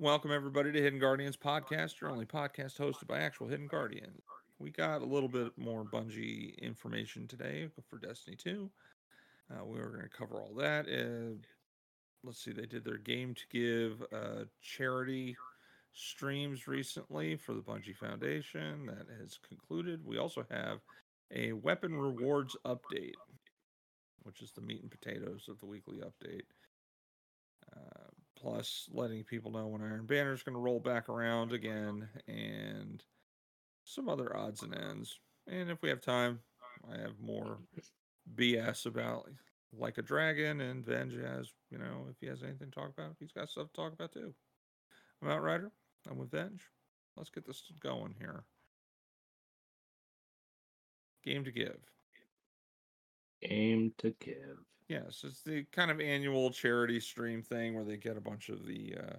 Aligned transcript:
Welcome 0.00 0.32
everybody 0.32 0.72
to 0.72 0.82
Hidden 0.82 0.98
Guardians 0.98 1.36
podcast, 1.36 2.00
your 2.00 2.10
only 2.10 2.26
podcast 2.26 2.78
hosted 2.78 3.06
by 3.06 3.20
actual 3.20 3.46
Hidden 3.46 3.68
Guardians. 3.68 4.22
We 4.58 4.70
got 4.70 5.02
a 5.02 5.06
little 5.06 5.28
bit 5.28 5.56
more 5.56 5.84
Bungie 5.84 6.58
information 6.58 7.28
today 7.28 7.68
for 7.88 7.98
Destiny 7.98 8.36
2. 8.36 8.68
Uh, 9.52 9.64
we 9.64 9.78
were 9.78 9.90
going 9.90 10.02
to 10.02 10.08
cover 10.08 10.40
all 10.40 10.52
that. 10.56 10.86
Uh, 10.88 11.36
let's 12.24 12.42
see, 12.42 12.50
they 12.50 12.66
did 12.66 12.84
their 12.84 12.98
game 12.98 13.36
to 13.36 13.42
give 13.52 14.02
uh, 14.12 14.46
charity 14.60 15.36
streams 15.92 16.66
recently 16.66 17.36
for 17.36 17.54
the 17.54 17.62
Bungie 17.62 17.96
Foundation. 17.96 18.86
That 18.86 19.06
has 19.20 19.38
concluded. 19.48 20.00
We 20.04 20.18
also 20.18 20.44
have 20.50 20.80
a 21.32 21.52
weapon 21.52 21.94
rewards 21.94 22.56
update, 22.66 23.14
which 24.24 24.42
is 24.42 24.50
the 24.50 24.60
meat 24.60 24.82
and 24.82 24.90
potatoes 24.90 25.46
of 25.48 25.60
the 25.60 25.66
weekly 25.66 25.98
update. 25.98 26.42
Plus, 28.44 28.90
letting 28.92 29.24
people 29.24 29.50
know 29.50 29.68
when 29.68 29.80
Iron 29.80 30.04
Banner's 30.04 30.42
going 30.42 30.54
to 30.54 30.60
roll 30.60 30.78
back 30.78 31.08
around 31.08 31.52
again, 31.52 32.06
and 32.28 33.02
some 33.84 34.06
other 34.06 34.36
odds 34.36 34.62
and 34.62 34.76
ends. 34.76 35.18
And 35.46 35.70
if 35.70 35.80
we 35.80 35.88
have 35.88 36.02
time, 36.02 36.40
I 36.92 36.98
have 37.00 37.18
more 37.18 37.56
BS 38.36 38.84
about 38.84 39.30
like 39.72 39.96
a 39.96 40.02
dragon 40.02 40.60
and 40.60 40.84
Venge 40.84 41.14
has, 41.14 41.52
you 41.70 41.78
know, 41.78 42.06
if 42.10 42.16
he 42.20 42.26
has 42.26 42.42
anything 42.42 42.70
to 42.70 42.80
talk 42.80 42.90
about, 42.90 43.16
he's 43.18 43.32
got 43.32 43.48
stuff 43.48 43.68
to 43.68 43.80
talk 43.80 43.94
about 43.94 44.12
too. 44.12 44.34
I'm 45.22 45.30
Outrider. 45.30 45.72
I'm 46.08 46.18
with 46.18 46.30
Venge. 46.30 46.68
Let's 47.16 47.30
get 47.30 47.46
this 47.46 47.62
going 47.80 48.14
here. 48.18 48.44
Game 51.24 51.44
to 51.44 51.50
give. 51.50 51.78
Game 53.40 53.94
to 53.98 54.14
give. 54.20 54.58
Yes, 54.88 55.22
it's 55.24 55.42
the 55.42 55.64
kind 55.72 55.90
of 55.90 56.00
annual 56.00 56.50
charity 56.50 57.00
stream 57.00 57.42
thing 57.42 57.74
where 57.74 57.84
they 57.84 57.96
get 57.96 58.18
a 58.18 58.20
bunch 58.20 58.50
of 58.50 58.66
the 58.66 58.94
uh, 58.98 59.16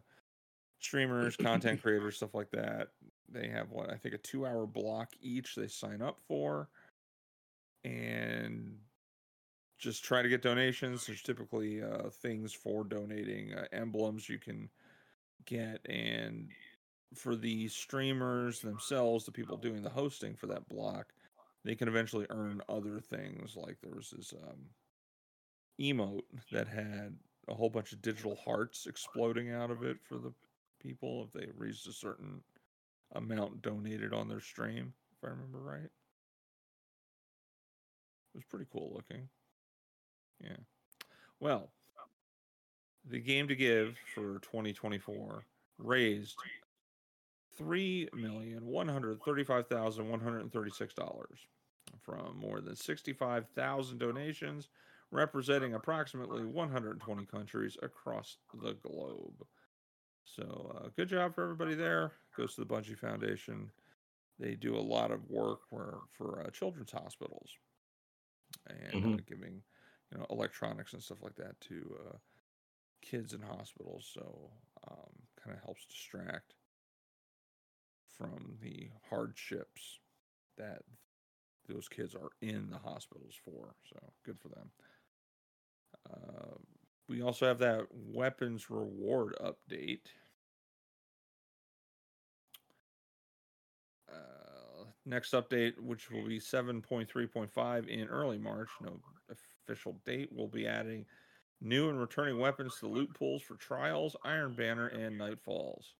streamers, 0.79 1.35
content 1.35 1.81
creators, 1.83 2.17
stuff 2.17 2.35
like 2.35 2.51
that. 2.51 2.89
They 3.29 3.47
have 3.47 3.71
what 3.71 3.89
I 3.89 3.95
think 3.95 4.13
a 4.13 4.19
two 4.19 4.45
hour 4.45 4.67
block 4.67 5.09
each 5.21 5.55
they 5.55 5.67
sign 5.67 6.01
up 6.01 6.19
for. 6.27 6.69
And 7.83 8.77
just 9.77 10.03
try 10.03 10.21
to 10.21 10.29
get 10.29 10.41
donations. 10.41 11.05
There's 11.05 11.21
typically 11.21 11.83
uh, 11.83 12.09
things 12.09 12.53
for 12.53 12.83
donating, 12.83 13.53
uh, 13.53 13.65
emblems 13.71 14.29
you 14.29 14.39
can 14.39 14.69
get, 15.45 15.85
and 15.87 16.49
for 17.13 17.35
the 17.35 17.67
streamers 17.67 18.61
themselves, 18.61 19.25
the 19.25 19.31
people 19.31 19.57
doing 19.57 19.81
the 19.81 19.89
hosting 19.89 20.35
for 20.35 20.47
that 20.47 20.67
block, 20.69 21.13
they 21.63 21.75
can 21.75 21.87
eventually 21.87 22.25
earn 22.29 22.61
other 22.69 22.99
things. 22.99 23.55
Like 23.55 23.77
there 23.81 23.95
was 23.95 24.11
this 24.15 24.33
um, 24.33 24.65
emote 25.79 26.23
that 26.51 26.67
had 26.67 27.15
a 27.47 27.53
whole 27.53 27.69
bunch 27.69 27.91
of 27.91 28.01
digital 28.01 28.35
hearts 28.43 28.87
exploding 28.87 29.51
out 29.51 29.71
of 29.71 29.83
it 29.83 29.97
for 30.07 30.17
the 30.17 30.33
people 30.81 31.27
if 31.27 31.33
they 31.33 31.47
reached 31.57 31.87
a 31.87 31.93
certain 31.93 32.41
amount 33.13 33.61
donated 33.61 34.13
on 34.13 34.27
their 34.27 34.41
stream, 34.41 34.93
if 35.17 35.27
I 35.27 35.31
remember 35.31 35.59
right. 35.59 35.83
It 38.33 38.39
was 38.39 38.45
pretty 38.49 38.65
cool 38.71 38.91
looking. 38.93 39.29
Yeah. 40.43 40.57
Well, 41.39 41.69
the 43.09 43.19
game 43.19 43.47
to 43.47 43.55
give 43.55 43.95
for 44.13 44.39
2024 44.39 45.45
raised 45.77 46.35
three 47.57 48.09
million 48.13 48.65
one 48.65 48.87
hundred 48.87 49.21
thirty-five 49.23 49.67
thousand 49.67 50.09
one 50.09 50.19
hundred 50.19 50.51
thirty-six 50.51 50.93
dollars 50.93 51.39
from 52.01 52.37
more 52.37 52.61
than 52.61 52.75
sixty-five 52.75 53.47
thousand 53.55 53.99
donations, 53.99 54.69
representing 55.15 55.73
approximately 55.73 56.45
120 56.45 57.25
countries 57.25 57.77
across 57.83 58.37
the 58.53 58.73
globe. 58.75 59.47
So, 60.25 60.73
uh, 60.75 60.89
good 60.89 61.09
job 61.09 61.35
for 61.35 61.43
everybody 61.43 61.75
there. 61.75 62.13
Goes 62.35 62.55
to 62.55 62.65
the 62.65 62.67
Bungie 62.67 62.97
Foundation. 62.97 63.71
They 64.39 64.55
do 64.55 64.75
a 64.75 64.79
lot 64.81 65.11
of 65.11 65.29
work 65.29 65.61
where, 65.71 65.99
for 66.11 66.41
uh, 66.41 66.51
children's 66.51 66.91
hospitals 66.91 67.57
and 68.67 69.05
uh, 69.05 69.15
Mhm. 69.15 69.25
giving 69.25 69.63
you 70.11 70.17
know 70.17 70.25
electronics 70.29 70.93
and 70.93 71.03
stuff 71.03 71.21
like 71.21 71.35
that 71.35 71.59
to 71.61 71.97
uh, 72.07 72.17
kids 73.01 73.33
in 73.33 73.41
hospitals. 73.41 74.09
So, 74.13 74.53
um, 74.89 75.11
kind 75.37 75.57
of 75.57 75.63
helps 75.63 75.85
distract 75.87 76.55
from 78.07 78.57
the 78.61 78.91
hardships 79.09 79.99
that 80.57 80.83
those 81.67 81.89
kids 81.89 82.15
are 82.15 82.31
in 82.41 82.69
the 82.69 82.79
hospitals 82.79 83.35
for. 83.35 83.75
So, 83.85 84.13
good 84.23 84.39
for 84.39 84.49
them. 84.49 84.71
Uh, 86.11 86.55
we 87.07 87.21
also 87.21 87.45
have 87.45 87.59
that 87.59 87.87
weapons 87.91 88.69
reward 88.69 89.35
update. 89.41 90.01
Uh, 94.11 94.85
next 95.05 95.33
update, 95.33 95.79
which 95.79 96.09
will 96.09 96.27
be 96.27 96.39
7.3.5 96.39 97.87
in 97.87 98.07
early 98.07 98.37
March, 98.37 98.69
no 98.81 98.99
official 99.29 99.97
date, 100.05 100.31
will 100.35 100.47
be 100.47 100.67
adding 100.67 101.05
new 101.61 101.89
and 101.89 101.99
returning 101.99 102.39
weapons 102.39 102.75
to 102.75 102.81
the 102.81 102.87
loot 102.87 103.13
pools 103.13 103.41
for 103.41 103.55
Trials, 103.55 104.15
Iron 104.23 104.53
Banner, 104.53 104.87
and 104.87 105.19
Nightfalls. 105.19 105.93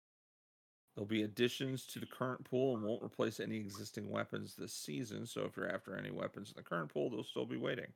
There'll 0.96 1.08
be 1.08 1.24
additions 1.24 1.86
to 1.88 2.00
the 2.00 2.06
current 2.06 2.44
pool 2.46 2.76
and 2.76 2.84
won't 2.84 3.04
replace 3.04 3.40
any 3.40 3.58
existing 3.58 4.10
weapons 4.10 4.56
this 4.56 4.74
season. 4.74 5.26
So 5.26 5.42
if 5.42 5.58
you're 5.58 5.70
after 5.70 5.98
any 5.98 6.10
weapons 6.10 6.50
in 6.50 6.56
the 6.56 6.64
current 6.64 6.90
pool, 6.90 7.10
they'll 7.10 7.24
still 7.24 7.46
be 7.46 7.58
waiting. 7.58 7.88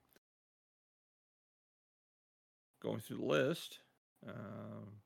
Going 2.82 3.00
through 3.00 3.18
the 3.18 3.26
list, 3.26 3.80
um, 4.26 5.02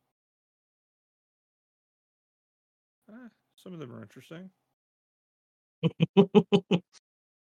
eh, 3.09 3.29
some 3.55 3.73
of 3.73 3.79
them 3.79 3.91
are 3.93 4.01
interesting. 4.01 4.51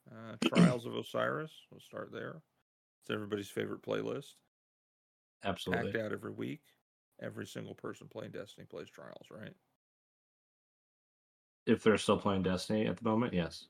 Uh, 0.10 0.38
Trials 0.42 0.86
of 0.86 0.96
Osiris. 0.96 1.52
We'll 1.70 1.82
start 1.82 2.12
there. 2.12 2.42
It's 3.02 3.12
everybody's 3.12 3.50
favorite 3.50 3.82
playlist. 3.82 4.36
Absolutely. 5.44 5.92
Packed 5.92 6.04
out 6.04 6.12
every 6.14 6.32
week. 6.32 6.62
Every 7.22 7.46
single 7.46 7.76
person 7.76 8.08
playing 8.08 8.32
Destiny 8.32 8.66
plays 8.70 8.90
Trials, 8.90 9.26
right? 9.30 9.54
If 11.66 11.84
they're 11.84 11.98
still 11.98 12.18
playing 12.18 12.44
Destiny 12.44 12.88
at 12.88 12.98
the 12.98 13.04
moment, 13.04 13.34
yes. 13.34 13.66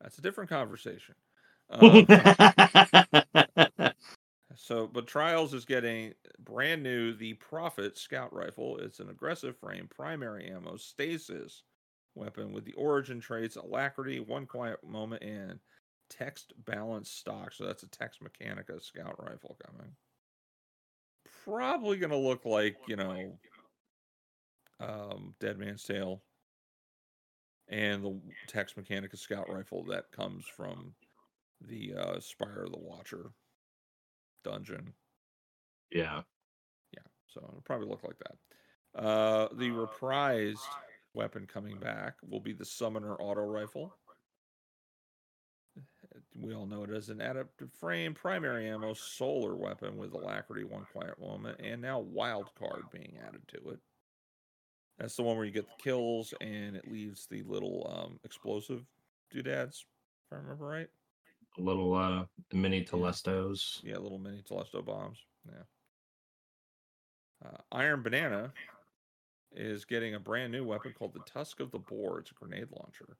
That's 0.00 0.18
a 0.18 0.22
different 0.22 0.50
conversation. 0.50 1.14
Um, 1.70 2.06
so, 4.56 4.86
but 4.86 5.06
Trials 5.06 5.54
is 5.54 5.64
getting 5.64 6.14
brand 6.38 6.82
new 6.82 7.14
the 7.14 7.34
Prophet 7.34 7.96
Scout 7.96 8.32
Rifle. 8.34 8.78
It's 8.78 9.00
an 9.00 9.10
aggressive 9.10 9.56
frame, 9.56 9.88
primary 9.88 10.50
ammo, 10.50 10.76
stasis 10.76 11.62
weapon 12.14 12.52
with 12.52 12.64
the 12.64 12.72
origin 12.72 13.20
traits, 13.20 13.56
alacrity, 13.56 14.20
one 14.20 14.46
quiet 14.46 14.78
moment, 14.84 15.22
and 15.22 15.60
Tex 16.08 16.46
balance 16.66 17.08
stock. 17.08 17.52
So 17.52 17.64
that's 17.64 17.84
a 17.84 17.88
Tex 17.88 18.18
Mechanica 18.18 18.82
Scout 18.82 19.16
Rifle 19.18 19.56
coming. 19.64 19.92
Probably 21.44 21.96
going 21.98 22.10
to 22.10 22.16
look 22.16 22.44
like, 22.44 22.76
you 22.88 22.96
know, 22.96 23.38
um, 24.80 25.34
Dead 25.40 25.58
Man's 25.58 25.84
Tale 25.84 26.22
and 27.68 28.02
the 28.02 28.20
Tex 28.48 28.74
Mechanica 28.74 29.16
Scout 29.16 29.48
Rifle 29.48 29.84
that 29.84 30.10
comes 30.10 30.44
from 30.44 30.92
the 31.60 31.94
uh, 31.94 32.20
Spire 32.20 32.64
of 32.64 32.72
the 32.72 32.78
Watcher 32.78 33.30
dungeon. 34.44 34.94
yeah. 35.90 36.22
Yeah, 36.92 37.02
so 37.26 37.40
it'll 37.48 37.62
probably 37.64 37.88
look 37.88 38.02
like 38.02 38.18
that. 38.18 39.00
Uh, 39.02 39.48
the 39.54 39.68
reprised 39.68 40.58
weapon 41.14 41.46
coming 41.46 41.78
back 41.78 42.14
will 42.28 42.40
be 42.40 42.52
the 42.52 42.64
Summoner 42.64 43.14
Auto 43.16 43.42
Rifle. 43.42 43.94
We 46.34 46.54
all 46.54 46.66
know 46.66 46.84
it 46.84 46.90
as 46.90 47.08
an 47.08 47.20
adaptive 47.20 47.72
frame, 47.72 48.14
primary 48.14 48.68
ammo, 48.68 48.94
solar 48.94 49.54
weapon 49.54 49.96
with 49.96 50.12
alacrity, 50.12 50.64
one 50.64 50.86
quiet 50.92 51.20
moment, 51.20 51.60
and 51.62 51.80
now 51.80 52.00
wild 52.00 52.50
card 52.58 52.82
being 52.92 53.18
added 53.26 53.42
to 53.48 53.70
it. 53.70 53.78
That's 54.98 55.16
the 55.16 55.22
one 55.22 55.36
where 55.36 55.46
you 55.46 55.52
get 55.52 55.66
the 55.66 55.82
kills 55.82 56.34
and 56.40 56.76
it 56.76 56.90
leaves 56.90 57.26
the 57.30 57.42
little 57.42 57.90
um, 57.92 58.20
explosive 58.24 58.84
doodads, 59.30 59.86
if 60.26 60.36
I 60.36 60.40
remember 60.40 60.66
right. 60.66 60.88
A 61.58 61.60
little 61.60 61.94
uh 61.94 62.24
mini 62.52 62.84
Telestos. 62.84 63.80
Yeah, 63.82 63.98
little 63.98 64.18
mini 64.18 64.42
Telesto 64.42 64.84
bombs. 64.84 65.18
Yeah. 65.46 65.62
Uh, 67.44 67.56
Iron 67.72 68.02
Banner 68.02 68.52
is 69.52 69.84
getting 69.84 70.14
a 70.14 70.20
brand 70.20 70.52
new 70.52 70.64
weapon 70.64 70.94
called 70.96 71.14
the 71.14 71.24
Tusk 71.32 71.60
of 71.60 71.70
the 71.70 71.78
Boar. 71.78 72.20
It's 72.20 72.30
a 72.30 72.34
grenade 72.34 72.68
launcher. 72.70 73.16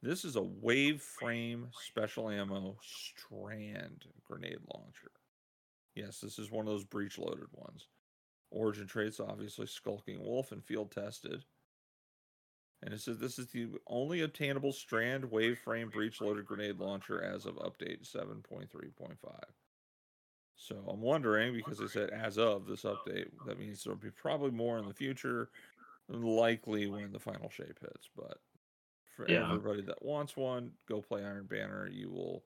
This 0.00 0.24
is 0.24 0.36
a 0.36 0.42
wave 0.42 1.02
frame 1.02 1.68
special 1.72 2.30
ammo 2.30 2.76
strand 2.80 4.04
grenade 4.24 4.58
launcher. 4.72 5.10
Yes, 5.94 6.20
this 6.20 6.38
is 6.38 6.50
one 6.50 6.66
of 6.66 6.72
those 6.72 6.84
breech 6.84 7.18
loaded 7.18 7.48
ones. 7.52 7.88
Origin 8.50 8.86
traits, 8.86 9.18
obviously, 9.18 9.66
Skulking 9.66 10.20
Wolf 10.24 10.52
and 10.52 10.64
field 10.64 10.92
tested. 10.92 11.44
And 12.82 12.94
it 12.94 13.00
says 13.00 13.18
this 13.18 13.38
is 13.38 13.48
the 13.48 13.68
only 13.88 14.20
obtainable 14.20 14.72
strand 14.72 15.24
wave 15.30 15.58
frame 15.58 15.88
breech 15.88 16.20
loaded 16.20 16.46
grenade 16.46 16.78
launcher 16.78 17.20
as 17.22 17.44
of 17.44 17.56
update 17.56 18.08
7.3.5. 18.08 19.16
So 20.54 20.76
I'm 20.88 21.00
wondering 21.00 21.54
because 21.54 21.78
they 21.78 21.86
said 21.86 22.10
as 22.10 22.38
of 22.38 22.66
this 22.66 22.82
update, 22.82 23.30
that 23.46 23.58
means 23.58 23.82
there'll 23.82 23.98
be 23.98 24.10
probably 24.10 24.50
more 24.50 24.78
in 24.78 24.86
the 24.86 24.94
future, 24.94 25.50
likely 26.08 26.86
when 26.86 27.12
the 27.12 27.18
final 27.18 27.50
shape 27.50 27.78
hits. 27.80 28.08
But 28.16 28.38
for 29.16 29.28
Yeah. 29.28 29.52
everybody 29.52 29.82
that 29.82 30.02
wants 30.02 30.36
one, 30.36 30.72
go 30.86 31.00
play 31.02 31.24
Iron 31.24 31.46
Banner. 31.46 31.88
You 31.88 32.10
will 32.10 32.44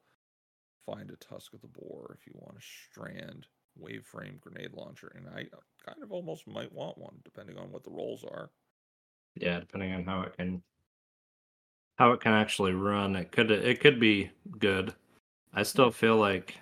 find 0.86 1.10
a 1.10 1.16
Tusk 1.16 1.52
of 1.52 1.60
the 1.60 1.68
Boar 1.68 2.16
if 2.18 2.26
you 2.26 2.32
want 2.34 2.56
a 2.56 2.60
strand 2.60 3.46
wave 3.76 4.04
frame 4.04 4.38
grenade 4.38 4.72
launcher. 4.72 5.08
And 5.08 5.28
I 5.28 5.48
kind 5.84 6.02
of 6.02 6.12
almost 6.12 6.46
might 6.46 6.72
want 6.72 6.98
one, 6.98 7.20
depending 7.24 7.58
on 7.58 7.70
what 7.70 7.84
the 7.84 7.90
rolls 7.90 8.24
are. 8.24 8.50
Yeah, 9.34 9.60
depending 9.60 9.92
on 9.92 10.04
how 10.04 10.22
it 10.22 10.36
can 10.36 10.62
how 11.98 12.12
it 12.12 12.20
can 12.20 12.32
actually 12.32 12.72
run, 12.72 13.16
it 13.16 13.32
could 13.32 13.50
it 13.50 13.80
could 13.80 14.00
be 14.00 14.30
good. 14.58 14.94
I 15.54 15.62
still 15.62 15.90
feel 15.90 16.16
like 16.16 16.58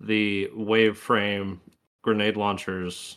the 0.00 0.50
wave 0.54 0.98
frame 0.98 1.60
grenade 2.02 2.36
launchers 2.36 3.16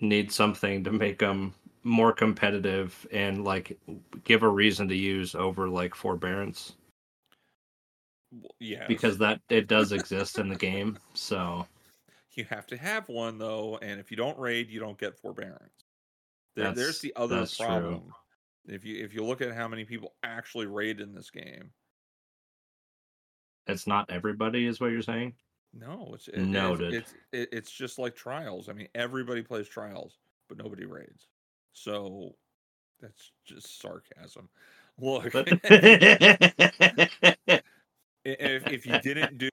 need 0.00 0.30
something 0.30 0.84
to 0.84 0.92
make 0.92 1.18
them 1.18 1.54
more 1.84 2.12
competitive 2.12 3.06
and 3.12 3.44
like 3.44 3.78
give 4.24 4.42
a 4.42 4.48
reason 4.48 4.88
to 4.88 4.94
use 4.94 5.34
over 5.34 5.68
like 5.68 5.94
forbearance 5.94 6.74
Yeah, 8.60 8.86
because 8.86 9.18
that 9.18 9.40
it 9.48 9.66
does 9.66 9.92
exist 9.92 10.38
in 10.38 10.48
the 10.48 10.56
game. 10.56 10.98
So 11.14 11.66
you 12.34 12.44
have 12.44 12.66
to 12.68 12.76
have 12.76 13.08
one 13.08 13.38
though, 13.38 13.78
and 13.82 14.00
if 14.00 14.10
you 14.10 14.16
don't 14.16 14.38
raid, 14.38 14.70
you 14.70 14.80
don't 14.80 14.98
get 14.98 15.18
forbearance. 15.18 15.81
There, 16.54 16.72
there's 16.72 17.00
the 17.00 17.12
other 17.16 17.40
that's 17.40 17.56
true. 17.56 17.66
problem. 17.66 18.14
If 18.66 18.84
you 18.84 19.02
if 19.02 19.14
you 19.14 19.24
look 19.24 19.40
at 19.40 19.54
how 19.54 19.68
many 19.68 19.84
people 19.84 20.14
actually 20.22 20.66
raid 20.66 21.00
in 21.00 21.14
this 21.14 21.30
game, 21.30 21.70
it's 23.66 23.86
not 23.86 24.10
everybody, 24.10 24.66
is 24.66 24.80
what 24.80 24.92
you're 24.92 25.02
saying. 25.02 25.34
no, 25.72 26.12
it's 26.14 26.28
it, 26.28 26.38
Noted. 26.38 26.94
It's 26.94 27.14
it's, 27.32 27.52
it's 27.52 27.70
just 27.70 27.98
like 27.98 28.14
trials. 28.14 28.68
I 28.68 28.72
mean, 28.72 28.88
everybody 28.94 29.42
plays 29.42 29.68
trials, 29.68 30.18
but 30.48 30.58
nobody 30.58 30.84
raids. 30.84 31.26
So 31.72 32.34
that's 33.00 33.32
just 33.44 33.80
sarcasm. 33.80 34.48
Look, 34.98 35.24
if 35.34 35.44
if 38.24 38.86
you 38.86 39.00
didn't 39.00 39.38
do 39.38 39.48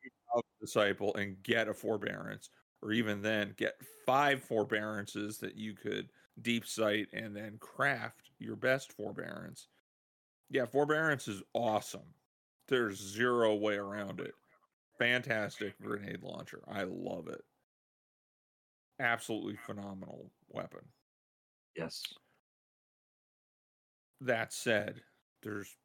disciple 0.59 1.15
and 1.15 1.41
get 1.41 1.69
a 1.69 1.73
forbearance, 1.73 2.49
or 2.81 2.91
even 2.91 3.21
then 3.21 3.53
get 3.57 3.75
five 4.05 4.43
forbearances 4.43 5.37
that 5.39 5.55
you 5.55 5.73
could 5.73 6.09
deep 6.41 6.65
sight 6.65 7.07
and 7.13 7.35
then 7.35 7.57
craft 7.59 8.31
your 8.39 8.55
best 8.55 8.91
forbearance. 8.93 9.67
Yeah, 10.49 10.65
forbearance 10.65 11.27
is 11.27 11.43
awesome. 11.53 12.13
There's 12.67 12.97
zero 12.97 13.55
way 13.55 13.75
around 13.75 14.19
it. 14.19 14.35
Fantastic 14.97 15.79
grenade 15.81 16.23
launcher. 16.23 16.61
I 16.67 16.83
love 16.83 17.27
it. 17.27 17.41
Absolutely 18.99 19.55
phenomenal 19.55 20.31
weapon. 20.49 20.91
yes. 21.75 22.03
That 24.21 24.53
said, 24.53 25.01
there's 25.41 25.77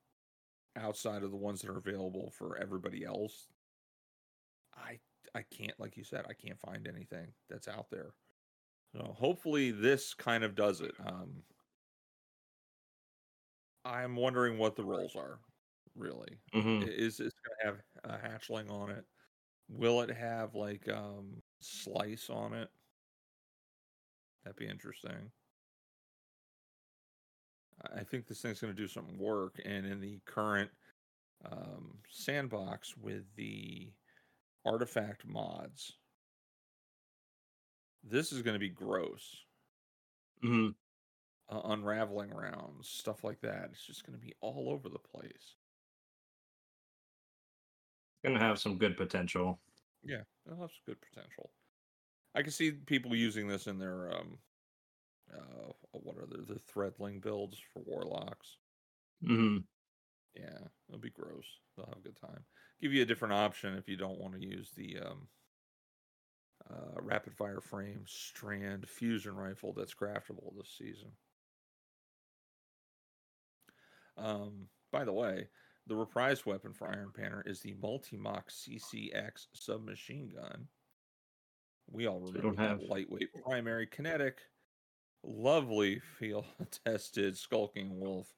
outside 0.77 1.23
of 1.23 1.31
the 1.31 1.37
ones 1.37 1.63
that 1.63 1.71
are 1.71 1.79
available 1.79 2.31
for 2.31 2.57
everybody 2.59 3.05
else. 3.05 3.49
I 4.77 4.99
I 5.35 5.43
can't 5.43 5.79
like 5.81 5.97
you 5.97 6.05
said, 6.05 6.27
I 6.29 6.35
can't 6.35 6.61
find 6.61 6.87
anything 6.87 7.33
that's 7.49 7.69
out 7.69 7.91
there. 7.91 8.15
So 8.95 9.13
hopefully 9.13 9.71
this 9.73 10.15
kind 10.15 10.43
of 10.45 10.55
does 10.55 10.81
it. 10.81 10.95
Um 10.99 11.45
I'm 13.85 14.17
wondering 14.17 14.59
what 14.59 14.77
the 14.77 14.85
roles 14.85 15.15
are, 15.17 15.41
really. 15.95 16.39
hmm 16.53 16.83
Is 16.83 17.17
this 17.19 17.33
gonna 17.63 17.77
have 17.77 17.83
a 18.05 18.19
hatchling 18.19 18.71
on 18.71 18.91
it? 18.91 19.05
Will 19.69 20.03
it 20.03 20.11
have 20.11 20.55
like 20.55 20.89
um 20.89 21.43
slice 21.61 22.31
on 22.31 22.55
it? 22.55 22.71
That'd 24.45 24.57
be 24.57 24.67
interesting. 24.69 25.33
I- 27.83 28.05
think 28.05 28.27
this 28.27 28.41
thing's 28.43 28.61
gonna 28.61 28.73
do 28.75 28.89
some 28.89 29.19
work, 29.19 29.61
and 29.65 29.87
in 29.87 30.01
the 30.01 30.21
current 30.25 30.71
um, 31.45 32.03
sandbox 32.09 32.97
with 32.97 33.35
the 33.37 33.93
artifact 34.65 35.27
mods, 35.27 35.99
this 38.05 38.33
is 38.33 38.43
gonna 38.43 38.59
be 38.61 38.71
gross. 38.71 39.45
hmm 40.43 40.77
Uh, 41.49 41.61
unraveling 41.65 42.31
rounds, 42.31 42.89
stuff 42.89 43.23
like 43.25 43.41
that. 43.41 43.71
It's 43.71 43.85
just 43.87 44.05
gonna 44.05 44.19
be 44.19 44.35
all 44.41 44.69
over 44.71 44.89
the 44.91 44.99
place. 44.99 45.57
Gonna 48.25 48.41
have 48.41 48.59
some 48.59 48.77
good 48.79 48.97
potential. 48.97 49.63
Yeah, 50.03 50.25
it 50.47 50.57
has 50.57 50.79
good 50.87 51.01
potential. 51.01 51.53
I 52.35 52.43
can 52.43 52.53
see 52.53 52.73
people 52.73 53.17
using 53.17 53.49
this 53.49 53.67
in 53.69 53.79
their 53.79 54.13
um 54.13 54.41
uh 55.33 55.73
what 55.93 56.19
are 56.19 56.27
the 56.27 56.43
the 56.43 56.59
threadling 56.61 57.21
builds 57.21 57.59
for 57.59 57.83
warlocks. 57.83 58.59
hmm 59.23 59.67
Yeah, 60.35 60.69
it'll 60.89 61.01
be 61.01 61.11
gross. 61.11 61.47
They'll 61.77 61.87
have 61.87 61.99
a 61.99 62.03
good 62.03 62.17
time. 62.17 62.45
Give 62.81 62.93
you 62.93 63.03
a 63.03 63.07
different 63.07 63.35
option 63.35 63.75
if 63.77 63.89
you 63.89 63.97
don't 63.97 64.19
want 64.19 64.35
to 64.35 64.41
use 64.41 64.73
the 64.73 64.99
um 64.99 65.29
uh 66.71 67.01
rapid 67.03 67.35
fire 67.35 67.61
frame 67.61 68.05
strand 68.07 68.89
fusion 68.89 69.37
rifle 69.37 69.73
that's 69.73 69.95
craftable 69.95 70.57
this 70.57 70.75
season. 70.79 71.11
Um 74.17 74.69
by 74.93 75.05
the 75.05 75.13
way, 75.13 75.49
the 75.87 75.97
reprise 75.97 76.47
weapon 76.47 76.73
for 76.73 76.89
Iron 76.89 77.11
Banner 77.17 77.43
is 77.47 77.61
the 77.61 77.75
Multi-Mach 77.83 78.49
CCX 78.49 79.47
submachine 79.53 80.31
gun. 80.35 80.69
We 81.91 82.07
all 82.07 82.21
remember 82.21 82.41
don't 82.41 82.57
that 82.57 82.69
have- 82.69 82.81
lightweight 82.83 83.29
primary 83.45 83.87
kinetic, 83.87 84.39
lovely 85.23 86.01
field 86.19 86.47
tested 86.87 87.37
skulking 87.37 87.99
wolf 87.99 88.33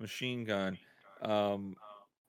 machine 0.00 0.44
gun. 0.44 0.78
Um, 1.20 1.76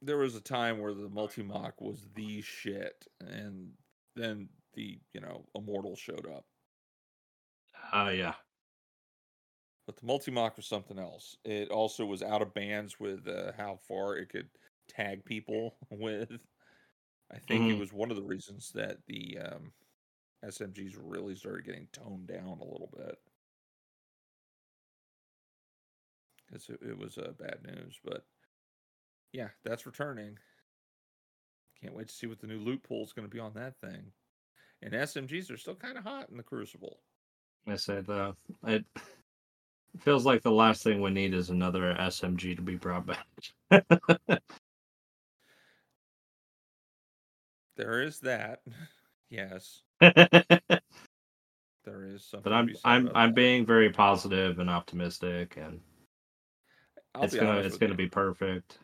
there 0.01 0.17
was 0.17 0.35
a 0.35 0.41
time 0.41 0.79
where 0.79 0.93
the 0.93 1.09
multi-mach 1.09 1.79
was 1.81 2.05
the 2.13 2.41
shit, 2.41 3.07
and 3.21 3.71
then 4.15 4.49
the 4.73 5.01
you 5.13 5.21
know 5.21 5.47
immortal 5.55 5.95
showed 5.95 6.27
up. 6.27 6.45
Uh 7.91 8.09
yeah. 8.13 8.35
But 9.85 9.97
the 9.97 10.05
multi-mach 10.05 10.55
was 10.57 10.65
something 10.65 10.97
else. 10.99 11.37
It 11.43 11.69
also 11.69 12.05
was 12.05 12.21
out 12.23 12.41
of 12.41 12.53
bands 12.53 12.99
with 12.99 13.27
uh, 13.27 13.53
how 13.53 13.77
far 13.77 14.15
it 14.17 14.29
could 14.29 14.49
tag 14.87 15.25
people 15.25 15.77
with. 15.89 16.39
I 17.31 17.39
think 17.39 17.69
it 17.69 17.73
Mhm. 17.73 17.77
was 17.77 17.93
one 17.93 18.11
of 18.11 18.17
the 18.17 18.23
reasons 18.23 18.71
that 18.73 19.05
the 19.07 19.39
um, 19.39 19.73
SMGs 20.43 20.95
really 20.97 21.35
started 21.35 21.65
getting 21.65 21.87
toned 21.89 22.27
down 22.27 22.59
a 22.59 22.65
little 22.65 22.91
bit. 22.95 23.19
Because 26.47 26.69
it, 26.69 26.81
it 26.81 26.97
was 26.97 27.17
uh, 27.17 27.33
bad 27.37 27.63
news. 27.63 27.99
But 28.03 28.25
yeah, 29.31 29.49
that's 29.63 29.85
returning. 29.85 30.37
Can't 31.79 31.93
wait 31.93 32.07
to 32.07 32.13
see 32.13 32.25
what 32.25 32.39
the 32.39 32.47
new 32.47 32.57
loot 32.59 32.81
pool 32.83 33.03
is 33.03 33.13
going 33.13 33.27
to 33.27 33.31
be 33.33 33.39
on 33.39 33.53
that 33.53 33.79
thing. 33.79 34.13
And 34.83 34.93
SMGs 34.93 35.49
are 35.49 35.57
still 35.57 35.75
kind 35.75 35.97
of 35.97 36.03
hot 36.03 36.29
in 36.29 36.35
the 36.35 36.43
Crucible. 36.43 36.99
I 37.65 37.77
said 37.77 38.05
the 38.05 38.35
it 38.67 38.83
feels 39.99 40.25
like 40.25 40.41
the 40.41 40.51
last 40.51 40.83
thing 40.83 41.01
we 41.01 41.09
need 41.09 41.33
is 41.33 41.49
another 41.49 41.95
SMG 41.97 42.57
to 42.57 42.61
be 42.61 42.75
brought 42.75 43.05
back. 43.05 43.25
There 47.75 48.01
is 48.01 48.19
that. 48.19 48.61
yes, 49.29 49.81
there 49.99 50.13
is 52.05 52.23
something. 52.23 52.51
to 52.51 52.53
I'm 52.53 52.69
I'm 52.83 53.09
I'm 53.15 53.29
that. 53.29 53.35
being 53.35 53.65
very 53.65 53.89
positive 53.89 54.59
and 54.59 54.69
optimistic, 54.69 55.57
and 55.57 55.79
I'll 57.15 57.23
it's 57.23 57.35
gonna 57.35 57.59
it's 57.59 57.77
gonna 57.77 57.93
you. 57.93 57.97
be 57.97 58.07
perfect. 58.09 58.77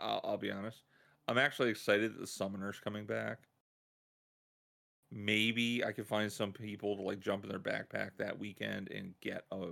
I'll, 0.00 0.20
I'll 0.24 0.36
be 0.36 0.50
honest. 0.50 0.82
I'm 1.28 1.38
actually 1.38 1.70
excited 1.70 2.14
that 2.14 2.20
the 2.20 2.26
summoner's 2.26 2.80
coming 2.80 3.06
back. 3.06 3.38
Maybe 5.16 5.84
I 5.84 5.92
could 5.92 6.08
find 6.08 6.30
some 6.30 6.52
people 6.52 6.96
to 6.96 7.02
like 7.02 7.20
jump 7.20 7.44
in 7.44 7.48
their 7.50 7.60
backpack 7.60 8.10
that 8.18 8.36
weekend 8.38 8.90
and 8.90 9.14
get 9.20 9.44
a 9.52 9.68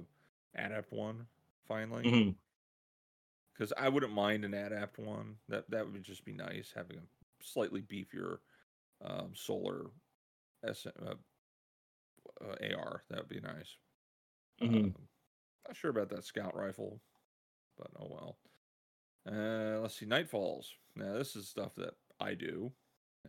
adept 0.54 0.92
one 0.92 1.26
finally. 1.66 2.36
Because 3.52 3.72
I 3.76 3.88
wouldn't 3.88 4.12
mind 4.12 4.44
an 4.44 4.54
adept 4.54 4.98
one. 4.98 5.36
That 5.48 5.68
that 5.70 5.90
would 5.90 6.04
just 6.04 6.24
be 6.24 6.32
nice 6.32 6.72
having 6.74 6.98
a 6.98 7.02
slightly 7.42 7.82
beefier 7.82 8.38
um, 9.04 9.32
solar 9.34 9.90
S, 10.64 10.86
uh, 10.86 11.14
uh, 12.40 12.74
AR. 12.76 13.02
That 13.10 13.18
would 13.18 13.28
be 13.28 13.40
nice. 13.40 13.76
Mhm. 14.60 14.84
Um, 14.84 14.94
not 15.66 15.76
sure 15.76 15.90
about 15.90 16.08
that 16.10 16.24
scout 16.24 16.54
rifle, 16.54 17.00
but 17.76 17.90
oh 17.98 18.08
well. 18.08 18.38
Uh, 19.26 19.80
let's 19.80 19.96
see, 19.96 20.06
Nightfalls. 20.06 20.66
Now 20.94 21.14
this 21.14 21.36
is 21.36 21.48
stuff 21.48 21.74
that 21.76 21.94
I 22.20 22.34
do, 22.34 22.72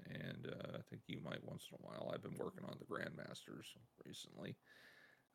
and 0.09 0.47
uh, 0.47 0.77
I 0.77 0.81
think 0.89 1.03
you 1.07 1.19
might 1.23 1.43
once 1.43 1.67
in 1.71 1.77
a 1.77 1.87
while. 1.87 2.11
I've 2.13 2.23
been 2.23 2.37
working 2.37 2.65
on 2.65 2.77
the 2.79 2.85
Grandmasters 2.85 3.65
recently. 4.05 4.55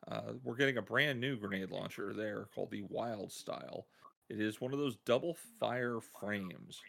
Uh, 0.07 0.33
we're 0.43 0.55
getting 0.55 0.77
a 0.77 0.81
brand 0.81 1.19
new 1.19 1.37
grenade 1.37 1.71
launcher 1.71 2.13
there 2.13 2.47
called 2.55 2.71
the 2.71 2.83
Wild 2.83 3.31
Style. 3.31 3.87
It 4.29 4.39
is 4.39 4.61
one 4.61 4.73
of 4.73 4.79
those 4.79 4.97
double 5.05 5.35
fire 5.59 5.99
frames. 6.19 6.81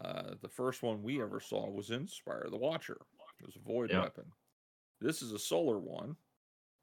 Uh, 0.00 0.34
the 0.40 0.48
first 0.48 0.82
one 0.82 1.02
we 1.02 1.22
ever 1.22 1.40
saw 1.40 1.68
was 1.68 1.90
in 1.90 2.06
Spire 2.06 2.48
the 2.50 2.56
Watcher. 2.56 2.98
It 3.40 3.46
was 3.46 3.56
a 3.56 3.66
void 3.66 3.92
weapon. 4.02 4.26
This 5.00 5.22
is 5.22 5.32
a 5.32 5.38
solar 5.38 5.78
one. 5.78 6.16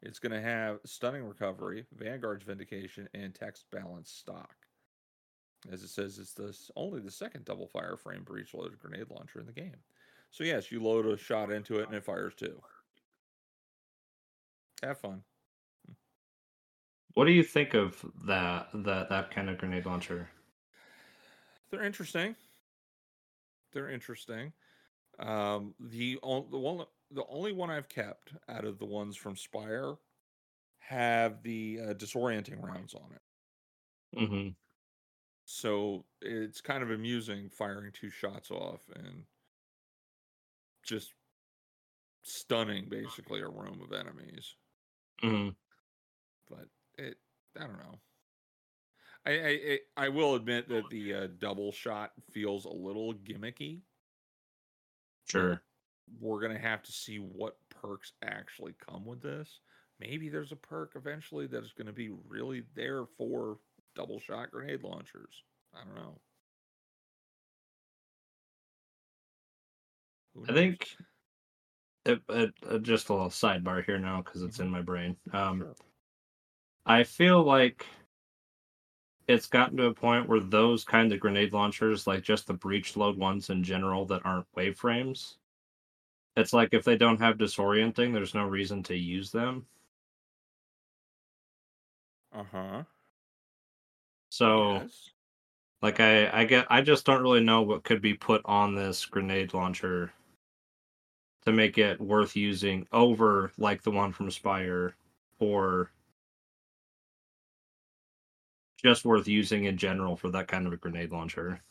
It's 0.01 0.19
going 0.19 0.31
to 0.31 0.41
have 0.41 0.79
stunning 0.85 1.23
recovery, 1.23 1.85
Vanguard's 1.95 2.45
vindication, 2.45 3.07
and 3.13 3.33
Tex 3.33 3.65
balance 3.71 4.11
stock. 4.11 4.55
As 5.71 5.83
it 5.83 5.89
says, 5.89 6.19
it's 6.19 6.33
this 6.33 6.71
only 6.75 6.99
the 7.01 7.11
second 7.11 7.45
double 7.45 7.67
fire 7.67 7.97
frame 7.97 8.23
breech 8.23 8.53
loaded 8.53 8.79
grenade 8.79 9.09
launcher 9.09 9.39
in 9.39 9.47
the 9.47 9.51
game. 9.51 9.77
So 10.37 10.43
yes, 10.43 10.71
you 10.71 10.83
load 10.83 11.07
a 11.07 11.17
shot 11.17 11.51
into 11.51 11.79
it 11.79 11.87
and 11.87 11.95
it 11.95 12.05
fires 12.05 12.35
too. 12.35 12.61
Have 14.83 14.99
fun. 14.99 15.23
What 17.15 17.25
do 17.25 17.31
you 17.31 17.41
think 17.41 17.73
of 17.73 18.05
that 18.27 18.67
that 18.71 19.09
that 19.09 19.31
kind 19.31 19.49
of 19.49 19.57
grenade 19.57 19.87
launcher? 19.87 20.29
They're 21.71 21.81
interesting. 21.81 22.35
They're 23.73 23.89
interesting. 23.89 24.53
Um, 25.17 25.73
the 25.79 26.19
the 26.21 26.59
one 26.59 26.85
the 27.09 27.25
only 27.27 27.51
one 27.51 27.71
I've 27.71 27.89
kept 27.89 28.33
out 28.47 28.63
of 28.63 28.77
the 28.77 28.85
ones 28.85 29.17
from 29.17 29.35
Spire 29.35 29.95
have 30.77 31.41
the 31.41 31.79
uh, 31.81 31.93
disorienting 31.95 32.61
rounds 32.61 32.93
on 32.93 33.09
it. 33.11 34.19
Mm-hmm. 34.19 34.49
So 35.45 36.05
it's 36.21 36.61
kind 36.61 36.83
of 36.83 36.91
amusing 36.91 37.49
firing 37.49 37.91
two 37.91 38.11
shots 38.11 38.51
off 38.51 38.81
and 38.95 39.23
just 40.87 41.13
stunning 42.23 42.87
basically 42.89 43.41
a 43.41 43.47
room 43.47 43.79
of 43.83 43.97
enemies. 43.97 44.55
Mm-hmm. 45.23 45.49
But 46.49 46.67
it, 46.97 47.17
I 47.57 47.61
don't 47.61 47.77
know. 47.77 47.99
I 49.25 49.31
I, 49.31 50.05
I- 50.05 50.09
will 50.09 50.35
admit 50.35 50.69
that 50.69 50.89
the 50.89 51.13
uh, 51.13 51.27
double 51.39 51.71
shot 51.71 52.11
feels 52.31 52.65
a 52.65 52.69
little 52.69 53.13
gimmicky. 53.13 53.81
Sure. 55.27 55.61
We're 56.19 56.41
gonna 56.41 56.57
have 56.59 56.83
to 56.83 56.91
see 56.91 57.17
what 57.17 57.57
perks 57.69 58.13
actually 58.23 58.75
come 58.89 59.05
with 59.05 59.21
this. 59.21 59.59
Maybe 59.99 60.29
there's 60.29 60.51
a 60.51 60.57
perk 60.57 60.93
eventually 60.95 61.47
that 61.47 61.63
is 61.63 61.73
going 61.73 61.87
to 61.87 61.93
be 61.93 62.11
really 62.27 62.63
there 62.75 63.05
for 63.17 63.57
double 63.95 64.19
shot 64.19 64.51
grenade 64.51 64.83
launchers. 64.83 65.43
I 65.73 65.83
don't 65.83 65.95
know. 65.95 66.19
I 70.49 70.53
think 70.53 70.87
it, 72.05 72.21
it, 72.29 72.53
uh, 72.67 72.77
just 72.79 73.09
a 73.09 73.13
little 73.13 73.29
sidebar 73.29 73.83
here 73.85 73.99
now 73.99 74.21
because 74.21 74.41
it's 74.43 74.59
in 74.59 74.69
my 74.69 74.81
brain. 74.81 75.17
Um, 75.33 75.67
Sure. 75.67 75.75
I 76.85 77.03
feel 77.03 77.43
like 77.43 77.85
it's 79.27 79.47
gotten 79.47 79.77
to 79.77 79.85
a 79.85 79.93
point 79.93 80.27
where 80.27 80.39
those 80.39 80.83
kinds 80.85 81.13
of 81.13 81.19
grenade 81.19 81.53
launchers, 81.53 82.07
like 82.07 82.23
just 82.23 82.47
the 82.47 82.53
breech 82.53 82.95
load 82.97 83.17
ones 83.17 83.49
in 83.49 83.63
general 83.63 84.05
that 84.05 84.25
aren't 84.25 84.47
wave 84.55 84.77
frames, 84.77 85.37
it's 86.37 86.53
like 86.53 86.73
if 86.73 86.83
they 86.85 86.97
don't 86.97 87.19
have 87.19 87.37
disorienting, 87.37 88.13
there's 88.13 88.33
no 88.35 88.45
reason 88.45 88.83
to 88.83 88.95
use 88.95 89.31
them. 89.31 89.67
Uh 92.31 92.43
huh. 92.51 92.83
So 94.29 94.73
yes. 94.73 95.11
like 95.81 95.99
I 95.99 96.29
I 96.41 96.45
get 96.45 96.67
I 96.69 96.81
just 96.81 97.05
don't 97.05 97.21
really 97.21 97.43
know 97.43 97.61
what 97.63 97.83
could 97.83 98.01
be 98.01 98.13
put 98.13 98.41
on 98.45 98.75
this 98.75 99.05
grenade 99.05 99.53
launcher 99.53 100.13
to 101.47 101.53
make 101.53 101.77
it 101.77 102.01
worth 102.01 102.35
using 102.35 102.85
over 102.91 103.53
like 103.57 103.81
the 103.81 103.89
one 103.89 104.11
from 104.11 104.29
Spire 104.29 104.93
or 105.39 105.89
just 108.83 109.05
worth 109.05 109.29
using 109.29 109.63
in 109.63 109.77
general 109.77 110.17
for 110.17 110.29
that 110.29 110.49
kind 110.49 110.67
of 110.67 110.73
a 110.73 110.77
grenade 110.77 111.09
launcher. 111.09 111.61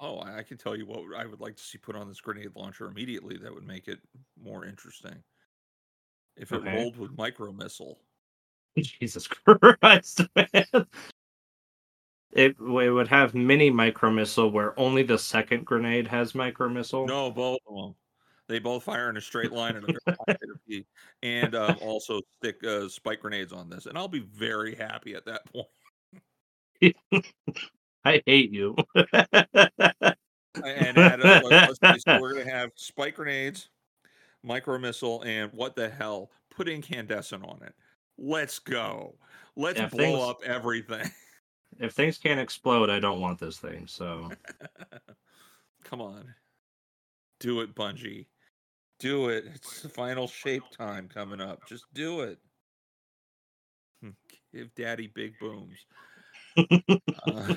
Oh, 0.00 0.20
I 0.20 0.42
can 0.42 0.58
tell 0.58 0.76
you 0.76 0.84
what 0.84 1.18
I 1.18 1.24
would 1.24 1.40
like 1.40 1.56
to 1.56 1.62
see 1.62 1.78
put 1.78 1.96
on 1.96 2.08
this 2.08 2.20
grenade 2.20 2.50
launcher 2.54 2.88
immediately. 2.88 3.38
That 3.38 3.54
would 3.54 3.66
make 3.66 3.88
it 3.88 4.00
more 4.44 4.66
interesting. 4.66 5.16
If 6.36 6.52
it 6.52 6.56
Okay. 6.56 6.76
rolled 6.76 6.98
with 6.98 7.16
micro 7.16 7.52
missile. 7.52 8.00
Jesus 8.78 9.26
Christ, 9.28 10.20
man. 10.36 10.86
It, 12.34 12.56
it 12.58 12.90
would 12.90 13.08
have 13.08 13.34
mini 13.34 13.70
micro 13.70 14.10
missile 14.10 14.50
where 14.50 14.78
only 14.78 15.04
the 15.04 15.18
second 15.18 15.64
grenade 15.64 16.08
has 16.08 16.34
micro 16.34 16.68
missile. 16.68 17.06
No, 17.06 17.30
both 17.30 17.60
of 17.66 17.74
them. 17.74 17.94
They 18.48 18.58
both 18.58 18.82
fire 18.82 19.08
in 19.08 19.16
a 19.16 19.20
straight 19.20 19.52
line 19.52 19.76
and 19.76 19.84
a 19.84 19.86
very 19.86 20.16
high 20.28 20.36
rate 20.68 20.86
and 21.22 21.54
um, 21.54 21.76
also 21.80 22.20
stick 22.36 22.62
uh, 22.64 22.88
spike 22.88 23.20
grenades 23.20 23.52
on 23.52 23.70
this, 23.70 23.86
and 23.86 23.96
I'll 23.96 24.08
be 24.08 24.20
very 24.34 24.74
happy 24.74 25.14
at 25.14 25.24
that 25.26 25.42
point. 25.52 25.68
I 28.04 28.22
hate 28.26 28.50
you. 28.52 28.76
And 30.62 30.98
add, 30.98 31.18
like, 31.20 31.70
let's 31.82 32.02
so 32.04 32.20
we're 32.20 32.34
gonna 32.34 32.50
have 32.50 32.72
spike 32.76 33.14
grenades, 33.16 33.70
micro 34.42 34.78
missile, 34.78 35.22
and 35.22 35.50
what 35.54 35.74
the 35.74 35.88
hell? 35.88 36.30
Put 36.50 36.68
incandescent 36.68 37.42
on 37.42 37.62
it. 37.62 37.74
Let's 38.18 38.58
go. 38.58 39.14
Let's 39.56 39.80
Yeah, 39.80 39.88
blow 39.88 39.98
things- 39.98 40.22
up 40.28 40.42
everything. 40.44 41.10
if 41.80 41.94
things 41.94 42.18
can't 42.18 42.38
explode, 42.38 42.90
I 42.90 43.00
don't 43.00 43.20
want 43.20 43.38
this 43.40 43.58
thing. 43.58 43.86
So 43.86 44.30
Come 45.84 46.02
on. 46.02 46.34
Do 47.42 47.60
it, 47.60 47.74
Bungie. 47.74 48.26
Do 49.00 49.28
it. 49.28 49.44
It's 49.52 49.82
the 49.82 49.88
final 49.88 50.28
shape 50.28 50.62
time 50.70 51.08
coming 51.12 51.40
up. 51.40 51.58
Just 51.68 51.84
do 51.92 52.20
it. 52.20 52.38
Give 54.54 54.72
daddy 54.76 55.10
big 55.12 55.34
booms. 55.40 55.78
Uh, 57.24 57.54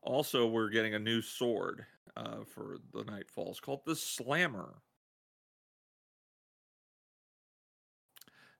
also, 0.00 0.46
we're 0.46 0.70
getting 0.70 0.94
a 0.94 0.98
new 0.98 1.20
sword 1.20 1.84
uh, 2.16 2.44
for 2.54 2.78
the 2.94 3.04
Nightfall. 3.04 3.50
It's 3.50 3.60
called 3.60 3.80
the 3.84 3.96
Slammer. 3.96 4.74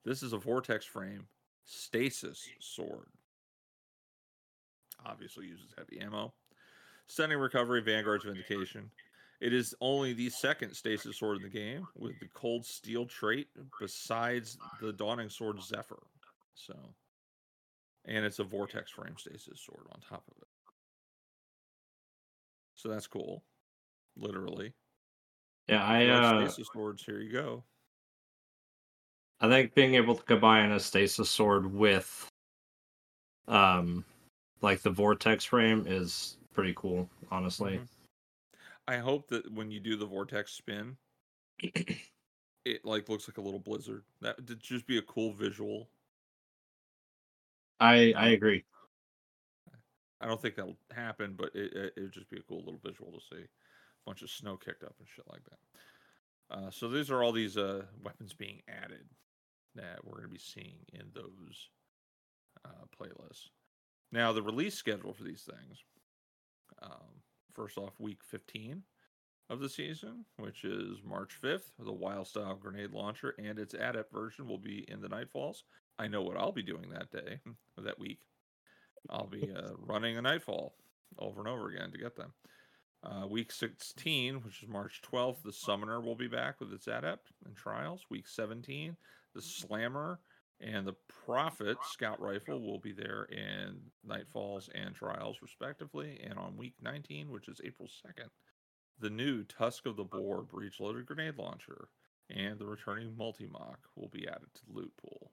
This 0.05 0.23
is 0.23 0.33
a 0.33 0.39
vortex 0.39 0.85
frame 0.85 1.27
stasis 1.65 2.45
sword. 2.59 3.07
Obviously 5.07 5.47
uses 5.47 5.73
heavy 5.79 6.01
ammo. 6.01 6.35
Stunning 7.07 7.39
recovery, 7.39 7.83
Vanguard's 7.83 8.25
vindication. 8.25 8.91
It 9.43 9.53
is 9.53 9.75
only 9.81 10.13
the 10.13 10.31
second 10.31 10.73
stasis 10.73 11.17
sword 11.19 11.39
in 11.39 11.43
the 11.43 11.49
game 11.49 11.85
with 11.97 12.17
the 12.21 12.29
cold 12.33 12.65
steel 12.65 13.07
trait 13.07 13.49
besides 13.81 14.57
the 14.81 14.93
dawning 14.93 15.29
sword 15.29 15.61
Zephyr. 15.61 15.99
So, 16.55 16.77
and 18.05 18.25
it's 18.25 18.39
a 18.39 18.45
vortex 18.45 18.93
frame 18.93 19.17
stasis 19.19 19.61
sword 19.67 19.89
on 19.91 20.01
top 20.01 20.23
of 20.29 20.37
it. 20.41 20.49
So 22.77 22.89
that's 22.89 23.09
cool. 23.09 23.43
Literally. 24.17 24.75
yeah, 25.67 25.85
I 25.85 26.07
uh, 26.07 26.47
stasis 26.47 26.69
swords, 26.73 27.03
here 27.03 27.19
you 27.19 27.33
go. 27.33 27.65
I 29.41 29.49
think 29.49 29.75
being 29.75 29.97
able 29.97 30.15
to 30.15 30.23
combine 30.23 30.71
a 30.71 30.79
stasis 30.79 31.29
sword 31.29 31.67
with 31.75 32.29
um 33.49 34.05
like 34.61 34.83
the 34.83 34.91
vortex 34.91 35.45
frame 35.45 35.85
is 35.89 36.37
pretty 36.55 36.75
cool, 36.77 37.11
honestly. 37.33 37.79
Mhm. 37.79 37.89
I 38.89 38.97
hope 38.97 39.29
that 39.29 39.53
when 39.53 39.71
you 39.71 39.81
do 39.81 39.97
the 39.97 40.07
vortex 40.07 40.53
spin, 40.53 40.97
it 41.62 42.85
like 42.85 43.09
looks 43.09 43.29
like 43.29 43.39
a 43.39 43.43
little 43.43 43.61
blizzard. 43.61 44.03
That 44.21 44.37
would 44.37 44.61
just 44.61 44.87
be 44.87 44.99
a 44.99 45.03
cool 45.03 45.33
visual. 45.33 45.89
I 47.81 48.12
I 48.17 48.29
agree. 48.29 48.65
I 50.21 50.27
don't 50.27 50.41
think 50.41 50.55
that'll 50.55 50.77
happen, 50.95 51.35
but 51.37 51.51
it, 51.55 51.93
it 51.97 52.01
would 52.01 52.12
just 52.12 52.31
be 52.31 52.39
a 52.39 52.43
cool 52.43 52.59
little 52.59 52.81
visual 52.85 53.11
to 53.12 53.19
see. 53.21 53.43
A 53.43 54.05
bunch 54.07 54.23
of 54.23 54.31
snow 54.31 54.57
kicked 54.57 54.85
up 54.85 54.95
and 54.99 55.09
shit 55.09 55.25
like 55.29 55.43
that. 55.45 56.57
Uh, 56.57 56.71
so 56.71 56.89
these 56.89 57.11
are 57.11 57.23
all 57.23 57.33
these 57.33 57.57
uh, 57.57 57.83
weapons 58.05 58.33
being 58.33 58.62
added 58.69 59.07
that 59.75 60.05
we're 60.05 60.19
going 60.19 60.29
to 60.29 60.29
be 60.29 60.39
seeing 60.39 60.77
in 60.93 61.07
those 61.15 61.71
uh, 62.65 62.85
playlists. 63.01 63.49
Now, 64.12 64.33
the 64.33 64.43
release 64.43 64.75
schedule 64.75 65.15
for 65.15 65.25
these 65.25 65.49
things. 65.49 65.83
Um, 66.83 67.22
first 67.55 67.79
off, 67.79 67.93
week 67.99 68.23
15 68.25 68.83
of 69.51 69.61
the 69.61 69.69
season, 69.69 70.25
which 70.39 70.65
is 70.65 70.99
March 71.05 71.37
5th. 71.43 71.73
The 71.79 71.93
Wild 71.93 72.27
Style 72.27 72.55
Grenade 72.55 72.93
Launcher 72.93 73.35
and 73.39 73.59
its 73.59 73.75
adept 73.75 74.13
version 74.13 74.49
will 74.49 74.59
be 74.59 74.85
in 74.89 75.01
the 75.01 75.09
Nightfalls. 75.09 75.63
I 75.99 76.09
know 76.09 76.23
what 76.23 76.37
I'll 76.37 76.53
be 76.53 76.63
doing 76.63 76.91
that 76.91 77.11
day, 77.11 77.41
that 77.79 77.99
week. 77.99 78.21
I'll 79.11 79.27
be 79.27 79.53
uh, 79.55 79.71
running 79.79 80.17
a 80.17 80.23
Nightfall 80.23 80.75
over 81.19 81.41
and 81.41 81.49
over 81.49 81.69
again 81.71 81.93
to 81.93 81.99
get 81.99 82.17
them. 82.17 82.33
Uh, 83.05 83.27
week 83.27 83.51
16, 83.51 84.37
which 84.43 84.63
is 84.63 84.69
March 84.69 85.03
12th, 85.03 85.43
the 85.43 85.53
Summoner 85.53 86.01
will 86.01 86.15
be 86.15 86.29
back 86.29 86.61
with 86.61 86.73
its 86.73 86.87
Adept 86.87 87.33
and 87.45 87.57
Trials. 87.57 88.07
Week 88.09 88.29
17, 88.29 88.97
the 89.35 89.43
Slammer 89.43 90.21
and 90.62 90.87
the 90.87 90.97
Prophet 91.26 91.78
Scout 91.85 92.21
Rifle 92.21 92.61
will 92.61 92.78
be 92.78 92.92
there 92.92 93.25
in 93.25 93.81
Nightfalls 94.09 94.69
and 94.75 94.95
Trials, 94.95 95.38
respectively. 95.42 96.21
And 96.23 96.38
on 96.38 96.57
week 96.57 96.75
19, 96.83 97.31
which 97.31 97.49
is 97.49 97.61
April 97.64 97.88
2nd, 97.88 98.28
the 99.00 99.11
new 99.11 99.45
Tusk 99.45 99.87
of 99.87 99.97
the 99.97 100.04
Boar 100.04 100.42
Breech 100.42 100.81
Loaded 100.81 101.07
Grenade 101.07 101.37
Launcher 101.38 101.88
and 102.31 102.59
the 102.59 102.66
returning 102.66 103.16
Multi 103.16 103.47
Mach 103.47 103.78
will 103.97 104.09
be 104.09 104.28
added 104.28 104.49
to 104.54 104.66
the 104.66 104.73
loot 104.73 104.92
pool. 104.97 105.33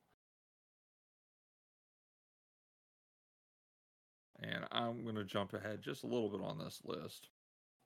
And 4.41 4.65
I'm 4.71 5.03
going 5.03 5.15
to 5.15 5.23
jump 5.25 5.53
ahead 5.53 5.81
just 5.81 6.03
a 6.03 6.07
little 6.07 6.29
bit 6.29 6.41
on 6.41 6.57
this 6.57 6.81
list 6.85 7.29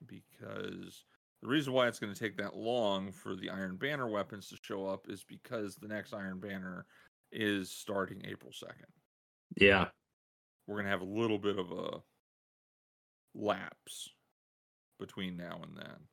because 0.05 1.03
The 1.43 1.50
reason 1.50 1.73
why 1.73 1.89
it's 1.89 2.00
going 2.00 2.13
to 2.13 2.19
take 2.19 2.38
that 2.38 2.55
long 2.55 3.12
for 3.12 3.35
the 3.35 3.50
Iron 3.50 3.75
Banner 3.75 4.07
weapons 4.07 4.47
to 4.47 4.57
show 4.62 4.88
up 4.88 5.07
is 5.09 5.25
because 5.25 5.75
the 5.75 5.89
next 5.89 6.13
Iron 6.13 6.39
Banner 6.39 6.85
is 7.34 7.72
starting 7.72 8.22
April 8.25 8.52
2nd. 8.52 8.90
Yeah. 9.58 9.88
We're 10.68 10.75
going 10.75 10.86
to 10.86 10.92
have 10.92 11.02
a 11.02 11.06
little 11.06 11.40
bit 11.40 11.58
of 11.58 11.72
a 11.72 12.02
lapse 13.36 14.10
between 15.00 15.38
now 15.38 15.60
and 15.63 15.75
then. 15.75 16.08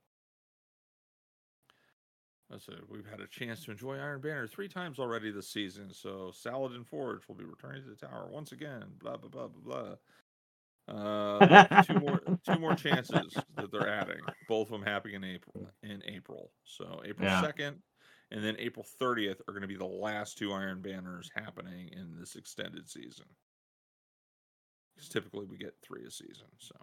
That's 2.50 2.66
it. 2.66 2.80
We've 2.88 3.08
had 3.08 3.20
a 3.20 3.28
chance 3.28 3.64
to 3.64 3.70
enjoy 3.70 3.96
Iron 3.96 4.20
Banner 4.20 4.48
three 4.48 4.66
times 4.66 4.98
already 4.98 5.30
this 5.30 5.48
season. 5.48 5.92
So 5.92 6.32
Saladin 6.34 6.84
Forge 6.84 7.22
will 7.28 7.36
be 7.36 7.44
returning 7.44 7.84
to 7.84 7.90
the 7.90 7.94
tower 7.94 8.28
once 8.28 8.50
again. 8.50 8.86
Blah 8.98 9.18
blah 9.18 9.28
blah 9.30 9.48
blah 9.48 9.62
blah. 9.62 9.94
Uh, 10.88 11.82
two 11.82 11.94
more 12.00 12.20
two 12.44 12.58
more 12.58 12.74
chances 12.74 13.36
that 13.56 13.70
they're 13.70 13.88
adding. 13.88 14.18
Both 14.48 14.68
of 14.68 14.72
them 14.72 14.82
happening 14.82 15.14
in 15.14 15.24
April. 15.24 15.68
In 15.84 16.02
April, 16.06 16.50
so 16.64 17.00
April 17.06 17.30
second, 17.40 17.76
and 18.30 18.44
then 18.44 18.56
April 18.58 18.86
thirtieth 18.98 19.40
are 19.48 19.52
going 19.52 19.62
to 19.62 19.68
be 19.68 19.76
the 19.76 19.84
last 19.84 20.38
two 20.38 20.52
Iron 20.52 20.80
Banners 20.80 21.30
happening 21.34 21.90
in 21.92 22.16
this 22.18 22.36
extended 22.36 22.88
season. 22.88 23.26
Because 24.94 25.08
typically 25.08 25.46
we 25.46 25.56
get 25.56 25.74
three 25.82 26.04
a 26.06 26.10
season. 26.10 26.46
So, 26.58 26.76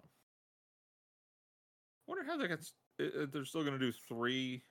wonder 2.06 2.24
how 2.24 2.36
they 2.36 2.52
uh, 2.52 3.26
They're 3.32 3.44
still 3.44 3.62
going 3.62 3.78
to 3.78 3.84
do 3.84 3.92
three 3.92 4.62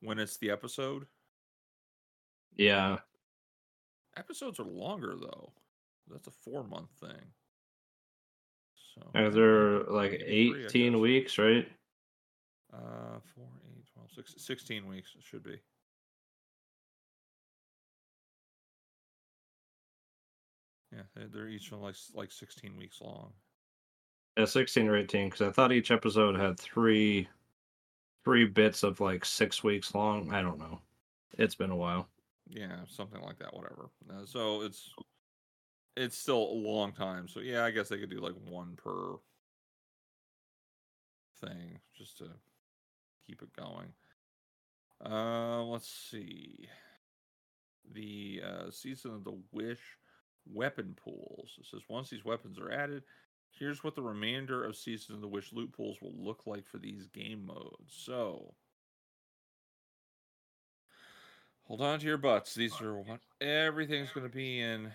when 0.00 0.18
it's 0.18 0.36
the 0.38 0.50
episode. 0.50 1.06
Yeah. 2.56 2.98
Episodes 4.16 4.58
are 4.58 4.64
longer 4.64 5.14
though. 5.20 5.52
That's 6.08 6.26
a 6.26 6.32
four 6.44 6.64
month 6.64 6.90
thing. 7.00 7.32
So 8.94 9.10
they're 9.12 9.80
maybe- 9.80 9.90
like 9.90 10.10
maybe 10.12 10.50
three, 10.50 10.62
I 10.64 10.66
18 10.66 11.00
weeks, 11.00 11.38
right? 11.38 11.68
Uh, 12.72 13.18
4, 13.34 13.46
8, 13.78 13.84
12, 13.94 14.10
6, 14.14 14.34
16 14.36 14.86
weeks 14.86 15.14
it 15.16 15.24
should 15.24 15.42
be. 15.42 15.58
Yeah, 20.98 21.04
they- 21.14 21.26
they're 21.26 21.48
each 21.48 21.70
like 21.70 21.94
like 22.14 22.32
16 22.32 22.76
weeks 22.76 23.00
long. 23.00 23.32
Yeah, 24.36 24.44
16 24.46 24.88
or 24.88 24.96
18, 24.96 25.28
because 25.30 25.42
I 25.42 25.50
thought 25.52 25.72
each 25.72 25.90
episode 25.90 26.36
had 26.36 26.58
three 26.58 27.28
three 28.24 28.44
bits 28.46 28.82
of 28.82 29.00
like 29.00 29.24
six 29.24 29.62
weeks 29.62 29.94
long. 29.94 30.32
I 30.32 30.42
don't 30.42 30.58
know. 30.58 30.80
It's 31.32 31.54
been 31.54 31.70
a 31.70 31.76
while. 31.76 32.08
Yeah, 32.48 32.84
something 32.86 33.20
like 33.22 33.38
that. 33.38 33.54
Whatever. 33.54 33.90
Uh, 34.10 34.24
so 34.26 34.62
it's 34.62 34.92
it's 35.96 36.18
still 36.18 36.42
a 36.50 36.52
long 36.52 36.92
time. 36.92 37.28
So 37.28 37.40
yeah, 37.40 37.64
I 37.64 37.70
guess 37.70 37.88
they 37.88 37.98
could 37.98 38.10
do 38.10 38.20
like 38.20 38.34
one 38.44 38.76
per 38.76 39.16
thing 41.40 41.78
just 41.96 42.18
to 42.18 42.28
keep 43.26 43.42
it 43.42 43.52
going. 43.52 43.92
Uh, 45.04 45.62
let's 45.62 45.88
see. 45.88 46.68
The 47.92 48.42
uh, 48.44 48.70
season 48.70 49.14
of 49.14 49.24
the 49.24 49.38
Wish 49.52 49.80
weapon 50.52 50.96
pools. 51.02 51.56
It 51.58 51.66
says 51.66 51.82
once 51.88 52.10
these 52.10 52.24
weapons 52.24 52.58
are 52.58 52.70
added, 52.70 53.02
here's 53.50 53.82
what 53.82 53.94
the 53.94 54.02
remainder 54.02 54.64
of 54.64 54.76
season 54.76 55.14
of 55.14 55.20
the 55.20 55.28
Wish 55.28 55.52
loot 55.52 55.72
pools 55.72 55.98
will 56.00 56.14
look 56.16 56.46
like 56.46 56.66
for 56.66 56.78
these 56.78 57.06
game 57.06 57.46
modes. 57.46 57.94
So. 57.94 58.54
Hold 61.64 61.82
on 61.82 62.00
to 62.00 62.06
your 62.06 62.16
butts. 62.16 62.54
These 62.54 62.80
are 62.80 62.94
what 62.94 63.20
everything's 63.42 64.10
going 64.10 64.26
to 64.26 64.34
be 64.34 64.60
in 64.60 64.90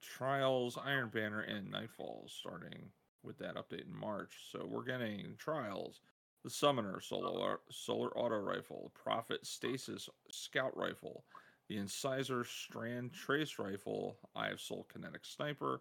Trials, 0.00 0.76
Iron 0.84 1.10
Banner, 1.10 1.42
and 1.42 1.72
Nightfalls, 1.72 2.30
starting 2.30 2.90
with 3.22 3.38
that 3.38 3.54
update 3.54 3.86
in 3.86 3.96
March. 3.96 4.32
So 4.50 4.66
we're 4.68 4.82
getting 4.82 5.36
Trials, 5.38 6.00
the 6.42 6.50
Summoner 6.50 7.00
Solar 7.00 7.60
Solar 7.70 8.10
Auto 8.18 8.38
Rifle, 8.38 8.90
Prophet 9.00 9.46
Stasis 9.46 10.08
Scout 10.28 10.76
Rifle, 10.76 11.24
the 11.72 11.78
Incisor 11.78 12.44
Strand 12.44 13.14
Trace 13.14 13.58
Rifle, 13.58 14.18
Eye 14.36 14.48
of 14.48 14.60
Sol 14.60 14.86
Kinetic 14.92 15.24
Sniper, 15.24 15.80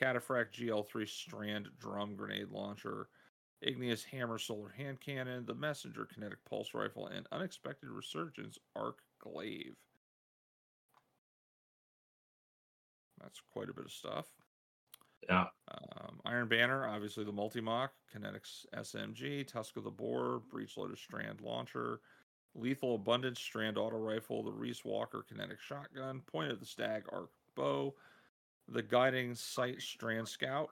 Cataphract 0.00 0.52
GL3 0.52 1.08
Strand 1.08 1.68
Drum 1.80 2.14
Grenade 2.14 2.50
Launcher, 2.50 3.08
Igneous 3.60 4.04
Hammer 4.04 4.38
Solar 4.38 4.68
Hand 4.68 5.00
Cannon, 5.00 5.44
the 5.44 5.54
Messenger 5.54 6.06
Kinetic 6.06 6.38
Pulse 6.48 6.74
Rifle, 6.74 7.08
and 7.08 7.26
Unexpected 7.32 7.88
Resurgence 7.90 8.56
Arc 8.76 9.00
Glaive. 9.20 9.74
That's 13.20 13.40
quite 13.52 13.68
a 13.68 13.74
bit 13.74 13.86
of 13.86 13.92
stuff. 13.92 14.26
Yeah. 15.28 15.46
Um, 15.72 16.20
Iron 16.24 16.46
Banner, 16.46 16.86
obviously 16.86 17.24
the 17.24 17.32
multi 17.32 17.60
mach, 17.60 17.90
Kinetics 18.14 18.64
SMG, 18.76 19.46
Tusk 19.46 19.76
of 19.76 19.82
the 19.82 19.90
Boar, 19.90 20.40
Breech 20.50 20.76
Loader 20.76 20.96
Strand 20.96 21.40
Launcher, 21.40 22.00
Lethal 22.54 22.96
Abundance 22.96 23.40
Strand 23.40 23.78
Auto 23.78 23.96
Rifle, 23.96 24.42
the 24.42 24.50
Riiswalker 24.50 25.26
Kinetic 25.26 25.60
Shotgun, 25.60 26.20
Point 26.20 26.52
of 26.52 26.60
the 26.60 26.66
Stag 26.66 27.04
Arc 27.10 27.30
Bow, 27.54 27.94
the 28.68 28.82
Guiding 28.82 29.34
Sight 29.34 29.80
Strand 29.80 30.28
Scout, 30.28 30.68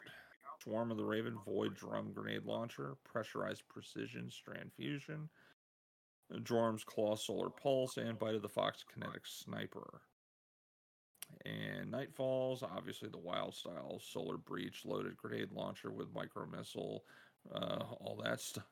Swarm 0.63 0.91
of 0.91 0.99
the 0.99 1.05
Raven 1.05 1.39
Void 1.45 1.75
Drum 1.75 2.13
Grenade 2.13 2.45
Launcher, 2.45 2.97
Pressurized 3.05 3.63
Precision 3.69 4.31
Strand 4.31 4.73
Fusion, 4.77 5.29
Jorum's 6.43 6.85
Claw 6.85 7.17
Solar 7.17 7.51
Pulse, 7.51 7.97
and 7.97 8.19
Bite 8.19 8.35
of 8.35 8.43
the 8.43 8.49
Fox 8.49 8.85
Kinetic 8.93 9.23
Sniper. 9.25 10.03
And 11.47 11.93
Nightfalls, 11.93 12.63
obviously 12.63 13.09
the 13.09 13.19
Wild 13.19 13.55
Style 13.55 14.01
Solar 14.03 14.37
Breech 14.37 14.85
Loaded 14.85 15.17
Grenade 15.17 15.53
Launcher 15.53 15.91
with 15.91 16.13
Micro 16.15 16.47
Missile, 16.47 17.05
uh, 17.55 17.85
all 18.01 18.21
that 18.23 18.41
stuff. 18.41 18.65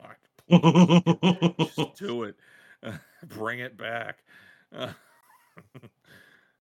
God, 0.00 1.58
just 1.58 1.96
do 1.96 2.24
it. 2.24 2.36
bring 3.28 3.60
it 3.60 3.76
back. 3.76 4.18
Uh, 4.74 4.92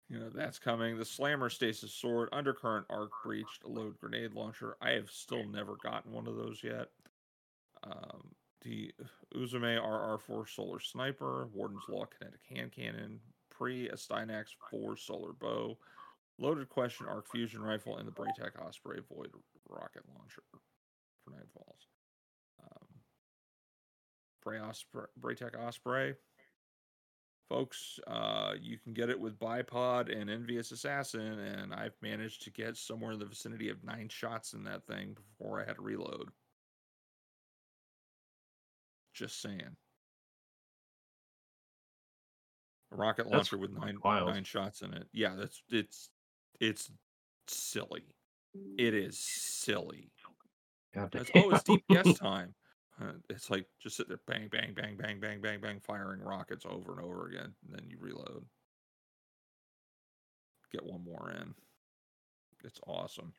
you 0.09 0.19
know, 0.19 0.31
that's 0.35 0.59
coming. 0.59 0.99
The 0.99 1.05
Slammer 1.05 1.51
Stasis 1.51 1.93
Sword, 1.93 2.29
Undercurrent 2.33 2.87
Arc 2.91 3.11
Breech, 3.25 3.47
Load 3.65 3.99
Grenade 3.99 4.35
Launcher. 4.35 4.77
I 4.81 4.91
have 4.91 5.11
still 5.11 5.45
never 5.45 5.77
gotten 5.83 6.13
one 6.13 6.27
of 6.27 6.37
those 6.37 6.61
yet. 6.63 6.89
Um, 7.85 8.29
the 8.63 8.93
Uzume 9.35 9.81
RR4 9.81 10.49
Solar 10.49 10.81
Sniper, 10.81 11.49
Warden's 11.53 11.85
Law 11.89 12.07
Kinetic 12.07 12.41
Hand 12.49 12.73
Cannon, 12.73 13.21
Pre 13.51 13.89
Astyanax 13.89 14.47
4 14.71 14.97
Solar 14.97 15.33
Bow, 15.33 15.79
Loaded 16.39 16.69
Question 16.69 17.07
Arc 17.09 17.31
Fusion 17.31 17.63
Rifle, 17.63 17.99
and 17.99 18.07
the 18.07 18.13
Braytech 18.13 18.61
Osprey 18.61 19.01
Void 19.09 19.31
Rocket 19.69 20.03
Launcher 20.17 20.43
for 21.25 21.31
Nightfalls. 21.31 21.87
Um, 21.87 21.96
Bray 24.47 24.61
Osprey, 24.61 25.07
Braytech 25.21 25.59
Osprey. 25.59 26.15
Folks, 27.49 27.99
uh, 28.07 28.53
you 28.61 28.79
can 28.79 28.95
get 28.95 29.11
it 29.11 29.19
with 29.19 29.39
Bipod 29.41 30.17
and 30.17 30.31
Envious 30.31 30.71
Assassin, 30.71 31.21
and 31.21 31.75
I've 31.75 31.97
managed 32.01 32.43
to 32.43 32.51
get 32.53 32.77
somewhere 32.77 33.13
in 33.13 33.19
the 33.19 33.25
vicinity 33.27 33.71
of 33.71 33.83
nine 33.83 34.09
shots 34.09 34.53
in 34.53 34.63
that 34.65 34.87
thing 34.87 35.17
before 35.17 35.61
I 35.61 35.65
had 35.65 35.77
to 35.77 35.83
reload. 35.83 36.29
Just 39.15 39.43
saying. 39.43 39.77
A 42.93 42.97
rocket 42.97 43.25
That's 43.25 43.35
launcher 43.35 43.59
with 43.59 43.73
nine 43.73 43.99
wild. 44.05 44.29
nine 44.29 44.45
shots 44.45 44.83
in 44.83 44.95
it. 44.95 45.09
Yeah, 45.13 45.35
that's 45.37 45.61
it's 45.71 46.09
it's 46.61 46.89
silly. 47.49 48.05
It 48.79 48.95
is 48.95 49.19
silly. 49.19 50.13
God 50.95 51.11
damn. 51.11 51.25
oh, 51.35 51.51
it's 51.51 51.65
DPS 51.65 52.19
time. 52.21 52.55
Uh, 53.01 53.13
it's 53.29 53.51
like 53.51 53.67
just 53.79 53.97
sit 53.97 54.09
there, 54.09 54.21
bang, 54.27 54.49
bang, 54.51 54.73
bang, 54.75 54.97
bang, 54.97 55.21
bang, 55.21 55.41
bang, 55.41 55.61
bang, 55.61 55.81
firing 55.81 56.21
rockets 56.21 56.65
over 56.65 56.93
and 56.93 57.05
over 57.05 57.27
again. 57.27 57.53
And 57.65 57.75
then 57.75 57.87
you 57.91 57.99
reload. 58.01 58.45
Get 60.73 60.85
one 60.85 61.05
more 61.05 61.31
in. 61.31 61.55
It's 62.65 62.81
awesome. 62.87 63.33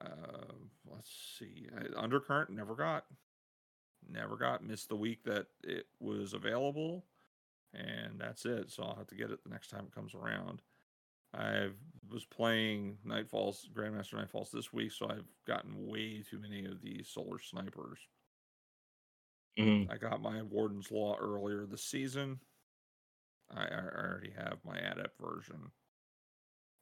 Uh, 0.00 0.52
let's 0.90 1.10
see. 1.38 1.66
I, 1.76 2.00
Undercurrent 2.00 2.50
never 2.50 2.74
got. 2.74 3.06
Never 4.10 4.36
got. 4.36 4.64
Missed 4.64 4.88
the 4.88 4.96
week 4.96 5.24
that 5.24 5.46
it 5.62 5.86
was 5.98 6.34
available. 6.34 7.04
And 7.72 8.18
that's 8.18 8.44
it. 8.44 8.70
So 8.70 8.82
I'll 8.82 8.96
have 8.96 9.06
to 9.08 9.14
get 9.14 9.30
it 9.30 9.42
the 9.42 9.50
next 9.50 9.68
time 9.68 9.84
it 9.86 9.94
comes 9.94 10.14
around. 10.14 10.60
I 11.34 11.68
was 12.12 12.24
playing 12.26 12.98
Nightfalls, 13.04 13.70
Grandmaster 13.70 14.14
Nightfalls 14.14 14.50
this 14.50 14.72
week, 14.72 14.92
so 14.92 15.08
I've 15.08 15.28
gotten 15.46 15.86
way 15.86 16.22
too 16.22 16.38
many 16.38 16.64
of 16.66 16.80
these 16.82 17.08
solar 17.08 17.38
snipers. 17.38 18.08
Mhm. 19.56 19.88
I 19.88 19.96
got 19.96 20.20
my 20.20 20.42
Warden's 20.42 20.90
Law 20.90 21.16
earlier 21.16 21.66
this 21.66 21.84
season. 21.84 22.40
I, 23.50 23.66
I 23.68 23.78
already 23.84 24.30
have 24.32 24.64
my 24.64 24.76
adept 24.78 25.16
version. 25.20 25.72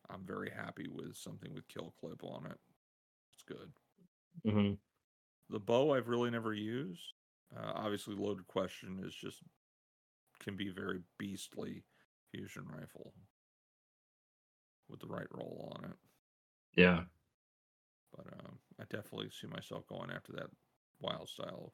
I'm 0.08 0.26
very 0.26 0.50
happy 0.50 0.88
with 0.88 1.16
something 1.16 1.52
with 1.54 1.68
kill 1.68 1.92
clip 1.92 2.22
on 2.24 2.46
it. 2.46 2.58
It's 3.32 3.42
good. 3.44 3.72
Mhm. 4.44 4.78
The 5.48 5.60
bow 5.60 5.92
I've 5.92 6.08
really 6.08 6.30
never 6.30 6.54
used. 6.54 7.14
Uh, 7.54 7.72
obviously, 7.74 8.14
loaded 8.14 8.46
question 8.46 9.04
is 9.04 9.14
just 9.14 9.42
can 10.40 10.56
be 10.56 10.70
very 10.70 11.02
beastly 11.18 11.84
fusion 12.30 12.66
rifle 12.68 13.14
with 14.90 15.00
the 15.00 15.07
right 15.07 15.26
roll 15.33 15.72
on 15.76 15.90
it. 15.90 15.96
Yeah. 16.76 17.00
But 18.16 18.26
um, 18.40 18.59
I 18.81 18.85
definitely 18.85 19.31
see 19.31 19.46
myself 19.46 19.87
going 19.87 20.11
after 20.11 20.33
that 20.33 20.50
wild 21.00 21.29
style 21.29 21.72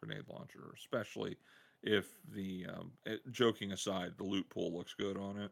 grenade 0.00 0.24
launcher, 0.28 0.72
especially 0.76 1.36
if 1.82 2.06
the 2.34 2.66
um, 2.68 2.92
it, 3.06 3.20
joking 3.30 3.72
aside, 3.72 4.12
the 4.16 4.24
loot 4.24 4.48
pool 4.50 4.76
looks 4.76 4.94
good 4.94 5.16
on 5.16 5.38
it. 5.38 5.50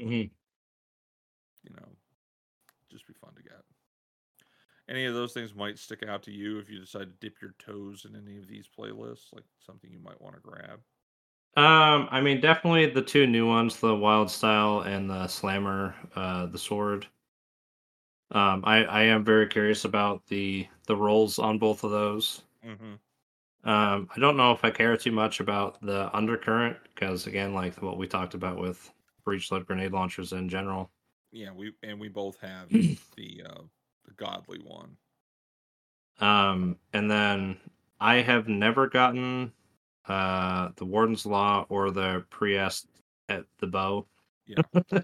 Mm-hmm. 0.00 0.28
You 1.64 1.76
know, 1.76 1.88
just 2.90 3.06
be 3.06 3.14
fun 3.14 3.34
to 3.36 3.42
get. 3.42 3.62
Any 4.88 5.04
of 5.06 5.14
those 5.14 5.32
things 5.32 5.54
might 5.54 5.78
stick 5.78 6.02
out 6.06 6.24
to 6.24 6.32
you 6.32 6.58
if 6.58 6.68
you 6.68 6.80
decide 6.80 7.04
to 7.04 7.26
dip 7.26 7.40
your 7.40 7.54
toes 7.58 8.04
in 8.08 8.16
any 8.16 8.36
of 8.38 8.48
these 8.48 8.68
playlists, 8.68 9.32
like 9.32 9.44
something 9.64 9.90
you 9.90 10.00
might 10.00 10.20
want 10.20 10.34
to 10.34 10.40
grab. 10.40 10.80
Um, 11.54 12.08
I 12.10 12.20
mean, 12.22 12.40
definitely 12.40 12.86
the 12.86 13.02
two 13.02 13.26
new 13.26 13.46
ones, 13.46 13.78
the 13.78 13.94
Wild 13.94 14.30
Style 14.30 14.80
and 14.80 15.10
the 15.10 15.26
Slammer, 15.28 15.94
uh, 16.16 16.46
the 16.46 16.58
sword. 16.58 17.06
Um, 18.30 18.62
I 18.64 18.84
I 18.84 19.02
am 19.02 19.22
very 19.24 19.46
curious 19.46 19.84
about 19.84 20.26
the 20.26 20.66
the 20.86 20.96
rolls 20.96 21.38
on 21.38 21.58
both 21.58 21.84
of 21.84 21.90
those. 21.90 22.42
Mm-hmm. 22.66 22.94
Um, 23.68 24.08
I 24.14 24.18
don't 24.18 24.38
know 24.38 24.52
if 24.52 24.64
I 24.64 24.70
care 24.70 24.96
too 24.96 25.12
much 25.12 25.40
about 25.40 25.80
the 25.82 26.14
undercurrent 26.16 26.78
because 26.94 27.26
again, 27.26 27.52
like 27.52 27.80
what 27.82 27.98
we 27.98 28.06
talked 28.06 28.32
about 28.34 28.58
with 28.58 28.90
breech 29.24 29.52
load 29.52 29.66
grenade 29.66 29.92
launchers 29.92 30.32
in 30.32 30.48
general. 30.48 30.90
Yeah, 31.30 31.50
we 31.52 31.72
and 31.82 32.00
we 32.00 32.08
both 32.08 32.40
have 32.40 32.68
the 32.70 33.42
uh, 33.46 33.62
the 34.06 34.12
godly 34.16 34.58
one. 34.58 34.96
Um, 36.20 36.76
and 36.94 37.10
then 37.10 37.58
I 38.00 38.16
have 38.16 38.48
never 38.48 38.88
gotten 38.88 39.52
uh 40.08 40.70
the 40.76 40.84
Warden's 40.84 41.26
Law 41.26 41.66
or 41.68 41.90
the 41.90 42.24
Priest 42.30 42.88
at 43.28 43.44
the 43.58 43.66
bow. 43.66 44.06
Yeah. 44.46 44.62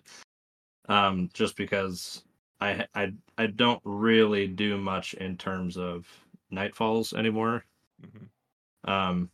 um, 0.88 1.30
just 1.32 1.56
because 1.56 2.24
I 2.60 2.86
I 2.94 3.12
I 3.36 3.46
don't 3.46 3.80
really 3.84 4.46
do 4.48 4.76
much 4.78 5.14
in 5.14 5.36
terms 5.36 5.76
of 5.76 6.06
nightfalls 6.52 7.14
anymore. 7.14 7.64
hmm 8.00 8.26
Um, 8.90 9.30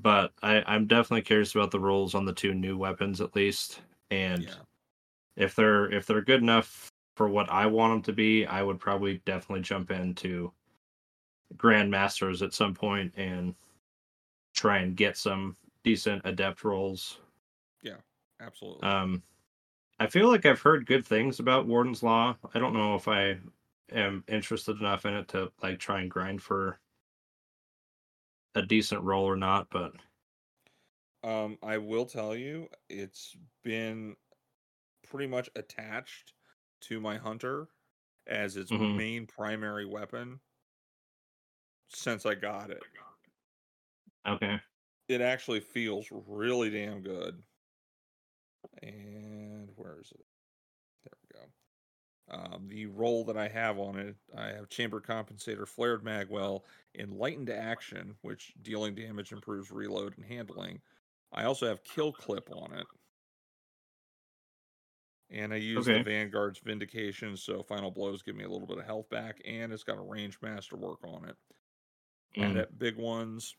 but 0.00 0.32
I 0.42 0.62
I'm 0.66 0.86
definitely 0.86 1.22
curious 1.22 1.54
about 1.54 1.70
the 1.70 1.80
rolls 1.80 2.14
on 2.14 2.24
the 2.24 2.32
two 2.32 2.54
new 2.54 2.76
weapons 2.78 3.20
at 3.20 3.36
least, 3.36 3.82
and 4.10 4.44
Yeah. 4.44 4.54
if 5.36 5.54
they're 5.54 5.92
if 5.92 6.06
they're 6.06 6.22
good 6.22 6.42
enough 6.42 6.90
for 7.16 7.28
what 7.28 7.50
I 7.50 7.66
want 7.66 7.92
them 7.92 8.02
to 8.04 8.12
be, 8.12 8.46
I 8.46 8.62
would 8.62 8.78
probably 8.78 9.20
definitely 9.26 9.62
jump 9.62 9.90
into 9.90 10.52
Grandmasters 11.56 12.42
at 12.42 12.54
some 12.54 12.74
point 12.74 13.12
and 13.16 13.54
try 14.54 14.78
and 14.78 14.96
get 14.96 15.16
some 15.16 15.56
decent 15.82 16.22
adept 16.24 16.64
rolls. 16.64 17.20
Yeah, 17.82 18.00
absolutely. 18.40 18.82
Um, 18.82 19.22
I 20.00 20.08
feel 20.08 20.28
like 20.28 20.46
I've 20.46 20.62
heard 20.62 20.86
good 20.86 21.06
things 21.06 21.40
about 21.40 21.66
Warden's 21.68 22.02
Law. 22.02 22.38
I 22.54 22.60
don't 22.60 22.74
know 22.74 22.96
if 22.96 23.08
I 23.08 23.40
am 23.90 24.24
interested 24.28 24.78
enough 24.80 25.06
in 25.06 25.14
it 25.14 25.28
to 25.28 25.52
like 25.62 25.78
try 25.80 26.00
and 26.02 26.10
grind 26.10 26.42
for 26.42 26.80
a 28.54 28.62
decent 28.62 29.02
roll 29.02 29.24
or 29.24 29.34
not, 29.36 29.68
but 29.70 29.92
Um, 31.22 31.58
I 31.62 31.78
will 31.78 32.06
tell 32.06 32.34
you, 32.34 32.68
it's 32.88 33.36
been 33.62 34.16
pretty 35.04 35.28
much 35.28 35.50
attached 35.56 36.34
to 36.82 37.00
my 37.00 37.18
hunter 37.18 37.68
as 38.26 38.56
its 38.56 38.70
Mhm. 38.70 39.00
main 39.00 39.26
primary 39.26 39.86
weapon 39.86 40.40
since 41.88 42.24
I 42.26 42.34
got 42.34 42.70
it. 42.70 42.86
Okay. 44.26 44.60
It 45.08 45.20
actually 45.20 45.60
feels 45.60 46.08
really 46.10 46.70
damn 46.70 47.02
good. 47.02 47.44
And 48.82 49.70
where 49.76 50.00
is 50.00 50.12
it? 50.12 50.26
There 51.04 51.12
we 51.22 51.40
go. 51.40 51.52
Um, 52.28 52.68
the 52.68 52.86
roll 52.86 53.24
that 53.26 53.36
I 53.38 53.48
have 53.48 53.78
on 53.78 53.98
it, 53.98 54.16
I 54.36 54.48
have 54.48 54.68
Chamber 54.68 55.00
Compensator, 55.00 55.68
Flared 55.68 56.04
Magwell, 56.04 56.64
Enlightened 56.94 57.50
Action, 57.50 58.18
which 58.22 58.54
dealing 58.62 58.94
damage 58.94 59.32
improves 59.32 59.70
reload 59.72 60.16
and 60.18 60.26
handling. 60.26 60.82
I 61.32 61.44
also 61.44 61.68
have 61.68 61.84
Kill 61.84 62.12
Clip 62.12 62.50
on 62.52 62.74
it. 62.74 62.88
And 65.30 65.52
I 65.54 65.56
use 65.56 65.88
Okay. 65.88 65.88
the 65.88 66.00
Vanguard's 66.00 66.58
Vindication, 66.58 67.36
so 67.36 67.62
final 67.62 67.90
blows 67.90 68.22
give 68.22 68.34
me 68.36 68.44
a 68.44 68.48
little 68.48 68.66
bit 68.66 68.78
of 68.78 68.84
health 68.84 69.08
back, 69.08 69.40
and 69.44 69.72
it's 69.72 69.84
got 69.84 69.96
a 69.98 70.02
range 70.02 70.38
master 70.42 70.76
work 70.76 70.98
on 71.04 71.24
it. 71.28 71.36
And 72.34 72.56
Mm, 72.56 72.58
at 72.58 72.78
big 72.78 72.96
ones, 72.96 73.56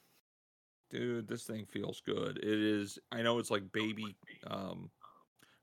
dude, 0.91 1.27
this 1.27 1.43
thing 1.43 1.65
feels 1.65 2.01
good. 2.05 2.37
It 2.37 2.43
is. 2.59 2.99
I 3.11 3.21
know 3.21 3.39
it's 3.39 3.51
like 3.51 3.71
baby 3.71 4.15
um, 4.47 4.89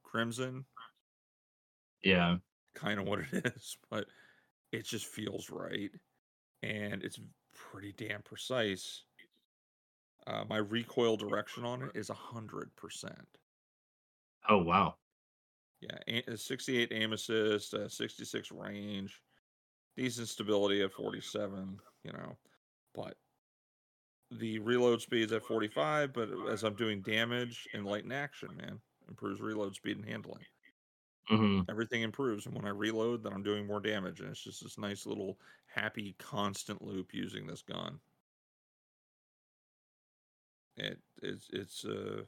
crimson, 0.02 0.64
yeah. 2.02 2.36
kind 2.74 2.98
of 3.00 3.06
what 3.06 3.20
it 3.20 3.46
is, 3.56 3.76
but 3.90 4.06
it 4.72 4.84
just 4.84 5.06
feels 5.06 5.50
right, 5.50 5.90
and 6.62 7.02
it's 7.02 7.20
pretty 7.54 7.92
damn 7.92 8.22
precise. 8.22 9.04
Uh, 10.26 10.44
my 10.48 10.58
recoil 10.58 11.16
direction 11.16 11.64
on 11.64 11.82
it 11.82 11.90
is 11.94 12.10
a 12.10 12.14
hundred 12.14 12.74
percent. 12.76 13.26
Oh 14.48 14.58
wow. 14.62 14.96
Yeah, 15.80 16.22
a- 16.26 16.36
68 16.36 16.88
aim 16.92 17.12
assist, 17.12 17.72
uh, 17.74 17.88
66 17.88 18.50
range, 18.50 19.22
decent 19.96 20.28
stability 20.28 20.82
at 20.82 20.92
47, 20.92 21.78
you 22.02 22.12
know, 22.12 22.36
but 22.94 23.16
the 24.30 24.58
reload 24.58 25.02
speed's 25.02 25.32
at 25.32 25.44
45, 25.44 26.12
but 26.12 26.30
as 26.48 26.62
I'm 26.64 26.76
doing 26.76 27.02
damage 27.02 27.68
and 27.72 27.84
light 27.86 28.04
in 28.04 28.12
action, 28.12 28.56
man, 28.56 28.82
improves 29.08 29.40
reload 29.40 29.74
speed 29.74 29.96
and 29.96 30.06
handling. 30.06 30.46
hmm 31.28 31.60
Everything 31.68 32.02
improves, 32.02 32.46
and 32.46 32.54
when 32.56 32.64
I 32.64 32.70
reload, 32.70 33.22
then 33.22 33.32
I'm 33.32 33.44
doing 33.44 33.64
more 33.64 33.80
damage, 33.80 34.20
and 34.20 34.28
it's 34.28 34.42
just 34.42 34.62
this 34.62 34.76
nice 34.76 35.06
little 35.06 35.40
happy 35.66 36.14
constant 36.14 36.82
loop 36.82 37.14
using 37.14 37.46
this 37.46 37.62
gun. 37.62 38.00
It 40.76 41.02
it's 41.22 41.50
it's 41.50 41.84
uh 41.84 42.24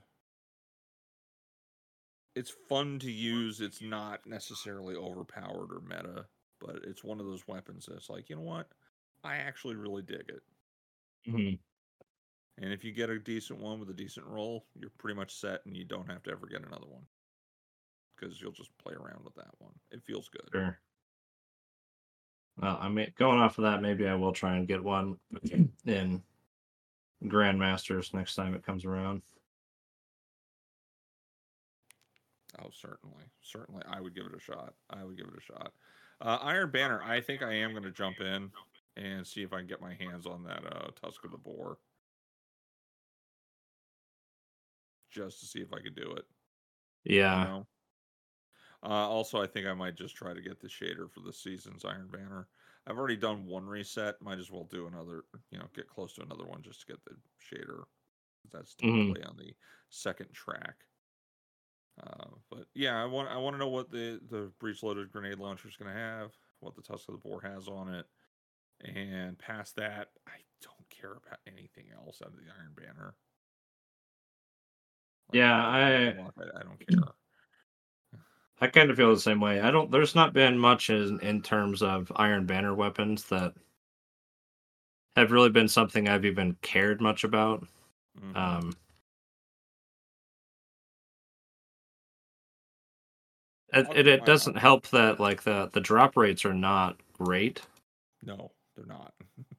it's 2.34 2.50
fun 2.50 2.98
to 3.00 3.10
use. 3.10 3.60
It's 3.60 3.80
not 3.82 4.26
necessarily 4.26 4.94
overpowered 4.94 5.72
or 5.72 5.80
meta, 5.80 6.28
but 6.58 6.76
it's 6.84 7.04
one 7.04 7.20
of 7.20 7.26
those 7.26 7.46
weapons 7.46 7.86
that's 7.86 8.08
like, 8.10 8.28
you 8.28 8.36
know 8.36 8.42
what? 8.42 8.72
I 9.22 9.36
actually 9.36 9.76
really 9.76 10.02
dig 10.02 10.28
it. 10.28 10.42
hmm 11.26 11.60
And 12.60 12.72
if 12.72 12.84
you 12.84 12.92
get 12.92 13.08
a 13.08 13.18
decent 13.18 13.58
one 13.58 13.80
with 13.80 13.88
a 13.88 13.94
decent 13.94 14.26
roll, 14.26 14.66
you're 14.78 14.92
pretty 14.98 15.16
much 15.16 15.34
set 15.34 15.64
and 15.64 15.76
you 15.76 15.84
don't 15.84 16.10
have 16.10 16.22
to 16.24 16.30
ever 16.30 16.46
get 16.46 16.60
another 16.60 16.86
one. 16.86 17.02
Because 18.14 18.40
you'll 18.40 18.52
just 18.52 18.76
play 18.76 18.94
around 18.94 19.24
with 19.24 19.34
that 19.36 19.48
one. 19.58 19.72
It 19.90 20.02
feels 20.04 20.28
good. 20.28 20.48
Sure. 20.52 20.78
Well, 22.60 22.78
I 22.78 22.90
mean, 22.90 23.10
going 23.18 23.38
off 23.38 23.56
of 23.56 23.64
that, 23.64 23.80
maybe 23.80 24.06
I 24.06 24.14
will 24.14 24.32
try 24.32 24.56
and 24.56 24.68
get 24.68 24.84
one 24.84 25.16
in 25.86 26.22
Grandmasters 27.24 28.12
next 28.12 28.34
time 28.34 28.54
it 28.54 28.64
comes 28.64 28.84
around. 28.84 29.22
Oh, 32.62 32.68
certainly. 32.72 33.24
Certainly. 33.40 33.82
I 33.90 34.02
would 34.02 34.14
give 34.14 34.26
it 34.26 34.36
a 34.36 34.40
shot. 34.40 34.74
I 34.90 35.02
would 35.04 35.16
give 35.16 35.28
it 35.28 35.38
a 35.38 35.40
shot. 35.40 35.72
Uh, 36.20 36.38
Iron 36.42 36.70
Banner, 36.70 37.02
I 37.02 37.22
think 37.22 37.42
I 37.42 37.54
am 37.54 37.70
going 37.70 37.84
to 37.84 37.90
jump 37.90 38.20
in 38.20 38.50
and 38.98 39.26
see 39.26 39.42
if 39.42 39.54
I 39.54 39.58
can 39.58 39.66
get 39.66 39.80
my 39.80 39.94
hands 39.94 40.26
on 40.26 40.44
that 40.44 40.62
uh, 40.66 40.88
Tusk 41.02 41.24
of 41.24 41.30
the 41.30 41.38
Boar. 41.38 41.78
Just 45.10 45.40
to 45.40 45.46
see 45.46 45.60
if 45.60 45.72
I 45.72 45.80
could 45.80 45.94
do 45.96 46.12
it. 46.12 46.24
Yeah. 47.04 47.38
You 47.40 47.44
know? 47.44 47.66
Uh, 48.82 48.86
also, 49.08 49.42
I 49.42 49.46
think 49.46 49.66
I 49.66 49.74
might 49.74 49.94
just 49.94 50.16
try 50.16 50.32
to 50.32 50.40
get 50.40 50.58
the 50.60 50.68
shader 50.68 51.10
for 51.10 51.20
the 51.20 51.32
season's 51.32 51.84
Iron 51.84 52.08
Banner. 52.08 52.48
I've 52.86 52.96
already 52.96 53.16
done 53.16 53.44
one 53.46 53.66
reset. 53.66 54.20
Might 54.22 54.38
as 54.38 54.50
well 54.50 54.64
do 54.64 54.86
another. 54.86 55.24
You 55.50 55.58
know, 55.58 55.68
get 55.74 55.88
close 55.88 56.14
to 56.14 56.22
another 56.22 56.46
one 56.46 56.62
just 56.62 56.80
to 56.80 56.86
get 56.86 57.04
the 57.04 57.16
shader. 57.38 57.84
That's 58.50 58.74
Mhm. 58.76 59.28
on 59.28 59.36
the 59.36 59.54
second 59.90 60.32
track. 60.32 60.86
Uh, 61.98 62.30
but 62.48 62.68
yeah, 62.74 63.00
I 63.02 63.04
want 63.04 63.28
I 63.28 63.36
want 63.36 63.54
to 63.54 63.58
know 63.58 63.68
what 63.68 63.90
the 63.90 64.18
the 64.30 64.52
breech 64.58 64.82
loaded 64.82 65.10
grenade 65.12 65.38
launcher 65.38 65.68
is 65.68 65.76
going 65.76 65.92
to 65.92 65.98
have, 65.98 66.38
what 66.60 66.74
the 66.74 66.82
Tusk 66.82 67.08
of 67.08 67.14
the 67.14 67.18
Boar 67.18 67.42
has 67.42 67.68
on 67.68 67.92
it, 67.92 68.06
and 68.80 69.38
past 69.38 69.76
that, 69.76 70.12
I 70.26 70.44
don't 70.62 70.88
care 70.90 71.12
about 71.12 71.40
anything 71.46 71.90
else 71.90 72.22
out 72.22 72.28
of 72.28 72.36
the 72.36 72.50
Iron 72.50 72.74
Banner. 72.74 73.16
Yeah, 75.32 75.54
I, 75.66 76.08
I- 76.08 76.12
don't 76.62 76.88
care. 76.88 76.98
I 78.60 78.66
kind 78.66 78.90
of 78.90 78.96
feel 78.96 79.14
the 79.14 79.20
same 79.20 79.40
way. 79.40 79.60
I 79.60 79.70
don't. 79.70 79.90
There's 79.90 80.14
not 80.14 80.32
been 80.34 80.58
much 80.58 80.90
in 80.90 81.18
in 81.20 81.40
terms 81.42 81.82
of 81.82 82.12
Iron 82.16 82.44
Banner 82.46 82.74
weapons 82.74 83.24
that 83.28 83.54
have 85.16 85.32
really 85.32 85.50
been 85.50 85.68
something 85.68 86.08
I've 86.08 86.24
even 86.24 86.56
cared 86.62 87.00
much 87.00 87.24
about. 87.24 87.66
Mhm. 88.18 88.36
Um, 88.36 88.76
it, 93.72 93.86
it, 93.94 94.06
it 94.06 94.24
doesn't 94.24 94.56
help 94.58 94.88
that 94.88 95.20
like 95.20 95.42
the 95.42 95.70
the 95.72 95.80
drop 95.80 96.16
rates 96.16 96.44
are 96.44 96.54
not 96.54 96.96
great, 97.12 97.62
no, 98.22 98.50
they're 98.76 98.86
not. 98.86 99.14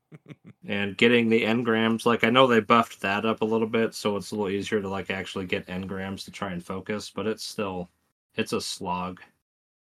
and 0.65 0.97
getting 0.97 1.29
the 1.29 1.43
engrams 1.43 2.05
like 2.05 2.23
I 2.23 2.29
know 2.29 2.47
they 2.47 2.59
buffed 2.61 3.01
that 3.01 3.25
up 3.25 3.41
a 3.41 3.45
little 3.45 3.67
bit, 3.67 3.93
so 3.93 4.17
it's 4.17 4.31
a 4.31 4.35
little 4.35 4.49
easier 4.49 4.81
to 4.81 4.89
like 4.89 5.09
actually 5.09 5.45
get 5.45 5.67
engrams 5.67 6.25
to 6.25 6.31
try 6.31 6.51
and 6.51 6.63
focus, 6.65 7.09
but 7.11 7.27
it's 7.27 7.43
still 7.43 7.89
it's 8.35 8.53
a 8.53 8.61
slog. 8.61 9.21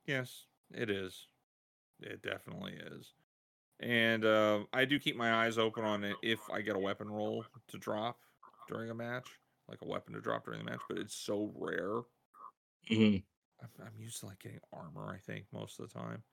Yes, 0.05 0.45
it 0.73 0.89
is. 0.89 1.27
It 2.01 2.21
definitely 2.21 2.73
is. 2.73 3.13
And 3.79 4.25
uh, 4.25 4.61
I 4.73 4.85
do 4.85 4.99
keep 4.99 5.17
my 5.17 5.45
eyes 5.45 5.57
open 5.57 5.85
on 5.85 6.03
it 6.03 6.19
if 6.21 6.49
I 6.49 6.61
get 6.61 6.75
a 6.75 6.79
weapon 6.79 7.09
roll 7.09 7.47
to 7.69 7.77
drop 7.77 8.19
during 8.67 8.89
a 8.91 8.95
match, 8.95 9.39
like 9.69 9.81
a 9.81 9.87
weapon 9.87 10.13
to 10.15 10.21
drop 10.21 10.45
during 10.45 10.63
the 10.63 10.71
match. 10.71 10.83
But 10.87 10.99
it's 10.99 11.15
so 11.15 11.53
rare. 11.55 12.01
hmm 12.89 13.23
I'm, 13.61 13.69
I'm 13.85 13.99
used 13.99 14.19
to 14.21 14.25
like 14.27 14.39
getting 14.39 14.59
armor. 14.73 15.09
I 15.13 15.17
think 15.19 15.45
most 15.51 15.79
of 15.79 15.87
the 15.91 15.99
time. 15.99 16.23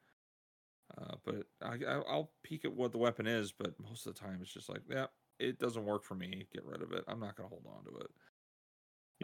Uh, 0.97 1.17
but 1.25 1.47
I, 1.61 1.77
I'll 1.85 2.33
peek 2.43 2.65
at 2.65 2.73
what 2.75 2.93
the 2.93 2.99
weapon 2.99 3.27
is, 3.27 3.53
but 3.53 3.79
most 3.79 4.07
of 4.07 4.15
the 4.15 4.21
time 4.21 4.41
it's 4.41 4.53
just 4.53 4.69
like, 4.69 4.83
yeah, 4.89 5.07
it 5.39 5.59
doesn't 5.59 5.85
work 5.85 6.05
for 6.05 6.15
me. 6.15 6.47
Get 6.53 6.65
rid 6.65 6.83
of 6.83 6.93
it. 6.93 7.05
I'm 7.07 7.21
not 7.21 7.37
gonna 7.37 7.49
hold 7.49 7.67
on 7.67 7.85
to 7.85 7.99
it. 7.99 8.11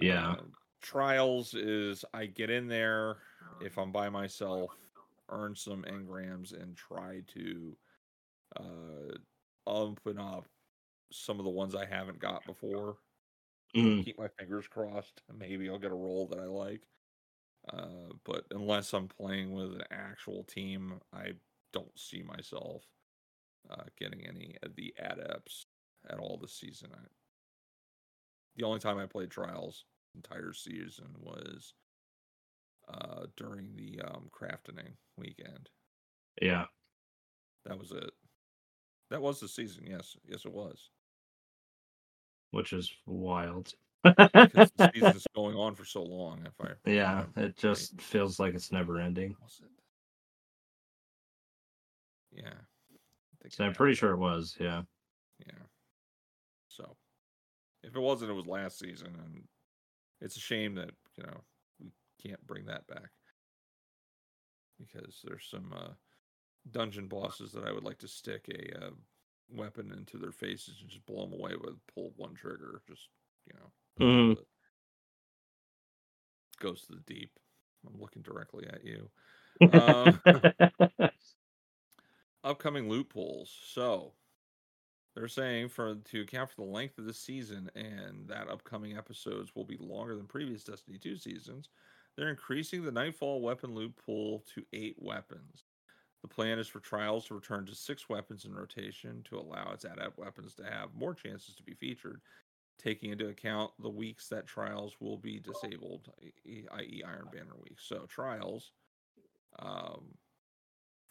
Yeah. 0.00 0.32
Uh, 0.32 0.42
trials 0.82 1.54
is 1.54 2.04
I 2.12 2.26
get 2.26 2.50
in 2.50 2.68
there 2.68 3.22
if 3.60 3.78
I'm 3.78 3.92
by 3.92 4.08
myself, 4.10 4.72
earn 5.30 5.54
some 5.56 5.84
engrams, 5.84 6.52
and 6.52 6.76
try 6.76 7.22
to 7.28 7.78
uh, 8.56 9.14
open 9.66 10.18
up 10.18 10.48
some 11.12 11.38
of 11.38 11.44
the 11.44 11.50
ones 11.50 11.74
I 11.74 11.86
haven't 11.86 12.18
got 12.18 12.44
before. 12.46 12.98
Mhm. 13.74 14.04
Keep 14.04 14.18
my 14.18 14.28
fingers 14.28 14.68
crossed. 14.68 15.22
Maybe 15.32 15.68
I'll 15.68 15.78
get 15.78 15.92
a 15.92 15.94
roll 15.96 16.26
that 16.28 16.38
I 16.38 16.46
like. 16.46 16.86
Uh, 17.68 18.10
but 18.24 18.46
unless 18.50 18.92
I'm 18.94 19.08
playing 19.08 19.52
with 19.52 19.72
an 19.74 19.84
actual 19.90 20.44
team, 20.44 21.00
I 21.12 21.34
don't 21.74 21.98
see 21.98 22.22
myself 22.22 22.84
uh, 23.70 23.82
getting 23.98 24.26
any 24.26 24.56
of 24.62 24.76
the 24.76 24.94
adepts 24.98 25.66
at 26.08 26.18
all 26.18 26.38
this 26.40 26.54
season. 26.54 26.90
I, 26.94 27.00
the 28.56 28.64
only 28.64 28.80
time 28.80 28.98
I 28.98 29.06
played 29.06 29.30
trials 29.30 29.84
entire 30.14 30.52
season 30.52 31.08
was 31.18 31.74
uh, 32.88 33.26
during 33.36 33.74
the 33.76 34.00
um, 34.02 34.30
crafting 34.32 34.78
weekend. 35.18 35.68
Yeah. 36.40 36.66
That 37.66 37.78
was 37.78 37.90
it. 37.92 38.10
That 39.10 39.22
was 39.22 39.40
the 39.40 39.48
season. 39.48 39.84
Yes, 39.88 40.16
yes, 40.28 40.44
it 40.44 40.52
was. 40.52 40.90
Which 42.52 42.72
is 42.72 42.92
wild. 43.06 43.74
Because 44.04 44.70
the 44.76 44.90
season's 44.94 45.26
going 45.34 45.56
on 45.56 45.74
for 45.74 45.84
so 45.84 46.02
long. 46.02 46.46
If 46.46 46.60
I 46.60 46.72
yeah, 46.86 47.24
remember 47.34 47.40
it 47.40 47.56
just 47.56 48.00
feels 48.00 48.38
like 48.38 48.54
it's 48.54 48.72
never 48.72 49.00
ending. 49.00 49.36
was 49.42 49.60
it? 49.62 49.70
Yeah. 52.34 52.48
I 52.48 53.36
think 53.42 53.54
So 53.54 53.64
I'm 53.64 53.74
pretty 53.74 53.94
sure 53.94 54.12
it 54.12 54.18
was. 54.18 54.56
Yeah. 54.60 54.82
Yeah. 55.46 55.62
So, 56.68 56.96
if 57.82 57.94
it 57.96 58.00
wasn't, 58.00 58.30
it 58.30 58.34
was 58.34 58.46
last 58.46 58.78
season, 58.78 59.16
and 59.24 59.44
it's 60.20 60.36
a 60.36 60.40
shame 60.40 60.74
that 60.76 60.90
you 61.16 61.24
know 61.24 61.40
we 61.80 61.90
can't 62.22 62.44
bring 62.46 62.66
that 62.66 62.86
back 62.86 63.10
because 64.78 65.20
there's 65.24 65.46
some 65.50 65.72
uh, 65.76 65.90
dungeon 66.70 67.08
bosses 67.08 67.52
that 67.52 67.64
I 67.64 67.72
would 67.72 67.84
like 67.84 67.98
to 67.98 68.08
stick 68.08 68.48
a 68.50 68.86
uh, 68.86 68.90
weapon 69.50 69.92
into 69.92 70.18
their 70.18 70.32
faces 70.32 70.78
and 70.80 70.90
just 70.90 71.06
blow 71.06 71.24
them 71.26 71.34
away 71.38 71.52
with 71.60 71.76
pull 71.94 72.12
one 72.16 72.34
trigger, 72.34 72.82
just 72.88 73.08
you 73.46 73.54
know, 73.58 74.06
Mhm. 74.06 74.44
goes 76.60 76.82
to 76.82 76.92
the 76.94 77.00
deep. 77.14 77.38
I'm 77.86 78.00
looking 78.00 78.22
directly 78.22 78.66
at 78.68 78.84
you. 78.84 79.10
Um, 79.72 80.20
upcoming 82.44 82.88
loot 82.88 83.08
pools. 83.08 83.52
So 83.66 84.12
they're 85.14 85.28
saying 85.28 85.68
for 85.68 85.94
to 85.94 86.20
account 86.20 86.50
for 86.50 86.62
the 86.62 86.70
length 86.70 86.98
of 86.98 87.06
the 87.06 87.14
season 87.14 87.70
and 87.74 88.28
that 88.28 88.48
upcoming 88.48 88.96
episodes 88.96 89.52
will 89.54 89.64
be 89.64 89.78
longer 89.78 90.16
than 90.16 90.26
previous 90.26 90.64
Destiny 90.64 90.98
2 90.98 91.16
seasons, 91.16 91.68
they're 92.16 92.28
increasing 92.28 92.84
the 92.84 92.92
Nightfall 92.92 93.40
weapon 93.40 93.74
loot 93.74 93.94
pool 93.96 94.44
to 94.54 94.64
eight 94.72 94.96
weapons. 94.98 95.64
The 96.22 96.28
plan 96.28 96.58
is 96.58 96.68
for 96.68 96.80
trials 96.80 97.26
to 97.26 97.34
return 97.34 97.66
to 97.66 97.74
six 97.74 98.08
weapons 98.08 98.44
in 98.44 98.54
rotation 98.54 99.22
to 99.28 99.38
allow 99.38 99.72
its 99.72 99.84
adept 99.84 100.18
weapons 100.18 100.54
to 100.54 100.64
have 100.64 100.94
more 100.94 101.14
chances 101.14 101.54
to 101.56 101.62
be 101.62 101.74
featured, 101.74 102.22
taking 102.78 103.10
into 103.10 103.28
account 103.28 103.72
the 103.78 103.90
weeks 103.90 104.28
that 104.28 104.46
trials 104.46 104.94
will 105.00 105.18
be 105.18 105.38
disabled, 105.38 106.08
i.e., 106.46 107.02
Iron 107.06 107.28
Banner 107.30 107.56
week. 107.62 107.78
So 107.78 108.06
trials, 108.08 108.72
um, 109.58 110.14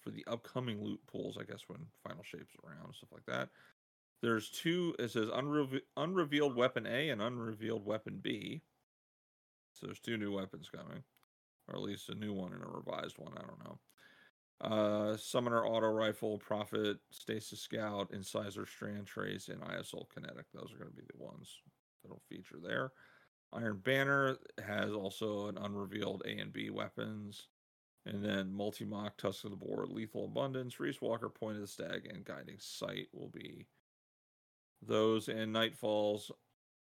for 0.04 0.12
the 0.12 0.26
upcoming 0.28 0.84
loot 0.84 1.00
pools, 1.08 1.38
I 1.40 1.44
guess 1.44 1.62
when 1.68 1.80
final 2.04 2.24
shapes 2.24 2.54
around 2.64 2.94
stuff 2.94 3.10
like 3.12 3.26
that. 3.28 3.50
There's 4.22 4.50
two. 4.50 4.96
It 5.00 5.12
says 5.12 5.30
unreve- 5.34 5.82
unrevealed 5.98 6.56
weapon 6.56 6.86
A 6.86 7.10
and 7.10 7.22
unrevealed 7.22 7.86
weapon 7.86 8.20
B. 8.22 8.62
So 9.74 9.88
there's 9.88 10.00
two 10.00 10.18
new 10.18 10.32
weapons 10.32 10.70
coming, 10.70 11.04
or 11.68 11.76
at 11.76 11.82
least 11.82 12.10
a 12.10 12.16
new 12.16 12.34
one 12.34 12.54
and 12.54 12.64
a 12.64 12.68
revised 12.68 13.18
one. 13.18 13.34
I 13.38 13.42
don't 13.42 13.64
know. 13.64 13.80
Uh, 14.62 15.18
Summoner 15.18 15.66
Auto 15.66 15.88
Rifle, 15.88 16.38
Prophet, 16.38 16.98
Stasis 17.12 17.60
Scout, 17.60 18.12
Incisor 18.14 18.66
Strand 18.66 19.08
Trace, 19.08 19.50
and 19.50 19.62
ISL 19.62 20.06
Kinetic. 20.14 20.46
Those 20.54 20.72
are 20.74 20.78
going 20.78 20.90
to 20.90 20.96
be 20.96 21.04
the 21.12 21.22
ones 21.22 21.62
that'll 22.02 22.22
feature 22.30 22.60
there. 22.64 22.92
Iron 23.52 23.82
Banner 23.84 24.38
has 24.66 24.92
also 24.92 25.48
an 25.48 25.58
unrevealed 25.58 26.24
A 26.26 26.40
and 26.40 26.54
B 26.54 26.70
weapons. 26.70 27.48
And 28.06 28.24
then 28.24 28.52
Multi 28.52 28.86
Mach, 28.86 29.16
Tusk 29.18 29.46
of 29.46 29.52
the 29.52 29.58
Boar, 29.58 29.86
Lethal 29.86 30.26
Abundance, 30.26 30.76
Riiswalker, 30.76 31.34
Point 31.34 31.56
of 31.56 31.62
the 31.62 31.68
Stag, 31.68 32.06
and 32.06 32.26
Guiding 32.26 32.60
Sight 32.60 33.08
will 33.14 33.30
be 33.30 33.68
those. 34.82 35.30
And 35.30 35.54
Nightfalls, 35.56 36.30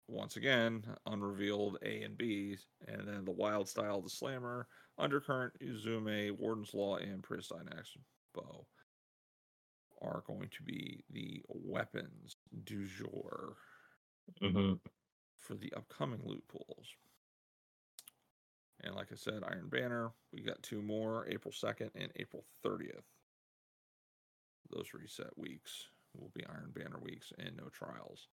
once 0.09 0.37
again, 0.37 0.85
unrevealed 1.07 1.79
A 1.83 2.03
and 2.03 2.19
B's. 2.19 2.67
And 2.89 3.07
then 3.07 3.25
the 3.25 3.31
Wild 3.31 3.69
Style, 3.69 4.03
the 4.03 4.11
Slammer, 4.11 4.69
Undercurrent, 4.99 5.59
Uzume, 5.61 6.33
Warden's 6.33 6.75
Law, 6.75 6.97
and 6.97 7.23
Pre 7.23 7.39
Astyanax 7.39 7.97
Bow 8.35 8.67
are 10.01 10.23
going 10.27 10.49
to 10.51 10.63
be 10.65 11.05
the 11.11 11.43
weapons 11.49 12.37
du 12.65 12.87
jour 12.87 13.57
Mhm. 14.41 14.81
for 15.39 15.55
the 15.55 15.73
upcoming 15.75 16.23
loot 16.25 16.47
pools. 16.49 16.97
And 18.85 18.95
like 18.95 19.09
I 19.13 19.17
said, 19.17 19.43
Iron 19.47 19.69
Banner, 19.69 20.11
we 20.33 20.43
got 20.43 20.63
two 20.63 20.83
more 20.83 21.27
April 21.29 21.53
2nd 21.53 21.91
and 21.95 22.11
April 22.17 22.45
30th. 22.65 23.05
Those 24.71 24.93
reset 24.95 25.37
weeks 25.39 25.87
will 26.17 26.31
be 26.35 26.45
Iron 26.47 26.73
Banner 26.75 26.99
weeks 27.01 27.33
and 27.39 27.57
no 27.57 27.69
trials. 27.69 28.29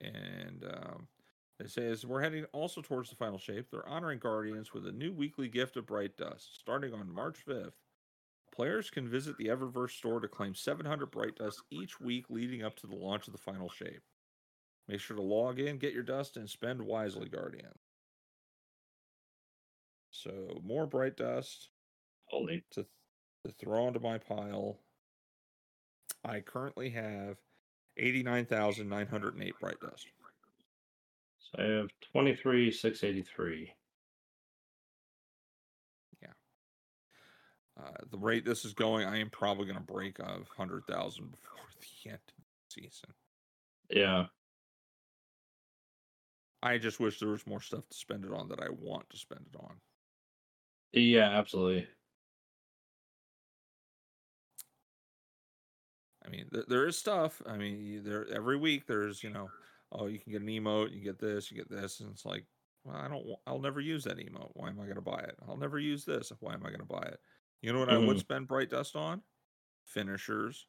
And 0.00 0.64
um, 0.64 1.08
they 1.58 1.68
say 1.68 1.86
as 1.86 2.06
we're 2.06 2.22
heading 2.22 2.46
also 2.52 2.80
towards 2.80 3.10
the 3.10 3.16
final 3.16 3.38
shape, 3.38 3.66
they're 3.70 3.88
honoring 3.88 4.18
Guardians 4.18 4.72
with 4.72 4.86
a 4.86 4.92
new 4.92 5.12
weekly 5.12 5.48
gift 5.48 5.76
of 5.76 5.86
Bright 5.86 6.16
Dust 6.16 6.58
starting 6.58 6.94
on 6.94 7.12
March 7.12 7.44
5th. 7.46 7.72
Players 8.54 8.90
can 8.90 9.08
visit 9.08 9.36
the 9.36 9.46
Eververse 9.46 9.92
store 9.92 10.20
to 10.20 10.28
claim 10.28 10.54
700 10.54 11.10
Bright 11.10 11.36
Dust 11.36 11.62
each 11.70 12.00
week 12.00 12.26
leading 12.30 12.64
up 12.64 12.76
to 12.76 12.86
the 12.86 12.96
launch 12.96 13.26
of 13.26 13.32
the 13.32 13.38
final 13.38 13.68
shape. 13.68 14.02
Make 14.90 14.98
sure 14.98 15.16
to 15.16 15.22
log 15.22 15.60
in, 15.60 15.78
get 15.78 15.92
your 15.92 16.02
dust, 16.02 16.36
and 16.36 16.50
spend 16.50 16.82
wisely, 16.82 17.28
Guardian. 17.28 17.70
So 20.10 20.60
more 20.64 20.84
bright 20.84 21.16
dust 21.16 21.68
Holy. 22.24 22.64
to, 22.72 22.84
to 23.44 23.52
throw 23.52 23.86
onto 23.86 24.00
my 24.00 24.18
pile. 24.18 24.80
I 26.24 26.40
currently 26.40 26.90
have 26.90 27.36
89,908 27.98 29.54
bright 29.60 29.80
dust. 29.80 30.08
So 31.38 31.62
I 31.62 31.66
have 31.66 31.90
23,683. 32.12 33.72
Uh, 37.78 37.90
the 38.10 38.18
rate 38.18 38.44
this 38.44 38.64
is 38.64 38.74
going, 38.74 39.06
I 39.06 39.20
am 39.20 39.30
probably 39.30 39.64
going 39.66 39.78
to 39.78 39.92
break 39.92 40.18
a 40.18 40.40
100,000 40.56 41.30
before 41.30 41.50
the 42.04 42.10
end 42.10 42.18
of 42.26 42.34
the 42.34 42.82
season. 42.82 43.10
Yeah. 43.88 44.26
I 46.62 46.78
just 46.78 47.00
wish 47.00 47.18
there 47.20 47.28
was 47.28 47.46
more 47.46 47.60
stuff 47.60 47.88
to 47.90 47.96
spend 47.98 48.24
it 48.24 48.32
on 48.32 48.48
that 48.48 48.60
I 48.62 48.70
want 48.70 49.10
to 49.10 49.18
spend 49.18 49.46
it 49.52 49.56
on. 49.56 49.80
Yeah, 50.92 51.30
absolutely. 51.38 51.88
I 56.24 56.28
mean, 56.28 56.48
th- 56.50 56.66
there 56.66 56.86
is 56.86 56.98
stuff. 56.98 57.40
I 57.46 57.56
mean, 57.56 58.02
there 58.04 58.26
every 58.28 58.56
week 58.56 58.86
there's 58.86 59.22
you 59.22 59.30
know, 59.30 59.52
oh, 59.92 60.06
you 60.06 60.18
can 60.18 60.32
get 60.32 60.42
an 60.42 60.48
emote, 60.48 60.92
you 60.92 61.00
get 61.02 61.18
this, 61.18 61.50
you 61.50 61.56
get 61.56 61.70
this, 61.70 62.00
and 62.00 62.10
it's 62.10 62.24
like, 62.26 62.46
well, 62.84 62.96
I 62.96 63.08
don't, 63.08 63.26
I'll 63.46 63.58
never 63.60 63.80
use 63.80 64.04
that 64.04 64.18
emote. 64.18 64.50
Why 64.54 64.68
am 64.68 64.80
I 64.80 64.84
going 64.84 64.96
to 64.96 65.00
buy 65.02 65.20
it? 65.20 65.36
I'll 65.46 65.56
never 65.56 65.78
use 65.78 66.04
this. 66.04 66.30
Why 66.40 66.54
am 66.54 66.64
I 66.64 66.68
going 66.68 66.80
to 66.80 66.84
buy 66.86 67.02
it? 67.02 67.20
You 67.62 67.72
know 67.72 67.78
what 67.78 67.90
I 67.90 67.98
would 67.98 68.18
Mhm. 68.18 68.20
spend 68.20 68.48
bright 68.48 68.70
dust 68.70 68.96
on? 68.96 69.22
Finishers. 69.86 70.68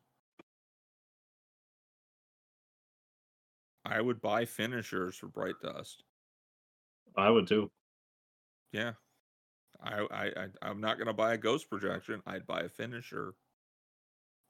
I 3.92 4.00
would 4.00 4.22
buy 4.22 4.46
finishers 4.46 5.18
for 5.18 5.28
bright 5.28 5.56
dust. 5.62 6.04
I 7.18 7.30
would 7.30 7.46
too. 7.46 7.70
Yeah. 8.72 8.94
I, 9.84 10.08
I, 10.10 10.26
I 10.26 10.48
I'm 10.62 10.80
not 10.80 10.98
gonna 10.98 11.14
buy 11.14 11.34
a 11.34 11.38
ghost 11.38 11.70
projection. 11.70 12.22
I'd 12.26 12.48
buy 12.48 12.62
a 12.62 12.70
finisher. 12.70 13.34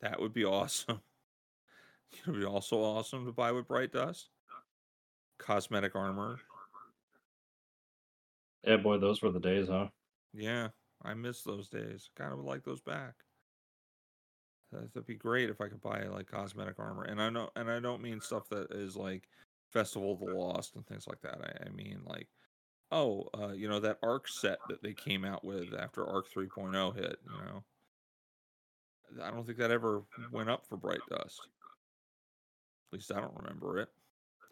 That 0.02 0.22
would 0.22 0.34
be 0.34 0.46
awesome. 0.60 1.02
It 2.12 2.28
would 2.28 2.40
be 2.40 2.46
also 2.46 2.78
awesome 2.78 3.26
to 3.26 3.32
buy 3.32 3.52
with 3.52 3.68
bright 3.68 3.92
dust. 3.92 4.30
Cosmetic 5.40 5.96
armor. 5.96 6.40
Yeah, 8.64 8.78
boy, 8.78 9.00
those 9.00 9.24
were 9.24 9.32
the 9.32 9.40
days, 9.40 9.70
huh? 9.70 9.88
Yeah. 10.34 10.68
I 11.04 11.16
miss 11.16 11.42
those 11.42 11.68
days. 11.68 12.12
Kind 12.16 12.32
of 12.32 12.38
would 12.38 12.46
like 12.46 12.64
those 12.64 12.82
back. 12.82 13.16
That'd 14.72 15.06
be 15.06 15.16
great 15.16 15.50
if 15.50 15.60
I 15.60 15.68
could 15.68 15.82
buy 15.82 16.04
like 16.04 16.28
cosmetic 16.28 16.80
armor, 16.80 17.04
and 17.04 17.22
I 17.22 17.30
know, 17.30 17.50
and 17.56 17.70
I 17.70 17.80
don't 17.80 18.02
mean 18.02 18.22
stuff 18.22 18.48
that 18.50 18.72
is 18.72 18.96
like 18.96 19.30
Festival 19.70 20.14
of 20.14 20.20
the 20.20 20.26
Lost 20.26 20.76
and 20.76 20.86
things 20.88 21.08
like 21.08 21.22
that. 21.22 21.40
I, 21.42 21.68
I 21.68 21.70
mean 21.70 22.04
like, 22.06 22.30
oh, 22.92 23.30
uh, 23.34 23.50
you 23.54 23.68
know 23.70 23.80
that 23.82 24.00
Arc 24.04 24.28
set 24.30 24.68
that 24.68 24.82
they 24.82 24.94
came 24.94 25.26
out 25.26 25.44
with 25.44 25.74
after 25.74 26.08
Arc 26.08 26.30
3.0 26.32 26.96
hit. 26.96 27.20
You 27.26 27.38
know, 27.38 27.66
I 29.22 29.32
don't 29.32 29.46
think 29.46 29.58
that 29.58 29.72
ever 29.72 30.04
went 30.32 30.50
up 30.50 30.66
for 30.66 30.78
Bright 30.78 31.06
Dust. 31.08 31.48
At 32.90 32.94
least 32.94 33.12
I 33.12 33.20
don't 33.22 33.36
remember 33.36 33.80
it. 33.80 33.90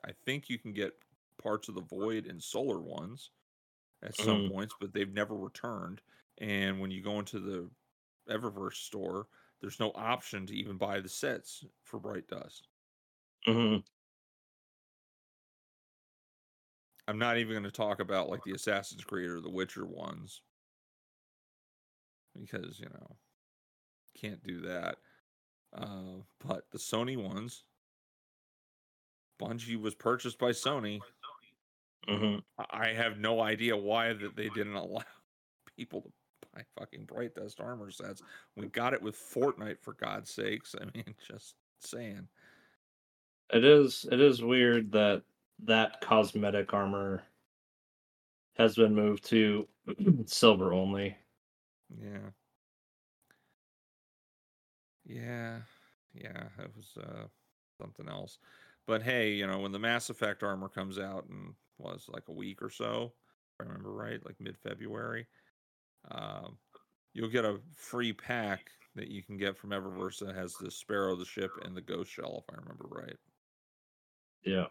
I 0.05 0.11
think 0.25 0.49
you 0.49 0.57
can 0.59 0.73
get 0.73 1.03
parts 1.41 1.69
of 1.69 1.75
the 1.75 1.81
Void 1.81 2.25
and 2.25 2.41
Solar 2.41 2.79
ones 2.79 3.31
at 4.03 4.15
some 4.15 4.43
Mhm. 4.43 4.51
points, 4.51 4.75
but 4.79 4.93
they've 4.93 5.13
never 5.13 5.35
returned. 5.35 6.01
And 6.39 6.79
when 6.79 6.91
you 6.91 7.01
go 7.01 7.19
into 7.19 7.39
the 7.39 7.71
Eververse 8.29 8.75
store, 8.77 9.27
there's 9.61 9.79
no 9.79 9.91
option 9.95 10.45
to 10.47 10.55
even 10.55 10.77
buy 10.77 10.99
the 10.99 11.09
sets 11.09 11.65
for 11.83 11.99
Bright 11.99 12.27
Dust. 12.27 12.67
hmm 13.45 13.77
I'm 17.07 17.17
not 17.17 17.37
even 17.37 17.53
going 17.53 17.63
to 17.63 17.71
talk 17.71 17.99
about 17.99 18.29
like 18.29 18.43
the 18.43 18.51
Assassin's 18.53 19.03
Creed 19.03 19.29
or 19.29 19.41
the 19.41 19.49
Witcher 19.49 19.85
ones 19.85 20.43
because, 22.39 22.79
you 22.79 22.85
know, 22.85 23.17
can't 24.15 24.43
do 24.43 24.61
that. 24.61 24.97
Uh, 25.75 26.21
but 26.45 26.65
the 26.71 26.77
Sony 26.77 27.17
ones, 27.17 27.63
Bungie 29.41 29.79
was 29.81 29.95
purchased 29.95 30.37
by 30.37 30.51
Sony. 30.51 30.99
hmm 32.07 32.37
I- 32.57 32.89
I 32.89 32.93
have 32.93 33.17
no 33.17 33.41
idea 33.41 33.75
why 33.75 34.13
that 34.13 34.35
they 34.35 34.49
didn't 34.49 34.75
allow 34.75 35.03
people 35.77 36.01
to 36.01 36.11
buy 36.53 36.63
fucking 36.77 37.05
Bright 37.05 37.35
Dust 37.35 37.59
armor 37.59 37.91
sets. 37.91 38.21
We 38.55 38.67
got 38.67 38.93
it 38.93 39.01
with 39.01 39.15
Fortnite 39.15 39.79
for 39.81 39.93
God's 39.93 40.31
sakes. 40.31 40.75
I 40.81 40.85
mean, 40.95 41.15
just 41.27 41.55
saying. 41.79 42.27
It 43.51 43.63
is 43.65 44.05
it 44.11 44.19
is 44.21 44.43
weird 44.43 44.91
that 44.91 45.23
that 45.63 46.01
cosmetic 46.01 46.73
armor 46.73 47.23
has 48.57 48.75
been 48.75 48.93
moved 48.93 49.25
to 49.25 49.67
silver 50.25 50.73
only. 50.73 51.17
Yeah. 51.99 52.29
Yeah. 55.05 55.59
Yeah, 56.13 56.43
it 56.59 56.71
was 56.75 56.97
uh 57.01 57.27
something 57.79 58.09
else. 58.09 58.39
But 58.85 59.01
hey, 59.01 59.31
you 59.31 59.47
know, 59.47 59.59
when 59.59 59.71
the 59.71 59.79
Mass 59.79 60.09
Effect 60.09 60.43
armor 60.43 60.69
comes 60.69 60.99
out 60.99 61.25
and 61.29 61.53
was 61.77 62.09
like 62.11 62.27
a 62.27 62.33
week 62.33 62.61
or 62.61 62.69
so, 62.69 63.13
if 63.53 63.61
I 63.65 63.67
remember 63.67 63.91
right, 63.91 64.23
like 64.25 64.35
mid 64.39 64.57
February, 64.57 65.27
um, 66.11 66.57
you'll 67.13 67.29
get 67.29 67.45
a 67.45 67.59
free 67.75 68.13
pack 68.13 68.69
that 68.95 69.07
you 69.09 69.23
can 69.23 69.37
get 69.37 69.57
from 69.57 69.69
Eververse 69.69 70.19
that 70.19 70.35
has 70.35 70.53
the 70.53 70.71
Sparrow, 70.71 71.15
the 71.15 71.25
ship, 71.25 71.51
and 71.63 71.75
the 71.75 71.81
Ghost 71.81 72.11
Shell, 72.11 72.43
if 72.47 72.53
I 72.53 72.57
remember 72.59 72.87
right. 72.89 73.15
Yeah. 74.43 74.65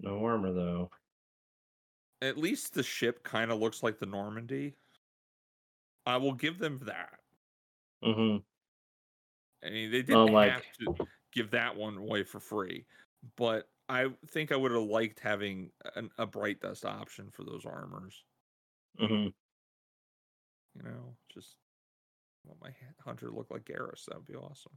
No 0.00 0.24
armor 0.24 0.52
though. 0.52 0.90
At 2.20 2.38
least 2.38 2.74
the 2.74 2.82
ship 2.82 3.22
kind 3.24 3.50
of 3.50 3.58
looks 3.60 3.82
like 3.82 3.98
the 3.98 4.06
Normandy. 4.06 4.74
I 6.06 6.16
will 6.16 6.32
give 6.34 6.58
them 6.58 6.80
that. 6.86 7.18
Mm 8.04 8.14
hmm 8.14 8.36
I 9.64 9.70
mean, 9.70 9.90
they 9.92 10.02
didn't 10.02 10.28
Unlike- 10.28 10.50
have 10.52 10.62
to 10.80 11.06
give 11.32 11.50
that 11.52 11.76
one 11.76 11.96
away 11.96 12.24
for 12.24 12.40
free, 12.40 12.84
but 13.36 13.68
I 13.92 14.06
think 14.28 14.52
I 14.52 14.56
would 14.56 14.72
have 14.72 14.82
liked 14.82 15.20
having 15.20 15.70
an, 15.96 16.10
a 16.18 16.26
bright 16.26 16.60
dust 16.60 16.84
option 16.84 17.28
for 17.30 17.44
those 17.44 17.66
armors. 17.66 18.22
Mm-hmm. 19.00 19.28
You 20.76 20.82
know, 20.82 21.14
just 21.32 21.56
want 22.44 22.60
my 22.62 22.70
hunter 23.04 23.30
look 23.30 23.50
like 23.50 23.64
Garrus. 23.64 24.06
That 24.06 24.16
would 24.16 24.26
be 24.26 24.34
awesome. 24.34 24.72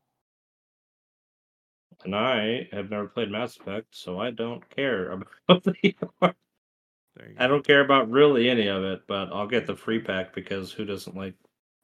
And 2.03 2.13
I 2.15 2.67
have 2.73 2.89
never 2.89 3.07
played 3.07 3.31
Mass 3.31 3.55
Effect, 3.57 3.95
so 3.95 4.19
I 4.19 4.31
don't 4.31 4.67
care 4.75 5.11
about 5.47 5.63
the 5.63 5.95
armor. 6.21 6.35
I 7.39 7.47
don't 7.47 7.65
care 7.65 7.79
about 7.79 8.11
really 8.11 8.49
any 8.49 8.67
of 8.67 8.83
it, 8.83 9.03
but 9.07 9.29
I'll 9.31 9.47
get 9.47 9.65
the 9.65 9.75
free 9.77 9.99
pack 9.99 10.33
because 10.35 10.73
who 10.73 10.83
doesn't 10.83 11.15
like 11.15 11.35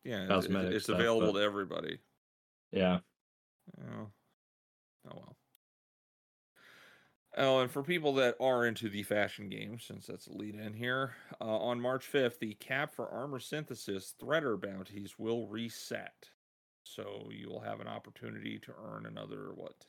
Yeah, 0.03 0.23
it's- 0.25 0.27
it's, 0.39 0.47
cosmetic 0.47 0.73
it's 0.73 0.83
stuff, 0.85 0.99
available 0.99 1.31
but- 1.31 1.39
to 1.39 1.45
everybody. 1.45 1.99
yeah. 2.73 2.99
Oh, 3.79 4.07
oh 5.07 5.13
well. 5.13 5.37
Oh, 7.37 7.59
and 7.59 7.71
for 7.71 7.81
people 7.81 8.13
that 8.15 8.35
are 8.41 8.65
into 8.65 8.89
the 8.89 9.03
fashion 9.03 9.47
game, 9.49 9.79
since 9.79 10.05
that's 10.07 10.27
a 10.27 10.33
lead 10.33 10.55
in 10.55 10.73
here, 10.73 11.15
uh, 11.39 11.45
on 11.45 11.79
March 11.79 12.05
5th, 12.05 12.39
the 12.39 12.55
cap 12.55 12.93
for 12.93 13.07
armor 13.09 13.39
synthesis 13.39 14.13
threader 14.19 14.59
bounties 14.59 15.17
will 15.17 15.47
reset. 15.47 16.29
So 16.83 17.29
you 17.31 17.47
will 17.49 17.61
have 17.61 17.79
an 17.79 17.87
opportunity 17.87 18.59
to 18.59 18.73
earn 18.77 19.05
another, 19.05 19.53
what? 19.53 19.85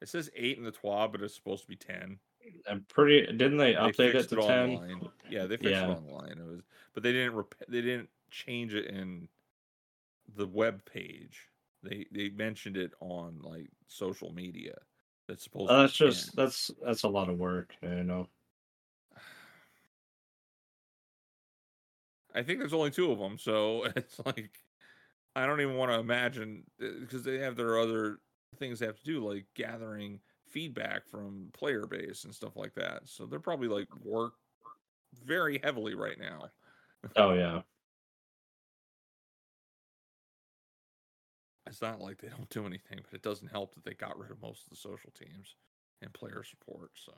It 0.00 0.08
says 0.08 0.30
8 0.34 0.58
in 0.58 0.64
the 0.64 0.72
TWA, 0.72 1.08
but 1.08 1.22
it's 1.22 1.34
supposed 1.36 1.62
to 1.62 1.68
be 1.68 1.76
10. 1.76 2.20
I'm 2.66 2.84
pretty 2.84 3.26
didn't 3.26 3.58
they 3.58 3.74
They 3.76 3.92
update 3.92 4.14
it 4.14 4.28
to 4.28 4.36
10? 4.36 4.70
online. 4.70 5.10
Yeah, 5.28 5.46
they 5.46 5.56
fixed 5.56 5.82
Yeah. 5.82 5.84
it 5.84 5.88
online. 5.88 6.38
It 6.38 6.44
was, 6.46 6.62
but 6.94 7.02
they 7.02 7.12
didn't 7.12 7.34
rep- 7.34 7.54
they 7.68 7.82
didn't 7.82 8.10
change 8.30 8.74
it 8.74 8.86
in 8.86 9.28
the 10.28 10.46
web 10.46 10.84
page. 10.84 11.48
They 11.82 12.06
they 12.12 12.28
mentioned 12.30 12.76
it 12.76 12.92
on 13.00 13.40
like 13.40 13.70
social 13.88 14.32
media. 14.32 14.78
That's 15.28 15.42
uh, 15.42 15.44
supposed. 15.44 15.68
To 15.68 15.76
that's 15.76 15.92
just 15.92 16.34
10. 16.34 16.44
that's 16.44 16.70
that's 16.84 17.02
a 17.04 17.08
lot 17.08 17.28
of 17.28 17.38
work, 17.38 17.74
you 17.82 18.02
know. 18.02 18.26
I 22.34 22.42
think 22.42 22.58
there's 22.58 22.74
only 22.74 22.90
two 22.90 23.12
of 23.12 23.18
them, 23.18 23.38
so 23.38 23.84
it's 23.96 24.20
like 24.24 24.50
I 25.36 25.46
don't 25.46 25.60
even 25.60 25.76
want 25.76 25.92
to 25.92 25.98
imagine 25.98 26.64
uh, 26.82 26.86
because 27.00 27.22
they 27.22 27.38
have 27.38 27.56
their 27.56 27.78
other 27.78 28.18
things 28.58 28.78
they 28.78 28.86
have 28.86 28.98
to 28.98 29.04
do, 29.04 29.26
like 29.28 29.46
gathering 29.54 30.20
feedback 30.48 31.06
from 31.06 31.50
player 31.52 31.86
base 31.86 32.24
and 32.24 32.34
stuff 32.34 32.56
like 32.56 32.74
that. 32.74 33.02
So 33.04 33.26
they're 33.26 33.38
probably 33.38 33.68
like 33.68 33.88
work 34.02 34.32
very 35.24 35.60
heavily 35.62 35.94
right 35.94 36.18
now. 36.18 36.44
Oh 37.16 37.34
yeah. 37.34 37.60
It's 41.68 41.82
not 41.82 42.00
like 42.00 42.18
they 42.20 42.28
don't 42.28 42.48
do 42.50 42.66
anything, 42.66 43.00
but 43.02 43.14
it 43.14 43.22
doesn't 43.22 43.50
help 43.50 43.74
that 43.74 43.84
they 43.84 43.94
got 43.94 44.18
rid 44.18 44.30
of 44.30 44.40
most 44.42 44.64
of 44.64 44.70
the 44.70 44.76
social 44.76 45.10
teams 45.18 45.54
and 46.02 46.12
player 46.12 46.42
support. 46.44 46.90
So, 46.94 47.12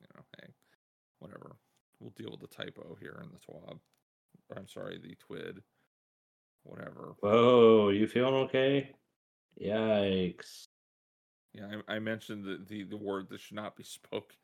you 0.00 0.06
know, 0.14 0.22
hey, 0.40 0.48
whatever. 1.18 1.56
We'll 2.00 2.10
deal 2.10 2.30
with 2.30 2.40
the 2.40 2.54
typo 2.54 2.96
here 3.00 3.22
in 3.22 3.30
the 3.30 3.38
TWAB. 3.38 3.78
Or, 4.50 4.58
I'm 4.58 4.68
sorry, 4.68 4.98
the 4.98 5.16
TWID. 5.16 5.58
Whatever. 6.64 7.14
Whoa, 7.20 7.90
you 7.90 8.06
feeling 8.06 8.34
okay? 8.34 8.90
Yikes. 9.62 10.66
Yeah, 11.52 11.68
I, 11.88 11.96
I 11.96 11.98
mentioned 12.00 12.44
the, 12.44 12.64
the 12.66 12.82
the 12.84 12.96
word 12.96 13.28
that 13.30 13.40
should 13.40 13.56
not 13.56 13.76
be 13.76 13.84
spoken. 13.84 14.36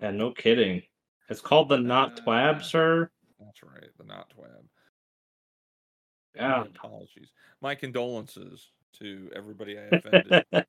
And 0.00 0.18
no 0.18 0.32
kidding. 0.32 0.82
It's 1.28 1.40
called 1.40 1.68
the 1.68 1.78
not 1.78 2.20
Uh, 2.20 2.22
twab, 2.22 2.62
sir. 2.62 3.10
That's 3.38 3.62
right, 3.62 3.90
the 3.98 4.04
not 4.04 4.30
TWAB. 4.30 4.64
Yeah. 6.34 6.60
My 6.60 6.66
apologies. 6.66 7.28
My 7.60 7.74
condolences 7.74 8.70
to 8.98 9.30
everybody 9.34 9.78
I 9.78 9.82
offended. 9.96 10.44
All 10.52 10.64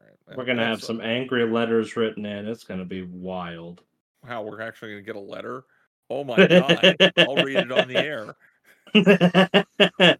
right. 0.00 0.36
We're 0.36 0.44
gonna 0.44 0.66
have 0.66 0.82
some 0.82 1.00
angry 1.00 1.46
letters 1.46 1.96
written 1.96 2.26
in. 2.26 2.46
It's 2.46 2.64
gonna 2.64 2.84
be 2.84 3.02
wild. 3.02 3.82
Wow, 4.26 4.42
we're 4.42 4.60
actually 4.60 4.92
gonna 4.92 5.02
get 5.02 5.16
a 5.16 5.20
letter. 5.20 5.64
Oh 6.10 6.24
my 6.24 6.46
god! 6.46 6.96
I'll 7.18 7.42
read 7.42 7.58
it 7.58 7.72
on 7.72 7.88
the 7.88 7.96
air. 7.96 8.36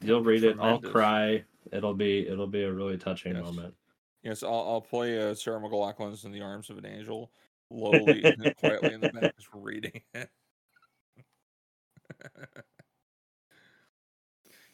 You'll 0.00 0.22
read 0.22 0.44
it. 0.44 0.56
I'll 0.60 0.80
cry. 0.80 1.44
It'll 1.72 1.94
be 1.94 2.26
it'll 2.28 2.46
be 2.46 2.64
a 2.64 2.72
really 2.72 2.98
touching 2.98 3.34
Yes. 3.34 3.42
moment. 3.42 3.74
Yes, 4.22 4.42
I'll, 4.42 4.52
I'll 4.52 4.80
play 4.80 5.18
uh, 5.20 5.34
Sarah 5.34 5.60
McLachlan's 5.60 6.24
"In 6.24 6.32
the 6.32 6.40
Arms 6.40 6.70
of 6.70 6.78
an 6.78 6.86
Angel" 6.86 7.30
lowly 7.70 8.28
and 8.36 8.54
quietly 8.54 8.94
in 8.94 9.00
the 9.00 9.08
back, 9.08 9.28
just 9.36 9.48
reading 9.52 10.02
it. 10.14 10.30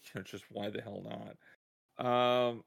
you 0.04 0.10
know, 0.14 0.22
just 0.22 0.44
why 0.50 0.70
the 0.70 0.80
hell 0.80 1.02
not? 1.02 1.36
Um, 2.04 2.64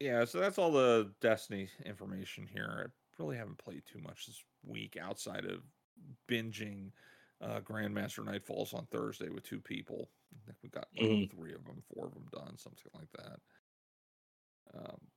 yeah. 0.00 0.24
So 0.24 0.40
that's 0.40 0.58
all 0.58 0.72
the 0.72 1.14
Destiny 1.20 1.70
information 1.84 2.46
here. 2.46 2.90
I 3.18 3.22
really 3.22 3.36
haven't 3.36 3.58
played 3.58 3.84
too 3.86 4.00
much 4.00 4.26
this 4.26 4.44
week 4.64 4.96
outside 5.00 5.46
of 5.46 5.62
binging 6.28 6.92
uh, 7.40 7.60
Grandmaster 7.60 8.24
Nightfalls 8.24 8.74
on 8.74 8.86
Thursday 8.86 9.30
with 9.30 9.44
two 9.44 9.60
people. 9.60 10.10
I 10.36 10.46
think 10.46 10.58
we 10.62 10.70
got 10.70 10.88
like, 10.98 11.10
Mhm. 11.10 11.30
three 11.30 11.54
of 11.54 11.64
them, 11.64 11.82
four 11.94 12.06
of 12.06 12.14
them 12.14 12.28
done, 12.32 12.58
something 12.58 12.90
like 12.94 13.10
that. 13.18 13.40
Um, 14.74 15.10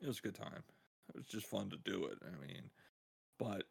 it 0.00 0.06
was 0.06 0.18
a 0.18 0.22
good 0.22 0.34
time. 0.34 0.62
It 1.08 1.16
was 1.16 1.26
just 1.26 1.46
fun 1.46 1.70
to 1.70 1.76
do 1.76 2.06
it. 2.06 2.18
I 2.24 2.30
mean, 2.30 2.70
but 3.38 3.64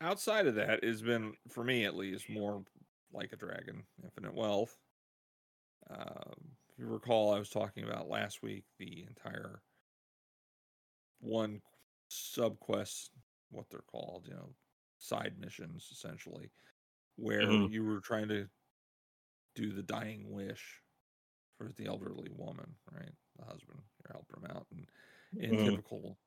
outside 0.00 0.46
of 0.46 0.56
that, 0.56 0.84
it's 0.84 1.02
been 1.02 1.36
for 1.48 1.64
me 1.64 1.84
at 1.86 1.96
least 1.96 2.30
more 2.30 2.64
like 3.12 3.32
a 3.32 3.36
dragon, 3.38 3.86
infinite 4.02 4.34
wealth. 4.34 4.78
Um, 5.88 6.56
if 6.68 6.78
you 6.78 6.86
recall, 6.86 7.32
I 7.32 7.38
was 7.38 7.50
talking 7.50 7.84
about 7.84 8.08
last 8.08 8.42
week 8.42 8.64
the 8.78 9.04
entire 9.04 9.62
one 11.20 11.62
sub 12.08 12.58
quest, 12.60 13.12
what 13.50 13.68
they're 13.70 13.80
called, 13.82 14.26
you 14.28 14.34
know, 14.34 14.54
side 14.98 15.38
missions 15.38 15.88
essentially, 15.92 16.52
where 17.16 17.58
Mhm. 17.58 17.68
you 17.68 17.84
were 17.84 18.00
trying 18.00 18.28
to 18.28 18.50
do 19.54 19.72
the 19.72 19.82
dying 19.82 20.30
wish 20.30 20.82
for 21.58 21.72
the 21.72 21.86
elderly 21.86 22.30
woman, 22.30 22.76
right? 22.92 23.14
The 23.36 23.44
husband, 23.46 23.82
you're 24.04 24.12
helping 24.14 24.42
him 24.44 24.56
out, 24.56 24.68
and 24.72 24.90
in 25.38 25.58
Mhm. 25.58 25.58
typical 25.58 26.18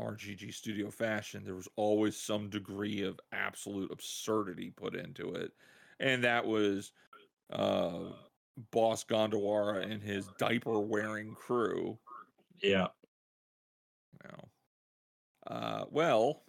RGG 0.00 0.52
studio 0.52 0.90
fashion, 0.90 1.44
there 1.44 1.54
was 1.54 1.68
always 1.76 2.16
some 2.16 2.48
degree 2.48 3.02
of 3.02 3.20
absolute 3.32 3.92
absurdity 3.92 4.70
put 4.70 4.94
into 4.94 5.34
it, 5.34 5.52
and 5.98 6.24
that 6.24 6.46
was 6.46 6.92
uh, 7.52 8.10
Boss 8.70 9.04
Gondawara 9.04 9.90
and 9.90 10.02
his 10.02 10.28
diaper-wearing 10.38 11.34
crew. 11.34 11.98
Yeah. 12.62 12.88
Know, 14.24 14.48
uh, 15.46 15.84
well, 15.90 16.42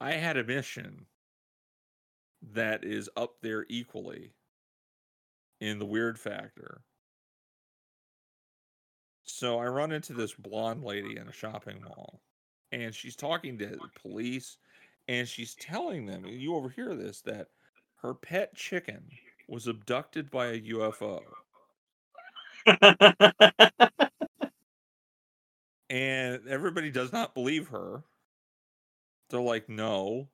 I 0.00 0.12
had 0.12 0.36
a 0.36 0.44
mission 0.44 1.06
that 2.52 2.84
is 2.84 3.10
up 3.16 3.40
there 3.42 3.66
equally 3.68 4.32
in 5.60 5.78
the 5.78 5.86
weird 5.86 6.18
factor. 6.18 6.82
So 9.30 9.58
I 9.58 9.66
run 9.66 9.92
into 9.92 10.14
this 10.14 10.32
blonde 10.32 10.82
lady 10.82 11.16
in 11.18 11.28
a 11.28 11.32
shopping 11.32 11.82
mall, 11.82 12.20
and 12.72 12.94
she's 12.94 13.14
talking 13.14 13.58
to 13.58 13.66
the 13.66 13.78
police, 14.00 14.56
and 15.06 15.28
she's 15.28 15.54
telling 15.54 16.06
them, 16.06 16.24
you 16.26 16.54
overhear 16.54 16.94
this, 16.94 17.20
that 17.22 17.48
her 17.96 18.14
pet 18.14 18.54
chicken 18.54 19.02
was 19.46 19.66
abducted 19.66 20.30
by 20.30 20.46
a 20.46 20.60
UFO. 20.60 21.20
And 25.90 26.46
everybody 26.48 26.90
does 26.90 27.12
not 27.12 27.34
believe 27.34 27.68
her. 27.68 28.04
They're 29.30 29.40
like, 29.40 29.68
no, 29.68 30.28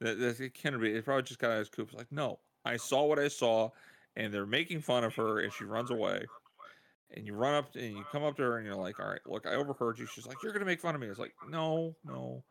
that, 0.00 0.18
that 0.18 0.40
it 0.40 0.54
can't 0.54 0.80
be. 0.80 0.94
It 0.94 1.04
probably 1.04 1.22
just 1.24 1.40
got 1.40 1.48
out 1.50 1.52
of 1.54 1.58
his 1.60 1.68
coop. 1.70 1.88
It's 1.88 1.98
like, 1.98 2.12
no, 2.12 2.38
I 2.64 2.76
saw 2.76 3.04
what 3.04 3.18
I 3.18 3.28
saw, 3.28 3.70
and 4.16 4.32
they're 4.32 4.46
making 4.46 4.80
fun 4.80 5.04
of 5.04 5.14
her, 5.16 5.40
and 5.40 5.52
she 5.52 5.64
runs 5.64 5.90
away. 5.90 6.24
And 7.14 7.26
you 7.26 7.34
run 7.34 7.54
up 7.54 7.72
to, 7.72 7.78
and 7.80 7.96
you 7.96 8.04
come 8.10 8.24
up 8.24 8.36
to 8.36 8.42
her, 8.42 8.58
and 8.58 8.66
you're 8.66 8.74
like, 8.74 8.98
all 8.98 9.08
right, 9.08 9.20
look, 9.26 9.46
I 9.46 9.54
overheard 9.54 9.98
you. 9.98 10.06
She's 10.06 10.26
like, 10.26 10.42
you're 10.42 10.52
gonna 10.52 10.64
make 10.64 10.80
fun 10.80 10.94
of 10.94 11.00
me. 11.00 11.06
It's 11.06 11.18
like, 11.18 11.34
no, 11.48 11.94
no. 12.04 12.42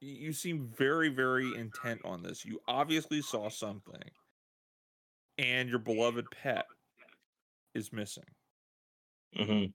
You, 0.00 0.14
you 0.14 0.32
seem 0.32 0.68
very, 0.76 1.08
very 1.08 1.54
intent 1.54 2.00
on 2.04 2.22
this. 2.22 2.44
You 2.44 2.60
obviously 2.66 3.22
saw 3.22 3.48
something, 3.48 4.02
and 5.38 5.68
your 5.68 5.78
beloved 5.78 6.26
pet 6.30 6.66
is 7.74 7.92
missing. 7.92 8.24
hmm 9.36 9.66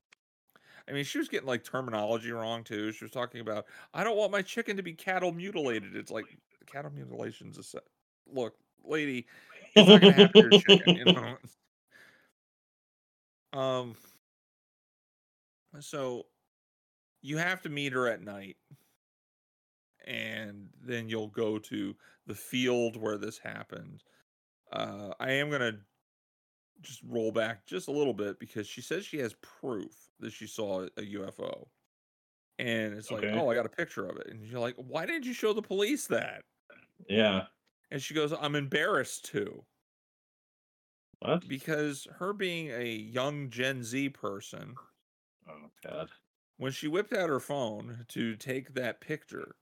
I 0.87 0.91
mean, 0.91 1.05
she 1.05 1.17
was 1.17 1.29
getting 1.29 1.47
like 1.47 1.63
terminology 1.63 2.31
wrong 2.31 2.63
too. 2.63 2.91
She 2.91 3.05
was 3.05 3.11
talking 3.11 3.39
about, 3.39 3.65
I 3.93 4.03
don't 4.03 4.17
want 4.17 4.33
my 4.33 4.41
chicken 4.41 4.75
to 4.75 4.83
be 4.83 4.93
cattle 4.93 5.31
mutilated. 5.31 5.95
It's 5.95 6.11
like 6.11 6.25
cattle 6.65 6.91
mutilation's 6.91 7.57
a 7.57 7.63
set. 7.63 7.83
Look, 8.27 8.55
lady, 8.83 9.27
it's 9.75 9.87
not 9.87 10.01
gonna 10.01 10.13
happen 10.13 10.35
to 10.35 10.43
your 10.43 10.53
chicken, 10.53 10.93
you 10.95 11.05
know. 11.05 11.37
Um. 13.53 13.95
So, 15.79 16.27
you 17.21 17.37
have 17.37 17.61
to 17.63 17.69
meet 17.69 17.93
her 17.93 18.07
at 18.07 18.21
night, 18.21 18.57
and 20.05 20.69
then 20.81 21.09
you'll 21.09 21.29
go 21.29 21.57
to 21.59 21.95
the 22.27 22.35
field 22.35 22.95
where 22.95 23.17
this 23.17 23.37
happened. 23.39 24.03
Uh, 24.71 25.13
I 25.19 25.31
am 25.31 25.49
gonna 25.49 25.79
just 26.81 27.01
roll 27.03 27.31
back 27.31 27.65
just 27.65 27.87
a 27.87 27.91
little 27.91 28.13
bit 28.13 28.39
because 28.39 28.67
she 28.67 28.81
says 28.81 29.05
she 29.05 29.17
has 29.19 29.35
proof 29.35 30.09
that 30.19 30.33
she 30.33 30.47
saw 30.47 30.83
a 30.97 31.01
UFO. 31.01 31.69
And 32.59 32.93
it's 32.93 33.09
like, 33.11 33.23
Okay. 33.23 33.31
oh, 33.31 33.49
I 33.49 33.55
got 33.55 33.65
a 33.65 33.69
picture 33.69 34.05
of 34.05 34.17
it. 34.17 34.27
And 34.27 34.45
you're 34.45 34.59
like, 34.59 34.75
why 34.75 35.05
didn't 35.05 35.25
you 35.25 35.33
show 35.33 35.53
the 35.53 35.61
police 35.61 36.07
that? 36.07 36.43
Yeah. 37.09 37.47
And 37.91 38.01
she 38.01 38.13
goes, 38.13 38.33
I'm 38.33 38.55
embarrassed 38.55 39.25
to. 39.25 39.65
What? 41.24 41.43
Because 41.47 42.05
her 42.17 42.34
being 42.34 42.69
a 42.71 42.95
young 42.95 43.49
Gen 43.49 43.84
Z 43.84 44.09
person, 44.09 44.80
Oh 45.47 45.71
God. 45.82 46.11
when 46.57 46.71
she 46.71 46.88
whipped 46.88 47.13
out 47.13 47.30
her 47.30 47.39
phone 47.39 48.05
to 48.09 48.36
take 48.36 48.74
that 48.74 48.99
picture, 48.99 49.55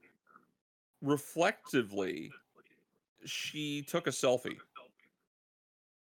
reflectively, 1.02 2.38
she 3.26 3.84
took 3.84 4.08
a 4.08 4.12
selfie 4.12 4.62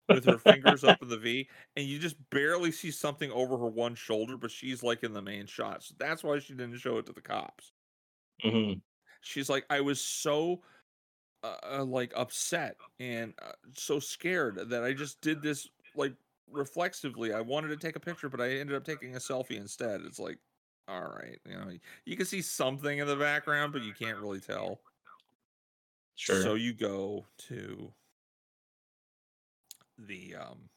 with 0.09 0.23
her 0.25 0.37
fingers 0.37 0.83
up 0.83 1.01
in 1.01 1.09
the 1.09 1.17
V, 1.17 1.49
and 1.75 1.85
you 1.85 1.97
just 1.99 2.29
barely 2.29 2.71
see 2.71 2.91
something 2.91 3.31
over 3.31 3.57
her 3.57 3.67
one 3.69 3.95
shoulder, 3.95 4.37
but 4.37 4.51
she's 4.51 4.83
like 4.83 5.03
in 5.03 5.13
the 5.13 5.21
main 5.21 5.45
shot. 5.47 5.83
So 5.83 5.95
that's 5.97 6.23
why 6.23 6.39
she 6.39 6.53
didn't 6.53 6.77
show 6.77 6.97
it 6.99 7.05
to 7.07 7.13
the 7.13 7.21
cops. 7.21 7.73
hmm 8.43 8.79
She's 9.21 9.49
like, 9.49 9.65
I 9.69 9.81
was 9.81 10.01
so 10.01 10.63
uh, 11.45 11.79
uh, 11.79 11.83
like 11.83 12.11
upset 12.15 12.75
and 12.99 13.33
uh, 13.41 13.51
so 13.75 13.99
scared 13.99 14.69
that 14.69 14.83
I 14.83 14.93
just 14.93 15.21
did 15.21 15.41
this 15.41 15.67
like 15.95 16.13
reflexively. 16.51 17.33
I 17.33 17.41
wanted 17.41 17.67
to 17.69 17.77
take 17.77 17.95
a 17.95 17.99
picture, 17.99 18.29
but 18.29 18.41
I 18.41 18.49
ended 18.49 18.75
up 18.75 18.83
taking 18.83 19.15
a 19.15 19.19
selfie 19.19 19.57
instead. 19.57 20.01
It's 20.01 20.19
like, 20.19 20.37
all 20.87 21.01
right, 21.01 21.39
you 21.47 21.55
know, 21.55 21.71
you 22.05 22.17
can 22.17 22.25
see 22.25 22.41
something 22.41 22.99
in 22.99 23.07
the 23.07 23.15
background, 23.15 23.73
but 23.73 23.83
you 23.83 23.93
can't 23.93 24.19
really 24.19 24.39
tell. 24.39 24.79
Sure. 26.15 26.41
So 26.41 26.53
you 26.55 26.73
go 26.73 27.25
to 27.49 27.91
the 29.97 30.35
um 30.35 30.69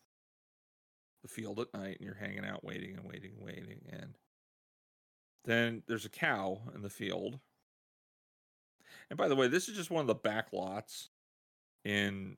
the 1.22 1.28
field 1.28 1.58
at 1.60 1.72
night 1.74 1.96
and 1.98 2.06
you're 2.06 2.14
hanging 2.14 2.44
out 2.44 2.64
waiting 2.64 2.96
and 2.96 3.08
waiting 3.08 3.32
and 3.36 3.44
waiting 3.44 3.80
and 3.90 4.14
then 5.44 5.82
there's 5.88 6.04
a 6.04 6.10
cow 6.10 6.60
in 6.74 6.82
the 6.82 6.90
field. 6.90 7.40
And 9.10 9.16
by 9.16 9.28
the 9.28 9.36
way, 9.36 9.48
this 9.48 9.68
is 9.68 9.76
just 9.76 9.90
one 9.90 10.02
of 10.02 10.06
the 10.06 10.14
back 10.14 10.48
lots 10.52 11.10
in 11.84 12.36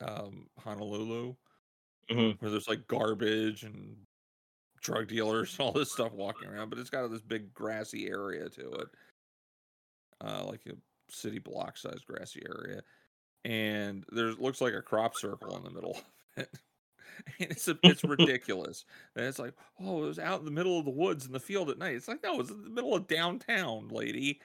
um 0.00 0.46
Honolulu 0.58 1.34
hmm 2.10 2.30
where 2.40 2.50
there's 2.50 2.68
like 2.68 2.86
garbage 2.88 3.64
and 3.64 3.96
drug 4.80 5.08
dealers 5.08 5.54
and 5.58 5.66
all 5.66 5.72
this 5.72 5.92
stuff 5.92 6.12
walking 6.12 6.48
around, 6.48 6.70
but 6.70 6.78
it's 6.78 6.90
got 6.90 7.06
this 7.08 7.20
big 7.22 7.52
grassy 7.54 8.08
area 8.08 8.48
to 8.48 8.70
it. 8.72 8.88
Uh 10.22 10.44
like 10.46 10.62
a 10.66 10.72
city 11.10 11.38
block 11.38 11.76
sized 11.76 12.06
grassy 12.06 12.42
area. 12.46 12.82
And 13.44 14.04
there's 14.12 14.38
looks 14.38 14.60
like 14.60 14.74
a 14.74 14.82
crop 14.82 15.16
circle 15.16 15.56
in 15.56 15.64
the 15.64 15.70
middle 15.70 15.92
of 15.96 16.04
it. 16.38 16.50
And 17.40 17.50
it's 17.50 17.68
a, 17.68 17.78
it's 17.84 18.04
ridiculous. 18.04 18.84
And 19.16 19.26
it's 19.26 19.38
like, 19.38 19.54
oh, 19.80 20.04
it 20.04 20.06
was 20.08 20.18
out 20.18 20.40
in 20.40 20.44
the 20.44 20.50
middle 20.50 20.78
of 20.78 20.84
the 20.84 20.90
woods 20.90 21.26
in 21.26 21.32
the 21.32 21.40
field 21.40 21.70
at 21.70 21.78
night. 21.78 21.96
It's 21.96 22.08
like, 22.08 22.22
no, 22.22 22.40
it's 22.40 22.50
in 22.50 22.64
the 22.64 22.70
middle 22.70 22.94
of 22.94 23.06
downtown, 23.08 23.88
lady. 23.88 24.40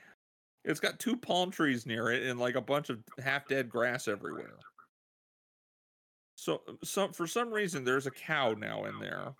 It's 0.65 0.79
got 0.79 0.99
two 0.99 1.15
palm 1.15 1.51
trees 1.51 1.85
near 1.85 2.11
it 2.11 2.23
and 2.23 2.39
like 2.39 2.55
a 2.55 2.61
bunch 2.61 2.89
of 2.89 2.99
half 3.23 3.47
dead 3.47 3.69
grass 3.69 4.07
everywhere. 4.07 4.57
So 6.35 6.61
some 6.83 7.13
for 7.13 7.27
some 7.27 7.51
reason 7.51 7.83
there's 7.83 8.07
a 8.07 8.11
cow 8.11 8.53
now 8.53 8.85
in 8.85 8.99
there. 8.99 9.33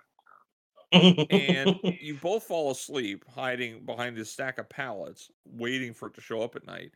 And 0.94 1.80
you 2.00 2.16
both 2.22 2.44
fall 2.44 2.72
asleep 2.72 3.26
hiding 3.28 3.86
behind 3.86 4.16
this 4.16 4.32
stack 4.32 4.60
of 4.60 4.70
pallets 4.70 5.30
waiting 5.46 5.94
for 5.94 6.08
it 6.08 6.14
to 6.14 6.22
show 6.22 6.42
up 6.42 6.56
at 6.56 6.66
night. 6.66 6.92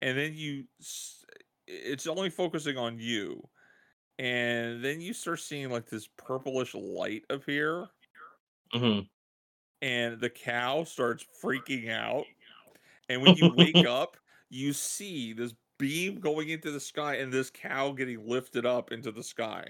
And 0.00 0.16
then 0.16 0.34
you 0.34 0.64
it's 1.66 2.06
only 2.06 2.30
focusing 2.30 2.78
on 2.78 2.98
you. 2.98 3.42
And 4.18 4.84
then 4.84 5.00
you 5.00 5.12
start 5.12 5.40
seeing 5.40 5.70
like 5.70 5.86
this 5.86 6.08
purplish 6.16 6.74
light 6.74 7.24
appear. 7.30 7.88
Hmm 8.72 9.00
and 9.82 10.20
the 10.20 10.30
cow 10.30 10.84
starts 10.84 11.26
freaking 11.42 11.90
out 11.90 12.24
and 13.08 13.22
when 13.22 13.34
you 13.36 13.52
wake 13.56 13.76
up 13.88 14.16
you 14.50 14.72
see 14.72 15.32
this 15.32 15.54
beam 15.78 16.20
going 16.20 16.50
into 16.50 16.70
the 16.70 16.80
sky 16.80 17.16
and 17.16 17.32
this 17.32 17.50
cow 17.50 17.90
getting 17.92 18.26
lifted 18.28 18.64
up 18.66 18.92
into 18.92 19.10
the 19.10 19.22
sky 19.22 19.66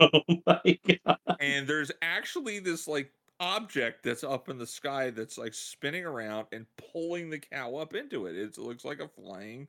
Oh 0.00 0.22
my 0.46 0.78
God. 1.04 1.18
and 1.40 1.66
there's 1.66 1.90
actually 2.00 2.58
this 2.58 2.88
like 2.88 3.12
object 3.38 4.02
that's 4.02 4.24
up 4.24 4.48
in 4.48 4.58
the 4.58 4.66
sky 4.66 5.10
that's 5.10 5.38
like 5.38 5.54
spinning 5.54 6.04
around 6.04 6.46
and 6.52 6.66
pulling 6.92 7.30
the 7.30 7.38
cow 7.38 7.76
up 7.76 7.94
into 7.94 8.26
it. 8.26 8.36
It 8.36 8.58
looks 8.58 8.84
like 8.84 9.00
a 9.00 9.08
flying 9.08 9.66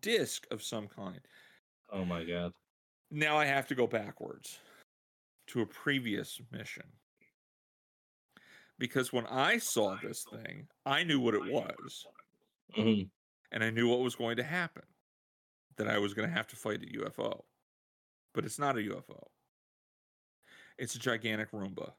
disc 0.00 0.46
of 0.50 0.62
some 0.62 0.88
kind. 0.88 1.20
Oh 1.92 2.04
my 2.04 2.24
God. 2.24 2.52
Now 3.10 3.38
I 3.38 3.44
have 3.44 3.66
to 3.68 3.74
go 3.74 3.86
backwards 3.86 4.58
to 5.48 5.60
a 5.60 5.66
previous 5.66 6.40
mission. 6.50 6.86
Because 8.78 9.12
when 9.12 9.26
I 9.26 9.58
saw 9.58 9.96
this 10.02 10.24
thing, 10.24 10.66
I 10.84 11.04
knew 11.04 11.20
what 11.20 11.34
it 11.34 11.44
was 11.44 12.06
hmm 12.74 13.02
and 13.52 13.62
I 13.62 13.70
knew 13.70 13.88
what 13.88 14.00
was 14.00 14.16
going 14.16 14.36
to 14.38 14.42
happen. 14.42 14.82
That 15.76 15.88
I 15.88 15.98
was 15.98 16.14
going 16.14 16.28
to 16.28 16.34
have 16.34 16.48
to 16.48 16.56
fight 16.56 16.82
a 16.82 16.98
UFO. 16.98 17.42
But 18.32 18.44
it's 18.44 18.58
not 18.58 18.76
a 18.76 18.80
UFO. 18.80 19.28
It's 20.78 20.96
a 20.96 20.98
gigantic 20.98 21.50
Roomba. 21.52 21.92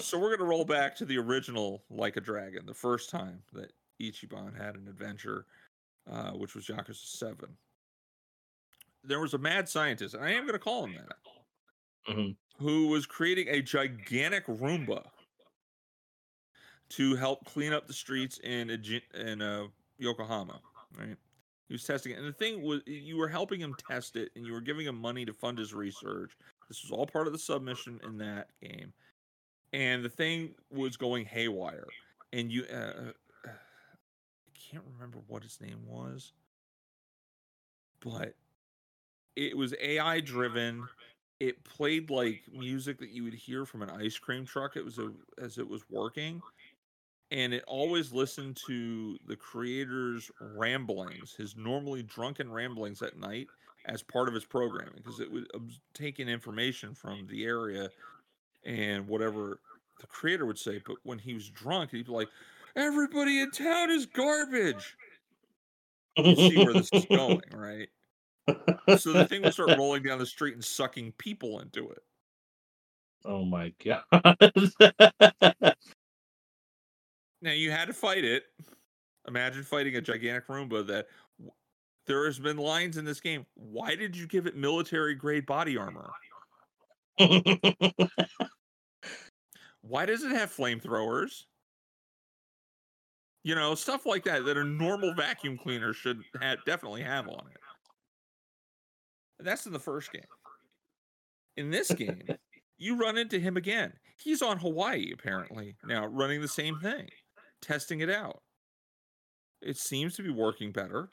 So 0.00 0.18
we're 0.18 0.36
gonna 0.36 0.48
roll 0.48 0.64
back 0.64 0.94
to 0.96 1.04
the 1.04 1.18
original 1.18 1.82
Like 1.90 2.16
a 2.16 2.20
Dragon, 2.20 2.64
the 2.66 2.74
first 2.74 3.10
time 3.10 3.42
that 3.52 3.72
Ichiban 4.00 4.56
had 4.56 4.76
an 4.76 4.86
adventure, 4.88 5.46
uh, 6.10 6.30
which 6.32 6.54
was 6.54 6.66
Yakuza 6.66 7.04
Seven. 7.04 7.56
There 9.02 9.20
was 9.20 9.34
a 9.34 9.38
mad 9.38 9.68
scientist, 9.68 10.14
and 10.14 10.24
I 10.24 10.30
am 10.30 10.46
gonna 10.46 10.58
call 10.58 10.84
him 10.84 10.94
that. 10.94 11.16
Mhm. 12.08 12.36
who 12.58 12.88
was 12.88 13.06
creating 13.06 13.48
a 13.48 13.60
gigantic 13.62 14.46
Roomba 14.46 15.04
to 16.90 17.14
help 17.16 17.44
clean 17.44 17.72
up 17.72 17.86
the 17.86 17.92
streets 17.92 18.38
in 18.38 18.70
in 19.14 19.42
uh, 19.42 19.68
Yokohama. 19.98 20.60
Right? 20.96 21.16
He 21.68 21.74
was 21.74 21.84
testing 21.84 22.12
it, 22.12 22.18
and 22.18 22.26
the 22.26 22.32
thing 22.32 22.62
was, 22.62 22.80
you 22.86 23.18
were 23.18 23.28
helping 23.28 23.60
him 23.60 23.74
test 23.74 24.16
it, 24.16 24.30
and 24.34 24.46
you 24.46 24.52
were 24.52 24.60
giving 24.62 24.86
him 24.86 24.98
money 24.98 25.26
to 25.26 25.34
fund 25.34 25.58
his 25.58 25.74
research. 25.74 26.32
This 26.68 26.82
was 26.82 26.90
all 26.90 27.06
part 27.06 27.26
of 27.26 27.34
the 27.34 27.38
submission 27.38 28.00
in 28.02 28.16
that 28.18 28.48
game, 28.62 28.92
and 29.74 30.02
the 30.02 30.08
thing 30.08 30.54
was 30.70 30.96
going 30.96 31.26
haywire. 31.26 31.86
And 32.32 32.50
you, 32.50 32.64
uh, 32.72 32.74
uh, 32.74 33.12
I 33.46 33.50
can't 34.54 34.84
remember 34.94 35.18
what 35.26 35.42
his 35.42 35.60
name 35.60 35.86
was, 35.86 36.32
but 38.00 38.34
it 39.36 39.56
was 39.56 39.74
AI 39.80 40.20
driven. 40.20 40.88
It 41.40 41.64
played 41.64 42.10
like 42.10 42.42
music 42.52 42.98
that 42.98 43.10
you 43.10 43.24
would 43.24 43.34
hear 43.34 43.64
from 43.64 43.82
an 43.82 43.90
ice 43.90 44.18
cream 44.18 44.44
truck. 44.44 44.76
It 44.76 44.84
was 44.84 44.98
a, 44.98 45.12
as 45.38 45.58
it 45.58 45.68
was 45.68 45.88
working, 45.88 46.42
and 47.30 47.54
it 47.54 47.64
always 47.66 48.12
listened 48.12 48.56
to 48.66 49.18
the 49.26 49.36
creator's 49.36 50.30
ramblings, 50.40 51.34
his 51.34 51.56
normally 51.56 52.02
drunken 52.02 52.50
ramblings 52.50 53.02
at 53.02 53.16
night, 53.18 53.48
as 53.86 54.02
part 54.02 54.28
of 54.28 54.34
its 54.34 54.46
programming 54.46 54.94
because 54.96 55.20
it 55.20 55.28
take 55.94 56.20
in 56.20 56.28
information 56.28 56.94
from 56.94 57.26
the 57.26 57.44
area 57.44 57.90
and 58.64 59.08
whatever 59.08 59.60
the 60.00 60.06
creator 60.06 60.46
would 60.46 60.58
say. 60.58 60.80
But 60.84 60.96
when 61.04 61.18
he 61.18 61.34
was 61.34 61.50
drunk, 61.50 61.90
he'd 61.92 62.06
be 62.06 62.12
like, 62.12 62.30
"Everybody 62.76 63.40
in 63.40 63.50
town 63.50 63.90
is 63.90 64.06
garbage." 64.06 64.96
You 66.16 66.36
see 66.36 66.58
where 66.58 66.74
this 66.74 66.92
is 66.92 67.06
going, 67.06 67.42
right? 67.52 67.88
So 68.98 69.12
the 69.12 69.26
thing 69.26 69.42
would 69.42 69.52
start 69.52 69.76
rolling 69.76 70.02
down 70.02 70.18
the 70.18 70.26
street 70.26 70.54
and 70.54 70.64
sucking 70.64 71.12
people 71.18 71.60
into 71.60 71.90
it. 71.90 72.02
Oh 73.24 73.44
my 73.44 73.72
god. 73.84 74.04
Now 77.40 77.52
you 77.52 77.70
had 77.70 77.86
to 77.86 77.92
fight 77.92 78.24
it. 78.24 78.44
Imagine 79.26 79.62
fighting 79.62 79.96
a 79.96 80.00
gigantic 80.00 80.48
Roomba 80.48 80.86
that 80.88 81.06
there 82.06 82.24
has 82.26 82.38
been 82.38 82.56
lines 82.56 82.96
in 82.96 83.04
this 83.04 83.20
game. 83.20 83.46
Why 83.54 83.94
did 83.94 84.16
you 84.16 84.26
give 84.26 84.46
it 84.46 84.56
military 84.56 85.14
grade 85.14 85.46
body 85.46 85.76
armor? 85.76 86.10
Why 89.82 90.06
does 90.06 90.24
it 90.24 90.32
have 90.32 90.50
flamethrowers? 90.54 91.44
You 93.44 93.54
know, 93.54 93.74
stuff 93.74 94.04
like 94.04 94.24
that 94.24 94.44
that 94.44 94.56
a 94.56 94.64
normal 94.64 95.14
vacuum 95.14 95.56
cleaner 95.56 95.92
should 95.92 96.22
definitely 96.66 97.02
have 97.02 97.28
on 97.28 97.46
it. 97.52 97.60
That's 99.40 99.66
in 99.66 99.72
the 99.72 99.78
first 99.78 100.12
game. 100.12 100.22
In 101.56 101.70
this 101.70 101.90
game, 101.92 102.22
you 102.76 102.96
run 102.96 103.18
into 103.18 103.38
him 103.38 103.56
again. 103.56 103.92
He's 104.18 104.42
on 104.42 104.58
Hawaii, 104.58 105.12
apparently, 105.12 105.76
now 105.84 106.06
running 106.06 106.40
the 106.40 106.48
same 106.48 106.78
thing, 106.80 107.08
testing 107.60 108.00
it 108.00 108.10
out. 108.10 108.42
It 109.62 109.76
seems 109.76 110.16
to 110.16 110.22
be 110.22 110.30
working 110.30 110.72
better. 110.72 111.10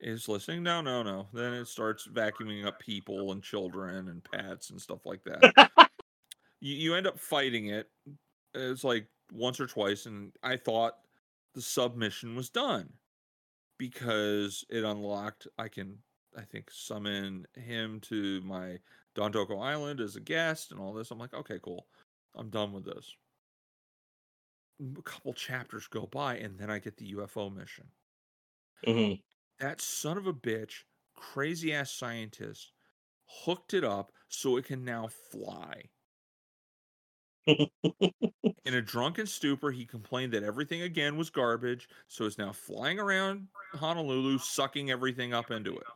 Is 0.00 0.28
listening? 0.28 0.62
No, 0.62 0.80
no, 0.80 1.02
no. 1.02 1.26
Then 1.32 1.52
it 1.52 1.66
starts 1.66 2.06
vacuuming 2.06 2.64
up 2.64 2.78
people 2.78 3.32
and 3.32 3.42
children 3.42 4.08
and 4.08 4.22
pets 4.22 4.70
and 4.70 4.80
stuff 4.80 5.04
like 5.04 5.24
that. 5.24 5.70
you, 6.60 6.74
you 6.76 6.94
end 6.94 7.08
up 7.08 7.18
fighting 7.18 7.66
it. 7.66 7.90
It's 8.54 8.84
like 8.84 9.08
once 9.32 9.58
or 9.58 9.66
twice, 9.66 10.06
and 10.06 10.32
I 10.42 10.56
thought 10.56 10.94
the 11.54 11.62
submission 11.62 12.36
was 12.36 12.48
done 12.48 12.92
because 13.76 14.64
it 14.70 14.84
unlocked. 14.84 15.48
I 15.58 15.66
can, 15.66 15.98
I 16.36 16.42
think, 16.44 16.70
summon 16.70 17.46
him 17.54 18.00
to 18.02 18.40
my 18.42 18.80
Dondoko 19.14 19.60
Island 19.60 20.00
as 20.00 20.16
a 20.16 20.20
guest 20.20 20.70
and 20.70 20.80
all 20.80 20.92
this. 20.92 21.10
I'm 21.10 21.18
like, 21.18 21.34
okay, 21.34 21.58
cool. 21.62 21.88
I'm 22.34 22.50
done 22.50 22.72
with 22.72 22.84
this. 22.84 23.16
A 24.80 25.02
couple 25.02 25.34
chapters 25.34 25.86
go 25.86 26.06
by, 26.06 26.36
and 26.36 26.58
then 26.58 26.68
I 26.68 26.80
get 26.80 26.96
the 26.96 27.06
UFO 27.14 27.48
mission. 27.48 27.92
Mhm. 28.86 29.22
That 29.60 29.80
son 29.80 30.18
of 30.18 30.26
a 30.26 30.32
bitch, 30.32 30.82
crazy 31.14 31.72
ass 31.72 31.92
scientist, 31.92 32.72
hooked 33.26 33.74
it 33.74 33.84
up 33.84 34.10
so 34.26 34.56
it 34.56 34.64
can 34.64 34.84
now 34.84 35.06
fly. 35.06 35.90
In 38.64 38.74
a 38.74 38.80
drunken 38.82 39.26
stupor, 39.26 39.72
he 39.72 39.84
complained 39.86 40.32
that 40.32 40.44
everything 40.44 40.82
again 40.82 41.16
was 41.16 41.28
garbage, 41.30 41.88
so 42.06 42.24
it's 42.24 42.38
now 42.38 42.52
flying 42.52 43.00
around 43.00 43.48
Honolulu, 43.74 44.38
sucking 44.38 44.90
everything 44.90 45.32
up 45.34 45.50
into 45.50 45.76
it. 45.76 45.88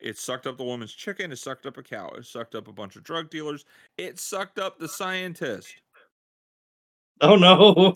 It 0.00 0.18
sucked 0.18 0.46
up 0.46 0.56
the 0.56 0.64
woman's 0.64 0.92
chicken, 0.92 1.32
it 1.32 1.36
sucked 1.36 1.66
up 1.66 1.76
a 1.76 1.82
cow, 1.82 2.08
it 2.16 2.26
sucked 2.26 2.54
up 2.54 2.68
a 2.68 2.72
bunch 2.72 2.96
of 2.96 3.04
drug 3.04 3.30
dealers, 3.30 3.64
it 3.98 4.18
sucked 4.18 4.58
up 4.58 4.78
the 4.78 4.88
scientist 4.88 5.76
oh 7.20 7.36
no. 7.36 7.94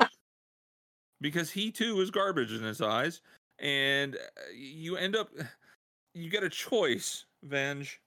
because 1.20 1.50
he 1.50 1.70
too 1.70 2.00
is 2.00 2.10
garbage 2.10 2.52
in 2.52 2.62
his 2.62 2.80
eyes. 2.80 3.20
And 3.58 4.16
uh, 4.16 4.18
you 4.54 4.96
end 4.96 5.16
up, 5.16 5.30
you 6.14 6.28
get 6.28 6.42
a 6.42 6.48
choice, 6.48 7.24
Venge, 7.44 8.00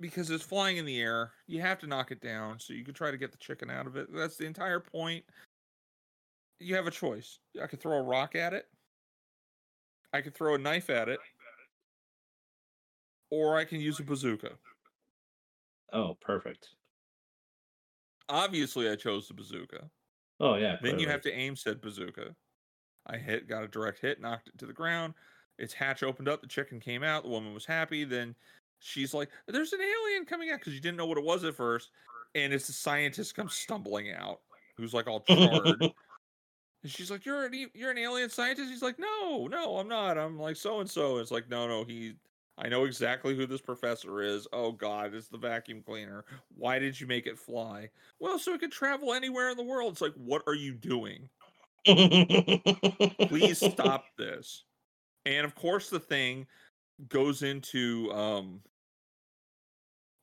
because 0.00 0.30
it's 0.30 0.44
flying 0.44 0.78
in 0.78 0.84
the 0.84 1.00
air. 1.00 1.32
You 1.46 1.60
have 1.60 1.78
to 1.80 1.86
knock 1.86 2.10
it 2.10 2.20
down 2.20 2.58
so 2.58 2.72
you 2.72 2.84
can 2.84 2.94
try 2.94 3.10
to 3.10 3.16
get 3.16 3.30
the 3.30 3.38
chicken 3.38 3.70
out 3.70 3.86
of 3.86 3.96
it. 3.96 4.08
That's 4.12 4.36
the 4.36 4.46
entire 4.46 4.80
point. 4.80 5.24
You 6.58 6.74
have 6.76 6.86
a 6.86 6.92
choice. 6.92 7.38
I 7.62 7.66
could 7.66 7.80
throw 7.80 7.98
a 7.98 8.02
rock 8.02 8.34
at 8.34 8.52
it, 8.52 8.66
I 10.12 10.20
could 10.20 10.34
throw 10.34 10.54
a 10.54 10.58
knife 10.58 10.90
at 10.90 11.08
it, 11.08 11.18
or 13.32 13.56
I 13.56 13.64
can 13.64 13.80
use 13.80 13.98
a 13.98 14.02
bazooka. 14.02 14.50
oh, 15.94 16.18
perfect. 16.20 16.68
Obviously, 18.28 18.90
I 18.90 18.94
chose 18.94 19.26
the 19.26 19.32
bazooka. 19.34 19.90
Oh 20.38 20.56
yeah. 20.56 20.76
Then 20.82 20.98
you 20.98 21.08
have 21.08 21.22
to 21.22 21.32
aim 21.32 21.56
said 21.56 21.80
bazooka. 21.80 22.36
I 23.06 23.16
hit, 23.16 23.48
got 23.48 23.64
a 23.64 23.68
direct 23.68 24.00
hit, 24.00 24.20
knocked 24.20 24.48
it 24.48 24.58
to 24.58 24.66
the 24.66 24.72
ground. 24.72 25.14
Its 25.58 25.72
hatch 25.72 26.02
opened 26.02 26.28
up. 26.28 26.42
The 26.42 26.46
chicken 26.46 26.78
came 26.78 27.02
out. 27.02 27.22
The 27.22 27.30
woman 27.30 27.54
was 27.54 27.64
happy. 27.64 28.04
Then 28.04 28.34
she's 28.80 29.14
like, 29.14 29.30
"There's 29.48 29.72
an 29.72 29.80
alien 29.80 30.26
coming 30.26 30.50
out," 30.50 30.58
because 30.58 30.74
you 30.74 30.80
didn't 30.80 30.98
know 30.98 31.06
what 31.06 31.18
it 31.18 31.24
was 31.24 31.44
at 31.44 31.54
first. 31.54 31.90
And 32.34 32.52
it's 32.52 32.66
the 32.66 32.72
scientist 32.74 33.34
comes 33.34 33.54
stumbling 33.54 34.12
out, 34.12 34.40
who's 34.76 34.92
like 34.92 35.06
all 35.06 35.20
charred. 35.20 35.80
and 35.80 35.92
she's 36.86 37.10
like, 37.10 37.24
"You're 37.24 37.46
an 37.46 37.70
you're 37.72 37.90
an 37.90 37.98
alien 37.98 38.28
scientist." 38.28 38.70
He's 38.70 38.82
like, 38.82 38.98
"No, 38.98 39.46
no, 39.46 39.78
I'm 39.78 39.88
not. 39.88 40.18
I'm 40.18 40.38
like 40.38 40.56
so 40.56 40.80
and 40.80 40.90
so." 40.90 41.16
It's 41.16 41.30
like, 41.30 41.48
"No, 41.48 41.66
no, 41.66 41.84
he." 41.84 42.14
I 42.58 42.68
know 42.68 42.84
exactly 42.84 43.34
who 43.34 43.46
this 43.46 43.60
professor 43.60 44.22
is. 44.22 44.46
Oh 44.52 44.72
God, 44.72 45.14
it's 45.14 45.28
the 45.28 45.38
vacuum 45.38 45.82
cleaner. 45.82 46.24
Why 46.54 46.78
did 46.78 47.00
you 47.00 47.06
make 47.06 47.26
it 47.26 47.38
fly? 47.38 47.88
Well, 48.20 48.38
so 48.38 48.54
it 48.54 48.60
could 48.60 48.72
travel 48.72 49.14
anywhere 49.14 49.50
in 49.50 49.56
the 49.56 49.64
world. 49.64 49.92
It's 49.92 50.02
like, 50.02 50.14
what 50.14 50.42
are 50.46 50.54
you 50.54 50.74
doing? 50.74 51.28
please 51.84 53.58
stop 53.58 54.04
this 54.18 54.64
and 55.26 55.44
of 55.44 55.54
course 55.54 55.90
the 55.90 55.98
thing 55.98 56.46
goes 57.08 57.42
into 57.42 58.10
um 58.12 58.60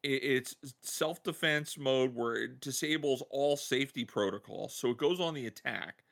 it's 0.02 0.56
self-defense 0.82 1.78
mode 1.78 2.16
where 2.16 2.36
it 2.36 2.62
disables 2.62 3.22
all 3.30 3.58
safety 3.58 4.06
protocols 4.06 4.74
so 4.74 4.92
it 4.92 4.98
goes 4.98 5.20
on 5.20 5.34
the 5.34 5.48
attack 5.48 6.06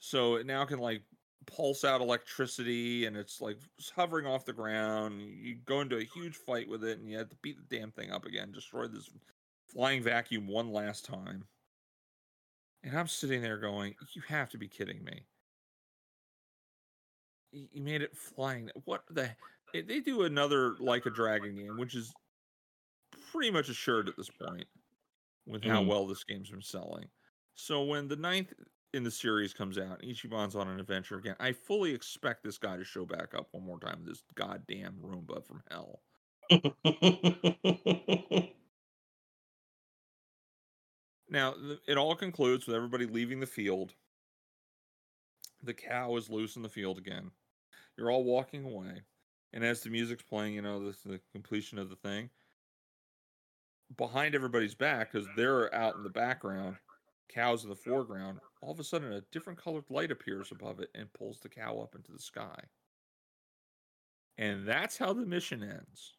so 0.00 0.34
it 0.34 0.46
now 0.46 0.64
can 0.64 0.80
like 0.80 1.02
pulse 1.46 1.84
out 1.84 2.00
electricity 2.00 3.06
and 3.06 3.16
it's 3.16 3.40
like 3.40 3.58
hovering 3.94 4.26
off 4.26 4.44
the 4.44 4.52
ground 4.52 5.20
you 5.20 5.56
go 5.64 5.80
into 5.80 5.96
a 5.96 6.04
huge 6.04 6.36
fight 6.36 6.68
with 6.68 6.84
it 6.84 6.98
and 6.98 7.08
you 7.08 7.18
have 7.18 7.28
to 7.28 7.36
beat 7.42 7.56
the 7.56 7.76
damn 7.76 7.90
thing 7.90 8.10
up 8.10 8.24
again 8.24 8.52
destroy 8.52 8.86
this 8.86 9.10
flying 9.68 10.02
vacuum 10.02 10.46
one 10.46 10.72
last 10.72 11.04
time 11.04 11.44
and 12.82 12.96
i'm 12.96 13.08
sitting 13.08 13.42
there 13.42 13.58
going 13.58 13.94
you 14.14 14.22
have 14.22 14.48
to 14.50 14.58
be 14.58 14.68
kidding 14.68 15.02
me 15.04 15.26
you 17.52 17.82
made 17.82 18.00
it 18.00 18.16
flying. 18.16 18.70
What 18.86 19.04
the? 19.10 19.30
eh, 19.74 19.82
They 19.86 20.00
do 20.00 20.22
another 20.22 20.74
like 20.78 21.04
a 21.04 21.10
dragon 21.10 21.54
game, 21.54 21.76
which 21.76 21.94
is 21.94 22.12
pretty 23.30 23.50
much 23.50 23.68
assured 23.68 24.08
at 24.08 24.16
this 24.16 24.30
point 24.30 24.64
with 25.46 25.62
how 25.62 25.82
Mhm. 25.82 25.86
well 25.86 26.06
this 26.06 26.24
game's 26.24 26.50
been 26.50 26.62
selling. 26.62 27.10
So 27.54 27.84
when 27.84 28.08
the 28.08 28.16
ninth 28.16 28.54
in 28.94 29.04
the 29.04 29.10
series 29.10 29.54
comes 29.54 29.78
out, 29.78 30.02
Ichiban's 30.02 30.54
on 30.54 30.68
an 30.68 30.80
adventure 30.80 31.16
again. 31.16 31.36
I 31.40 31.52
fully 31.52 31.94
expect 31.94 32.44
this 32.44 32.58
guy 32.58 32.76
to 32.76 32.84
show 32.84 33.04
back 33.04 33.34
up 33.34 33.48
one 33.52 33.64
more 33.64 33.80
time. 33.80 34.02
This 34.04 34.22
goddamn 34.34 34.96
Roomba 35.02 35.44
from 35.46 35.62
hell. 35.70 36.02
Now 41.32 41.54
it 41.88 41.96
all 41.96 42.14
concludes 42.14 42.66
with 42.66 42.76
everybody 42.76 43.06
leaving 43.06 43.40
the 43.40 43.46
field. 43.46 43.94
The 45.62 45.72
cow 45.72 46.14
is 46.16 46.28
loose 46.28 46.56
in 46.56 46.62
the 46.62 46.68
field 46.68 46.98
again. 46.98 47.30
You're 47.96 48.10
all 48.10 48.22
walking 48.22 48.64
away, 48.64 49.00
and 49.54 49.64
as 49.64 49.80
the 49.80 49.88
music's 49.88 50.22
playing, 50.22 50.54
you 50.54 50.60
know 50.60 50.84
this 50.84 50.96
is 50.96 51.02
the 51.04 51.20
completion 51.32 51.78
of 51.78 51.88
the 51.88 51.96
thing. 51.96 52.28
Behind 53.96 54.34
everybody's 54.34 54.74
back, 54.74 55.10
because 55.10 55.26
they're 55.34 55.74
out 55.74 55.96
in 55.96 56.02
the 56.02 56.10
background, 56.10 56.76
cows 57.28 57.64
in 57.64 57.70
the 57.70 57.76
foreground, 57.76 58.38
all 58.60 58.72
of 58.72 58.80
a 58.80 58.84
sudden 58.84 59.12
a 59.12 59.22
different 59.32 59.62
colored 59.62 59.84
light 59.90 60.10
appears 60.10 60.50
above 60.52 60.80
it 60.80 60.90
and 60.94 61.12
pulls 61.12 61.40
the 61.40 61.48
cow 61.48 61.80
up 61.80 61.94
into 61.94 62.12
the 62.12 62.18
sky. 62.18 62.60
And 64.38 64.66
that's 64.66 64.98
how 64.98 65.12
the 65.12 65.26
mission 65.26 65.62
ends. 65.62 66.14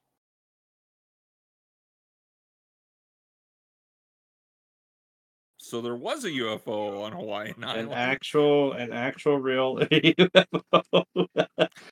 So 5.57 5.81
there 5.81 5.95
was 5.95 6.25
a 6.25 6.29
UFO 6.29 7.03
on 7.03 7.13
Hawaiian 7.13 7.55
Island. 7.63 7.87
An 7.87 7.93
actual, 7.93 8.73
an 8.73 8.91
actual 8.91 9.39
real 9.39 9.77
UFO 9.79 11.05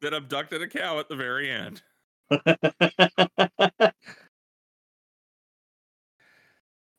that 0.01 0.14
abducted 0.14 0.62
a 0.62 0.68
cow 0.68 0.99
at 0.99 1.07
the 1.07 1.16
very 1.16 1.49
end. 1.49 1.82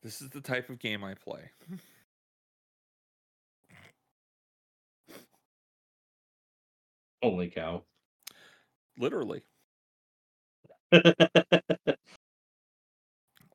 this 0.01 0.21
is 0.21 0.29
the 0.31 0.41
type 0.41 0.69
of 0.69 0.79
game 0.79 1.03
I 1.03 1.13
play. 1.13 1.51
Holy 7.23 7.49
cow. 7.49 7.83
Literally. 8.97 9.43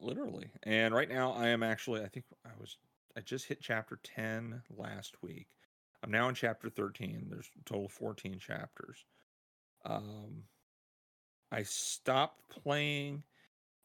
Literally. 0.00 0.50
And 0.62 0.94
right 0.94 1.08
now 1.10 1.32
I 1.32 1.48
am 1.48 1.62
actually 1.62 2.00
I 2.02 2.08
think 2.08 2.24
I 2.46 2.52
was 2.58 2.78
I 3.14 3.20
just 3.20 3.44
hit 3.44 3.60
chapter 3.60 3.98
10 4.02 4.62
last 4.74 5.16
week. 5.22 5.48
I'm 6.02 6.10
now 6.10 6.30
in 6.30 6.34
chapter 6.34 6.70
13. 6.70 7.26
There's 7.28 7.50
a 7.60 7.64
total 7.68 7.84
of 7.84 7.92
14 7.92 8.38
chapters. 8.38 9.04
Um 9.84 10.44
I 11.52 11.62
stopped 11.64 12.40
playing 12.48 13.22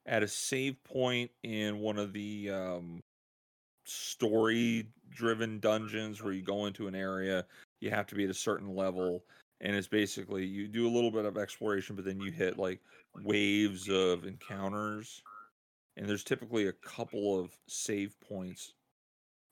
at 0.06 0.24
a 0.24 0.30
save 0.30 0.82
point 0.86 1.30
in 1.44 1.80
one 1.80 1.98
of 1.98 2.14
the 2.14 2.52
um 2.52 3.02
story 3.84 4.88
driven 5.10 5.60
dungeons 5.60 6.24
where 6.24 6.32
you 6.32 6.42
go 6.42 6.68
into 6.68 6.88
an 6.88 6.96
area, 6.96 7.46
you 7.82 7.90
have 7.90 8.08
to 8.08 8.16
be 8.16 8.24
at 8.24 8.30
a 8.30 8.34
certain 8.34 8.74
level 8.74 9.26
and 9.64 9.76
it's 9.76 9.88
basically 9.88 10.46
you 10.46 10.68
do 10.68 10.88
a 10.88 10.92
little 10.92 11.10
bit 11.10 11.26
of 11.26 11.38
exploration 11.38 11.96
but 11.96 12.06
then 12.06 12.20
you 12.20 12.32
hit 12.32 12.60
like 12.60 12.80
waves 13.24 13.90
of 13.90 14.26
encounters 14.26 15.24
and 15.98 16.08
there's 16.08 16.24
typically 16.24 16.68
a 16.68 16.74
couple 16.74 17.40
of 17.40 17.50
save 17.68 18.16
points 18.20 18.74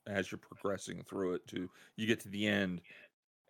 as 0.06 0.30
you're 0.30 0.38
progressing 0.38 1.02
through 1.08 1.34
it 1.34 1.46
to 1.48 1.68
you 1.96 2.06
get 2.06 2.20
to 2.20 2.28
the 2.28 2.46
end 2.46 2.80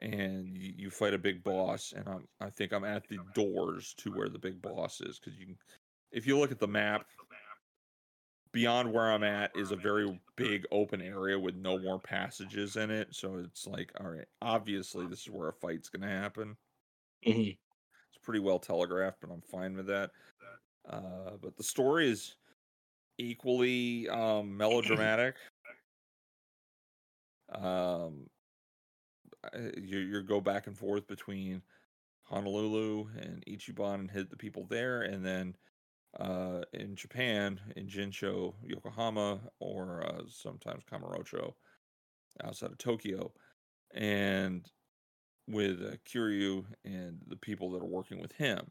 and 0.01 0.57
you, 0.57 0.73
you 0.77 0.91
fight 0.91 1.15
a 1.15 1.19
big 1.19 1.43
boss 1.43 1.93
and 1.97 2.09
I'm, 2.09 2.27
i 2.41 2.49
think 2.49 2.73
i'm 2.73 2.85
at 2.85 3.07
the 3.09 3.19
doors 3.35 3.95
to 3.99 4.11
where 4.11 4.29
the 4.29 4.39
big 4.39 4.63
boss 4.63 5.01
is 5.01 5.19
because 5.19 5.39
you 5.39 5.47
can 5.47 5.57
if 6.13 6.27
you 6.27 6.39
look 6.39 6.53
at 6.53 6.61
the 6.61 6.69
map 6.69 7.07
beyond 8.53 8.93
where 8.93 9.11
i'm 9.11 9.25
at 9.25 9.51
is 9.57 9.71
a 9.73 9.77
very 9.77 10.21
big 10.37 10.65
open 10.71 11.01
area 11.01 11.39
with 11.39 11.55
no 11.57 11.79
more 11.79 11.99
passages 11.99 12.77
in 12.77 12.91
it 12.91 13.09
so 13.11 13.37
it's 13.39 13.67
like 13.67 13.91
all 14.01 14.09
right 14.11 14.27
obviously 14.43 15.07
this 15.07 15.21
is 15.23 15.31
where 15.31 15.49
a 15.49 15.53
fight's 15.55 15.89
going 15.89 16.03
to 16.03 16.09
happen. 16.15 16.57
Mhm. 17.27 17.57
it's 18.11 18.23
pretty 18.23 18.41
well 18.41 18.59
telegraphed 18.59 19.21
but 19.21 19.31
i'm 19.31 19.41
fine 19.43 19.77
with 19.77 19.87
that. 19.87 20.11
Uh, 20.89 21.37
but 21.41 21.57
the 21.57 21.63
story 21.63 22.11
is 22.11 22.35
equally 23.19 24.09
um, 24.09 24.57
melodramatic. 24.57 25.37
Um, 27.55 28.29
you 29.77 29.99
you 29.99 30.23
go 30.23 30.41
back 30.41 30.67
and 30.67 30.77
forth 30.77 31.07
between 31.07 31.63
Honolulu 32.23 33.07
and 33.21 33.45
Ichiban 33.47 33.95
and 34.01 34.11
hit 34.11 34.31
the 34.31 34.37
people 34.37 34.67
there, 34.69 35.03
and 35.03 35.25
then 35.25 35.55
uh, 36.19 36.61
in 36.73 36.95
Japan 36.95 37.61
in 37.77 37.87
Jinsho, 37.87 38.55
Yokohama, 38.63 39.41
or 39.61 40.05
uh, 40.07 40.23
sometimes 40.29 40.85
Kamurocho, 40.91 41.55
outside 42.43 42.71
of 42.71 42.79
Tokyo, 42.79 43.33
and 43.95 44.71
with 45.49 45.83
uh, 45.83 45.97
Kiryu 46.09 46.65
and 46.85 47.21
the 47.27 47.37
people 47.37 47.71
that 47.73 47.83
are 47.83 47.87
working 47.87 48.21
with 48.21 48.33
him, 48.33 48.71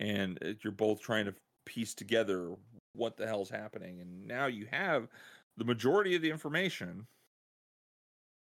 and 0.00 0.38
uh, 0.44 0.52
you're 0.62 0.72
both 0.72 1.00
trying 1.00 1.26
to 1.26 1.34
piece 1.64 1.94
together 1.94 2.54
what 2.94 3.16
the 3.16 3.26
hell's 3.26 3.50
happening, 3.50 4.00
and 4.00 4.26
now 4.26 4.46
you 4.46 4.66
have 4.70 5.08
the 5.56 5.64
majority 5.64 6.14
of 6.14 6.22
the 6.22 6.30
information 6.30 7.06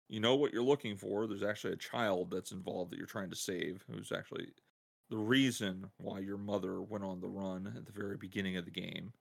you 0.09 0.20
know 0.20 0.36
what 0.36 0.53
you're 0.53 0.63
looking 0.63 0.95
for. 0.95 1.28
There's 1.28 1.43
actually 1.43 1.74
a 1.74 1.78
child 1.78 2.32
that's 2.32 2.51
involved 2.51 2.91
that 2.91 2.97
you're 2.97 3.05
trying 3.05 3.30
to 3.30 3.36
save, 3.36 3.84
who's 3.89 4.11
actually 4.11 4.47
the 5.10 5.18
reason 5.18 5.91
why 5.97 6.20
your 6.20 6.38
mother 6.38 6.82
went 6.82 7.03
on 7.03 7.20
the 7.22 7.28
run 7.30 7.68
at 7.76 7.86
the 7.86 7.91
very 7.91 8.18
beginning 8.18 8.58
of 8.58 8.66
the 8.66 8.72
game. 8.72 9.14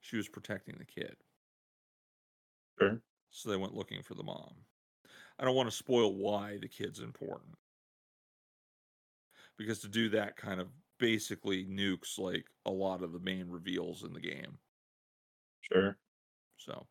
She 0.00 0.16
was 0.16 0.28
protecting 0.28 0.76
the 0.78 0.84
kid, 0.84 1.16
Sure. 2.78 3.02
so 3.30 3.48
they 3.50 3.56
went 3.56 3.74
looking 3.74 4.02
for 4.02 4.14
the 4.14 4.22
mom. 4.22 4.66
I 5.38 5.44
don't 5.44 5.54
want 5.56 5.70
to 5.70 5.76
spoil 5.76 6.14
why 6.14 6.58
the 6.58 6.68
kid's 6.68 7.00
important. 7.00 7.56
Because 9.56 9.80
to 9.80 9.88
do 9.88 10.08
that 10.10 10.36
kind 10.36 10.60
of 10.60 10.68
basically 10.98 11.64
nukes 11.66 12.18
like 12.18 12.46
a 12.66 12.70
lot 12.70 13.02
of 13.02 13.12
the 13.12 13.18
main 13.20 13.48
reveals 13.50 14.02
in 14.04 14.12
the 14.12 14.20
game. 14.20 14.58
Sure. 15.60 15.96
So, 16.56 16.86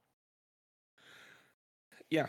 yeah, 2.10 2.28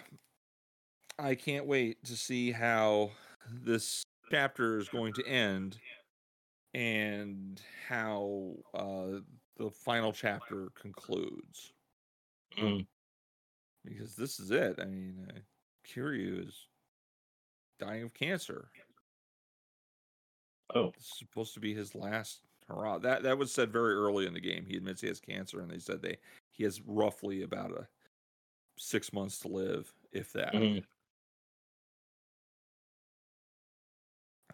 I 1.19 1.35
can't 1.35 1.67
wait 1.67 2.05
to 2.05 2.17
see 2.17 2.53
how 2.53 3.13
this 3.51 4.05
chapter 4.31 4.79
is 4.79 4.89
going 4.89 5.13
to 5.15 5.27
end 5.27 5.79
and 6.75 7.61
how 7.89 8.53
uh, 8.75 9.21
the 9.57 9.71
final 9.71 10.13
chapter 10.13 10.69
concludes. 10.81 11.73
Mm. 12.59 12.87
Because 13.85 14.15
this 14.15 14.39
is 14.39 14.51
it. 14.51 14.79
I 14.81 14.85
mean, 14.85 15.27
uh, 15.31 15.39
Kiryu 15.87 16.47
is 16.47 16.67
dying 17.79 18.05
of 18.05 18.15
cancer. 18.15 18.69
Oh. 20.75 20.93
This 20.95 21.05
is 21.05 21.19
supposed 21.19 21.55
to 21.55 21.61
be 21.61 21.75
his 21.75 21.95
last 21.95 22.41
hurrah. 22.69 22.99
That 22.99 23.23
that 23.23 23.39
was 23.39 23.53
said 23.53 23.73
very 23.73 23.95
early 23.95 24.27
in 24.27 24.35
the 24.35 24.41
game. 24.41 24.67
He 24.67 24.77
admits 24.77 25.01
he 25.01 25.09
has 25.09 25.21
cancer, 25.21 25.61
and 25.61 25.71
they 25.71 25.79
said 25.79 26.03
they 26.03 26.19
he 26.51 26.65
has 26.65 26.83
roughly 26.87 27.43
about 27.43 27.71
a 27.73 27.87
six 28.77 29.13
months 29.13 29.39
to 29.41 29.49
live, 29.49 29.93
if 30.13 30.33
that. 30.33 30.53
Mhm. 30.53 30.85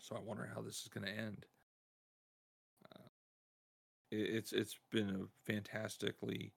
So 0.05 0.15
I 0.15 0.21
wonder 0.21 0.51
how 0.55 0.61
this 0.61 0.83
is 0.83 0.89
going 0.89 1.07
to 1.07 1.19
end. 1.19 1.47
Uh, 2.95 3.09
it, 4.11 4.17
it's 4.17 4.53
it's 4.53 4.77
been 4.93 5.09
a 5.09 5.51
fantastically 5.51 6.53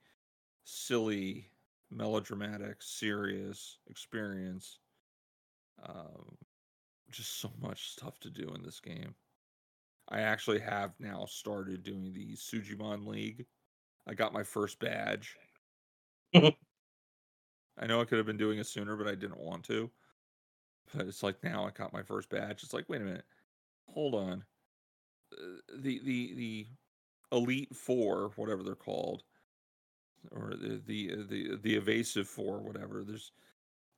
silly, 0.66 1.50
melodramatic, 1.89 2.82
serious 2.82 3.78
experience. 3.89 4.80
Um, 5.82 6.36
just 7.10 7.39
so 7.39 7.50
much 7.62 7.91
stuff 7.91 8.20
to 8.20 8.30
do 8.30 8.54
in 8.54 8.64
this 8.64 8.82
game. 8.82 9.16
I 10.10 10.20
actually 10.20 10.60
have 10.60 10.91
now 11.00 11.26
started 11.26 11.84
doing 11.84 12.12
the 12.12 12.36
Sujimon 12.36 13.08
League. 13.08 13.45
I 14.06 14.14
got 14.14 14.34
my 14.34 14.43
first 14.43 14.78
badge. 14.80 15.38
I 16.36 16.52
know 17.88 18.02
I 18.02 18.06
could 18.06 18.18
have 18.18 18.28
been 18.28 18.36
doing 18.36 18.60
it 18.60 18.68
sooner, 18.68 18.98
but 18.98 19.08
I 19.08 19.16
didn't 19.16 19.39
want 19.39 19.64
to. 19.66 19.89
But 20.93 21.08
it's 21.08 21.24
like 21.24 21.41
now 21.43 21.66
I 21.66 21.72
got 21.72 21.93
my 21.93 22.04
first 22.04 22.30
badge. 22.30 22.64
It's 22.64 22.74
like, 22.74 22.89
wait 22.89 23.02
a 23.02 23.06
minute, 23.06 23.26
hold 23.89 24.15
on. 24.15 24.45
Uh, 25.33 25.61
The 25.79 25.99
the 25.99 26.33
the 26.35 26.67
elite 27.31 27.75
four, 27.75 28.31
whatever 28.35 28.63
they're 28.63 28.75
called, 28.75 29.23
or 30.31 30.53
the 30.55 30.81
the 30.85 31.11
uh, 31.13 31.23
the 31.27 31.57
the 31.61 31.75
evasive 31.75 32.27
four, 32.27 32.59
whatever. 32.59 33.03
There's 33.03 33.31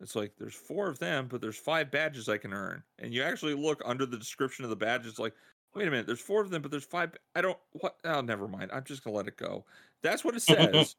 it's 0.01 0.15
like 0.15 0.33
there's 0.37 0.55
four 0.55 0.89
of 0.89 0.99
them, 0.99 1.27
but 1.29 1.41
there's 1.41 1.57
five 1.57 1.91
badges 1.91 2.29
I 2.29 2.37
can 2.37 2.53
earn. 2.53 2.83
And 2.99 3.13
you 3.13 3.23
actually 3.23 3.55
look 3.55 3.81
under 3.85 4.05
the 4.05 4.17
description 4.17 4.65
of 4.65 4.69
the 4.71 4.77
badges, 4.77 5.19
like, 5.19 5.35
wait 5.75 5.87
a 5.87 5.91
minute, 5.91 6.07
there's 6.07 6.21
four 6.21 6.41
of 6.41 6.49
them, 6.51 6.61
but 6.61 6.71
there's 6.71 6.85
five. 6.85 7.15
I 7.35 7.41
don't 7.41 7.59
what? 7.73 7.97
Oh, 8.05 8.21
never 8.21 8.47
mind. 8.47 8.71
I'm 8.73 8.83
just 8.85 9.03
gonna 9.03 9.17
let 9.17 9.27
it 9.27 9.37
go. 9.37 9.65
That's 10.03 10.23
what 10.25 10.35
it 10.35 10.41
says 10.43 10.95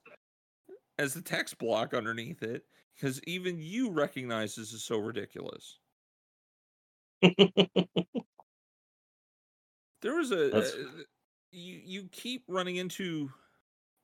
as 0.98 1.14
the 1.14 1.22
text 1.22 1.58
block 1.58 1.94
underneath 1.94 2.42
it, 2.42 2.64
because 2.96 3.20
even 3.24 3.58
you 3.60 3.90
recognize 3.90 4.54
this 4.54 4.72
is 4.72 4.84
so 4.84 4.98
ridiculous. 4.98 5.78
There 10.02 10.14
was 10.16 10.32
a 10.32 10.56
uh, 10.56 10.70
you 11.52 11.74
you 11.84 12.08
keep 12.08 12.44
running 12.48 12.76
into 12.76 13.32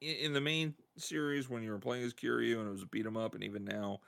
in, 0.00 0.16
in 0.16 0.32
the 0.34 0.40
main 0.40 0.76
series 0.98 1.48
when 1.48 1.62
you 1.62 1.70
were 1.72 1.78
playing 1.78 2.04
as 2.04 2.14
Kiryu 2.14 2.58
and 2.60 2.68
it 2.68 2.72
was 2.72 2.82
a 2.82 2.86
beat 2.86 3.06
'em 3.06 3.16
up, 3.16 3.34
and 3.34 3.44
even 3.44 3.64
now, 3.64 4.00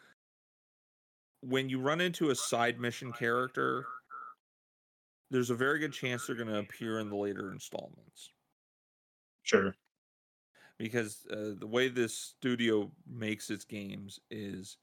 when 1.41 1.69
you 1.69 1.81
run 1.81 2.01
into 2.01 2.31
a 2.31 2.35
side 2.35 2.79
mission 2.79 3.13
character, 3.13 3.87
there's 5.31 5.51
a 5.51 5.55
very 5.55 5.79
good 5.79 5.93
chance 5.93 6.27
they're 6.27 6.37
going 6.37 6.49
to 6.49 6.59
appear 6.59 6.99
in 6.99 7.09
the 7.09 7.17
later 7.17 7.51
installments 7.51 8.33
Sure. 9.43 9.77
because 10.79 11.27
uh, 11.31 11.55
the 11.59 11.67
way 11.67 11.89
this 11.89 12.15
studio 12.15 12.93
makes 13.07 13.51
its 13.51 13.65
games 13.65 14.21
is 14.31 14.79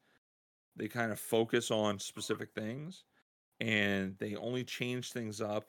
they 0.76 0.88
kind 0.88 1.12
of 1.12 1.20
focus 1.20 1.72
on 1.72 2.00
specific 2.00 2.54
things 2.54 3.06
and 3.60 4.18
they 4.20 4.36
only 4.36 4.64
change 4.66 5.14
things 5.14 5.42
up 5.42 5.66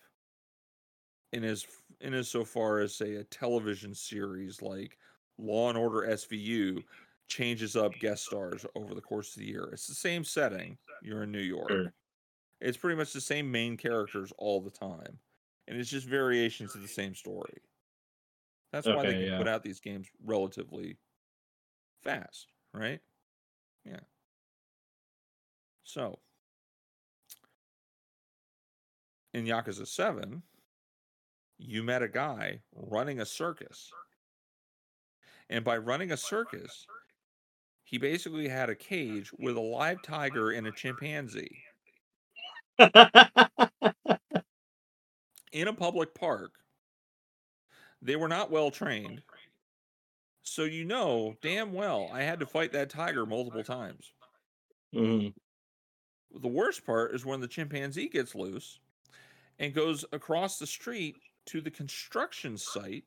in 1.32 1.44
as 1.44 1.66
in 2.00 2.14
as 2.14 2.28
so 2.28 2.44
far 2.44 2.80
as 2.80 2.94
say 2.94 3.16
a 3.16 3.24
television 3.24 3.94
series 3.94 4.62
like 4.62 4.98
Law 5.38 5.68
and 5.68 5.78
Order 5.78 6.08
SVU 6.08 6.82
changes 7.28 7.76
up 7.76 7.92
guest 8.00 8.24
stars 8.24 8.64
over 8.74 8.94
the 8.94 9.00
course 9.00 9.34
of 9.34 9.40
the 9.40 9.48
year. 9.48 9.68
It's 9.72 9.86
the 9.86 9.94
same 9.94 10.24
setting. 10.24 10.78
You're 11.02 11.24
in 11.24 11.32
New 11.32 11.38
York. 11.38 11.70
Sure. 11.70 11.92
It's 12.60 12.76
pretty 12.76 12.96
much 12.96 13.12
the 13.12 13.20
same 13.20 13.50
main 13.50 13.76
characters 13.76 14.32
all 14.38 14.60
the 14.60 14.70
time. 14.70 15.18
And 15.68 15.78
it's 15.78 15.90
just 15.90 16.06
variations 16.06 16.74
of 16.74 16.82
the 16.82 16.88
same 16.88 17.14
story. 17.14 17.60
That's 18.72 18.86
why 18.86 19.06
they 19.06 19.12
can 19.12 19.22
yeah. 19.22 19.38
put 19.38 19.48
out 19.48 19.62
these 19.62 19.80
games 19.80 20.08
relatively 20.24 20.96
fast, 22.02 22.52
right? 22.72 23.00
Yeah. 23.84 24.00
So 25.84 26.18
in 29.34 29.44
Yakuza 29.44 29.86
7, 29.86 30.42
you 31.58 31.82
met 31.82 32.02
a 32.02 32.08
guy 32.08 32.60
running 32.74 33.20
a 33.20 33.26
circus. 33.26 33.94
And 35.48 35.64
by 35.64 35.76
running 35.76 36.12
a 36.12 36.16
circus, 36.16 36.88
he 37.84 37.98
basically 37.98 38.48
had 38.48 38.68
a 38.68 38.74
cage 38.74 39.32
with 39.32 39.56
a 39.56 39.60
live 39.60 40.02
tiger 40.02 40.50
and 40.50 40.66
a 40.66 40.72
chimpanzee 40.72 41.64
in 45.52 45.68
a 45.68 45.72
public 45.72 46.14
park. 46.14 46.52
They 48.00 48.16
were 48.16 48.28
not 48.28 48.50
well 48.50 48.70
trained. 48.70 49.22
So 50.42 50.64
you 50.64 50.84
know 50.84 51.36
damn 51.42 51.72
well 51.72 52.08
I 52.12 52.22
had 52.22 52.40
to 52.40 52.46
fight 52.46 52.72
that 52.72 52.88
tiger 52.90 53.26
multiple 53.26 53.64
times. 53.64 54.12
Mhm. 54.94 55.34
The 56.30 56.48
worst 56.48 56.84
part 56.84 57.14
is 57.14 57.24
when 57.24 57.40
the 57.40 57.48
chimpanzee 57.48 58.08
gets 58.08 58.34
loose 58.34 58.78
and 59.58 59.74
goes 59.74 60.04
across 60.12 60.58
the 60.58 60.66
street 60.66 61.16
to 61.46 61.60
the 61.60 61.70
construction 61.70 62.56
site 62.56 63.04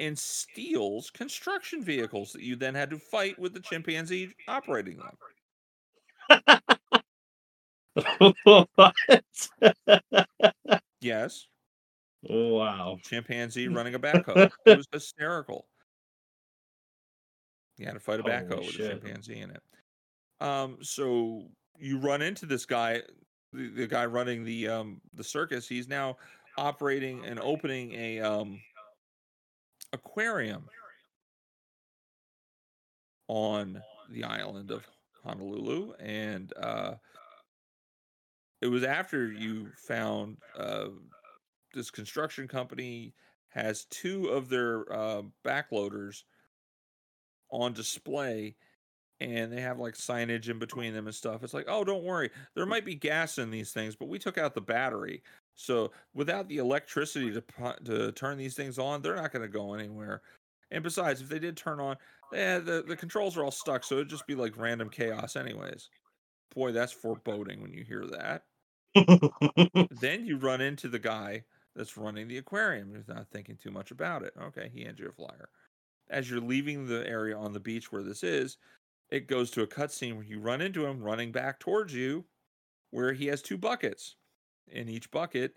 and 0.00 0.18
steals 0.18 1.10
construction 1.10 1.84
vehicles 1.84 2.32
that 2.32 2.42
you 2.42 2.56
then 2.56 2.74
had 2.74 2.90
to 2.90 2.98
fight 2.98 3.38
with 3.38 3.54
the 3.54 3.60
chimpanzee 3.60 4.34
operating 4.48 4.98
them. 4.98 5.16
what? 8.74 8.94
Yes, 11.00 11.46
wow. 12.22 12.98
chimpanzee 13.02 13.68
running 13.72 13.94
a 13.94 13.98
backhoe. 13.98 14.50
It 14.64 14.76
was 14.76 14.88
hysterical. 14.92 15.66
You 17.78 17.86
had 17.86 17.94
to 17.94 18.00
fight 18.00 18.20
a 18.20 18.22
Holy 18.22 18.34
backhoe 18.34 18.58
with 18.58 18.74
a 18.80 18.88
chimpanzee 18.88 19.40
in 19.40 19.50
it. 19.50 19.62
Um, 20.40 20.78
so 20.82 21.44
you 21.78 21.98
run 21.98 22.22
into 22.22 22.46
this 22.46 22.64
guy, 22.64 23.02
the, 23.52 23.68
the 23.68 23.86
guy 23.86 24.06
running 24.06 24.44
the 24.44 24.68
um 24.68 25.00
the 25.14 25.24
circus. 25.24 25.68
He's 25.68 25.88
now 25.88 26.16
operating 26.56 27.24
and 27.24 27.38
opening 27.40 27.92
a 27.92 28.20
um 28.20 28.60
aquarium 29.92 30.64
on 33.28 33.82
the 34.10 34.24
island 34.24 34.70
of 34.70 34.86
Honolulu, 35.24 35.92
and 36.00 36.52
uh, 36.60 36.94
it 38.60 38.66
was 38.66 38.84
after 38.84 39.30
you 39.30 39.70
found 39.76 40.38
uh, 40.58 40.88
this 41.74 41.90
construction 41.90 42.48
company 42.48 43.14
has 43.48 43.84
two 43.86 44.28
of 44.28 44.48
their 44.48 44.90
uh, 44.92 45.22
backloaders 45.44 46.22
on 47.50 47.72
display 47.72 48.56
and 49.20 49.52
they 49.52 49.60
have 49.60 49.78
like 49.78 49.94
signage 49.94 50.48
in 50.48 50.58
between 50.58 50.94
them 50.94 51.06
and 51.06 51.14
stuff. 51.14 51.44
It's 51.44 51.54
like, 51.54 51.66
oh, 51.68 51.84
don't 51.84 52.02
worry, 52.02 52.30
there 52.54 52.66
might 52.66 52.84
be 52.84 52.94
gas 52.94 53.38
in 53.38 53.50
these 53.50 53.72
things, 53.72 53.94
but 53.94 54.08
we 54.08 54.18
took 54.18 54.36
out 54.36 54.54
the 54.54 54.60
battery. 54.60 55.22
So 55.54 55.92
without 56.14 56.48
the 56.48 56.58
electricity 56.58 57.32
to 57.32 57.42
to 57.84 58.12
turn 58.12 58.38
these 58.38 58.54
things 58.54 58.78
on, 58.78 59.02
they're 59.02 59.16
not 59.16 59.32
going 59.32 59.42
to 59.42 59.48
go 59.48 59.74
anywhere. 59.74 60.22
And 60.70 60.82
besides, 60.82 61.20
if 61.20 61.28
they 61.28 61.38
did 61.38 61.56
turn 61.56 61.80
on, 61.80 61.96
yeah, 62.32 62.58
the 62.58 62.82
the 62.86 62.96
controls 62.96 63.36
are 63.36 63.44
all 63.44 63.50
stuck, 63.50 63.84
so 63.84 63.96
it'd 63.96 64.08
just 64.08 64.26
be 64.26 64.34
like 64.34 64.56
random 64.56 64.88
chaos, 64.88 65.36
anyways. 65.36 65.90
Boy, 66.54 66.72
that's 66.72 66.92
foreboding 66.92 67.60
when 67.60 67.72
you 67.72 67.84
hear 67.84 68.06
that. 68.06 68.44
then 70.00 70.26
you 70.26 70.36
run 70.36 70.60
into 70.60 70.88
the 70.88 70.98
guy 70.98 71.44
that's 71.74 71.96
running 71.96 72.28
the 72.28 72.38
aquarium. 72.38 72.90
You're 72.90 73.04
not 73.08 73.28
thinking 73.30 73.56
too 73.56 73.70
much 73.70 73.90
about 73.90 74.22
it. 74.22 74.34
Okay, 74.40 74.70
he 74.72 74.84
hands 74.84 74.98
you 74.98 75.08
a 75.08 75.12
flyer. 75.12 75.48
As 76.10 76.30
you're 76.30 76.40
leaving 76.40 76.86
the 76.86 77.06
area 77.08 77.36
on 77.36 77.52
the 77.52 77.60
beach 77.60 77.90
where 77.90 78.02
this 78.02 78.22
is, 78.22 78.58
it 79.10 79.26
goes 79.26 79.50
to 79.52 79.62
a 79.62 79.66
cutscene 79.66 80.14
where 80.14 80.24
you 80.24 80.40
run 80.40 80.60
into 80.60 80.86
him 80.86 81.02
running 81.02 81.32
back 81.32 81.58
towards 81.58 81.94
you, 81.94 82.24
where 82.90 83.12
he 83.12 83.26
has 83.26 83.40
two 83.40 83.58
buckets. 83.58 84.16
In 84.72 84.88
each 84.88 85.10
bucket 85.10 85.54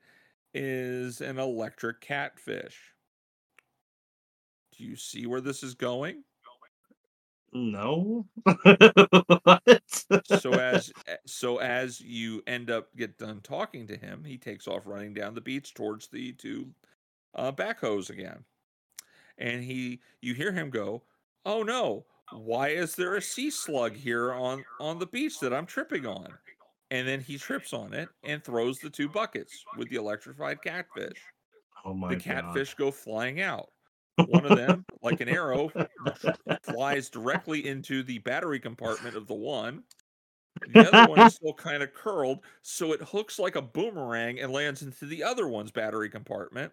is 0.54 1.22
an 1.22 1.40
electric 1.40 2.02
catfish. 2.02 2.80
Do 4.78 4.84
you 4.84 4.96
see 4.96 5.26
where 5.26 5.42
this 5.42 5.64
is 5.64 5.74
going? 5.74 6.24
no. 7.56 8.26
so 10.26 10.54
as 10.60 10.92
eh, 11.08 11.16
so 11.26 11.58
as 11.58 12.02
you 12.02 12.44
end 12.46 12.70
up 12.70 12.96
get 12.96 13.18
done 13.18 13.40
talking 13.42 13.88
to 13.88 13.96
him, 13.96 14.24
he 14.24 14.38
takes 14.38 14.68
off 14.68 14.86
running 14.86 15.14
down 15.14 15.34
the 15.34 15.42
beach 15.42 15.74
towards 15.74 16.08
the 16.08 16.34
two 16.34 16.68
uh, 17.34 17.52
backhoes 17.52 18.10
again, 18.10 18.44
and 19.38 19.64
he 19.64 20.02
you 20.22 20.34
hear 20.34 20.52
him 20.52 20.70
go, 20.70 21.04
"Oh 21.46 21.64
no! 21.64 22.06
Why 22.34 22.70
is 22.70 22.96
there 22.96 23.16
a 23.16 23.22
sea 23.22 23.50
slug 23.50 23.96
here 23.96 24.34
on 24.34 24.66
on 24.80 25.00
the 25.00 25.08
beach 25.08 25.40
that 25.40 25.54
I'm 25.54 25.66
tripping 25.66 26.06
on?" 26.06 26.34
And 26.92 27.08
then 27.08 27.20
he 27.20 27.38
trips 27.38 27.74
on 27.74 27.94
it 27.94 28.10
and 28.24 28.44
throws 28.44 28.80
the 28.80 28.90
two 28.90 29.10
buckets 29.10 29.64
with 29.78 29.90
the 29.90 29.96
electrified 29.96 30.62
catfish. 30.62 31.18
oh 31.84 31.94
my 31.94 32.10
the 32.10 32.16
god. 32.16 32.24
catfish 32.24 32.74
go 32.76 32.92
flying 32.92 33.42
out. 33.42 33.70
One 34.18 34.46
of 34.46 34.58
them, 34.58 34.86
like 35.02 35.20
an 35.20 35.28
arrow, 35.28 35.72
flies 36.64 37.10
directly 37.10 37.68
into 37.68 38.02
the 38.04 38.20
battery 38.20 38.60
compartment 38.60 39.16
of 39.16 39.28
the 39.28 39.34
one. 39.34 39.84
The 40.74 40.88
other 40.88 41.10
one 41.10 41.20
is 41.28 41.36
still 41.36 41.54
kind 41.54 41.84
of 41.84 41.94
curled, 41.94 42.40
so 42.62 42.94
it 42.94 43.02
hooks 43.02 43.40
like 43.40 43.58
a 43.58 43.62
boomerang 43.62 44.40
and 44.40 44.54
lands 44.54 44.84
into 44.84 45.06
the 45.06 45.24
other 45.24 45.50
one's 45.50 45.72
battery 45.72 46.10
compartment. 46.10 46.72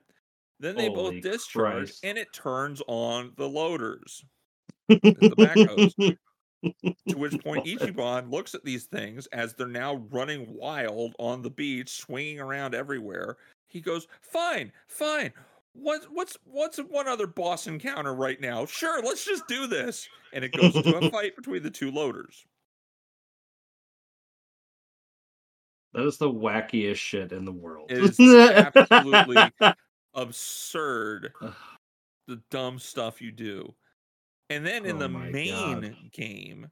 Then 0.61 0.77
they 0.77 0.87
Holy 0.87 1.21
both 1.21 1.23
discharge, 1.23 1.89
Christ. 1.89 2.05
and 2.05 2.17
it 2.17 2.33
turns 2.33 2.81
on 2.87 3.33
the 3.37 3.49
loaders, 3.49 4.25
the 4.89 4.97
backhoes. 5.37 6.17
To 6.63 7.17
which 7.17 7.43
point 7.43 7.65
Ichiban 7.67 8.31
looks 8.31 8.55
at 8.55 8.65
these 8.65 8.85
things 8.85 9.27
as 9.29 9.55
they're 9.55 9.67
now 9.67 10.05
running 10.11 10.47
wild 10.55 11.15
on 11.19 11.43
the 11.43 11.51
beach, 11.51 11.91
swinging 11.91 12.41
around 12.41 12.75
everywhere. 12.75 13.37
He 13.69 13.81
goes, 13.81 14.07
"Fine, 14.21 14.73
fine. 14.87 15.33
What's 15.75 16.07
what's 16.07 16.37
what's 16.45 16.79
one 16.79 17.09
other 17.09 17.27
boss 17.27 17.67
encounter 17.67 18.15
right 18.15 18.41
now? 18.41 18.67
Sure, 18.67 19.03
let's 19.03 19.25
just 19.25 19.47
do 19.49 19.67
this." 19.67 20.09
And 20.33 20.45
it 20.45 20.53
goes 20.53 20.73
to 20.75 20.97
a 20.97 21.11
fight 21.11 21.37
between 21.37 21.63
the 21.63 21.71
two 21.71 21.91
loaders. 21.91 22.45
That 25.95 26.07
is 26.07 26.17
the 26.17 26.31
wackiest 26.31 26.97
shit 26.97 27.33
in 27.33 27.45
the 27.45 27.53
world. 27.53 27.91
It 27.91 27.99
is 27.99 28.19
absolutely 28.19 29.37
absurd 30.15 31.33
the 32.27 32.41
dumb 32.51 32.79
stuff 32.79 33.21
you 33.21 33.31
do. 33.31 33.75
And 34.53 34.67
then 34.67 34.85
in 34.85 34.97
Oh 34.97 34.99
the 35.01 35.09
main 35.09 35.81
God. 35.81 35.97
game, 36.13 36.71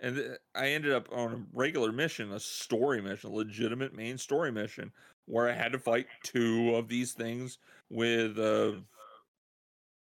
and 0.00 0.16
th- 0.16 0.38
I 0.54 0.68
ended 0.68 0.92
up 0.92 1.08
on 1.12 1.32
a 1.32 1.44
regular 1.52 1.92
mission, 1.92 2.32
a 2.32 2.40
story 2.40 3.02
mission, 3.02 3.30
a 3.30 3.32
legitimate 3.34 3.94
main 3.94 4.18
story 4.18 4.50
mission, 4.50 4.92
where 5.26 5.48
I 5.48 5.52
had 5.52 5.72
to 5.72 5.78
fight 5.78 6.06
two 6.22 6.74
of 6.74 6.88
these 6.88 7.12
things 7.12 7.58
with 7.90 8.38
uh, 8.38 8.72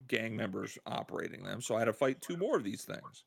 gang 0.07 0.37
members 0.37 0.79
operating 0.87 1.43
them. 1.43 1.61
So 1.63 1.77
I 1.77 1.81
had 1.81 1.85
to 1.87 1.93
fight 1.93 2.21
two 2.21 2.37
more 2.37 2.57
of 2.57 2.65
these 2.65 2.85
things. 2.85 3.25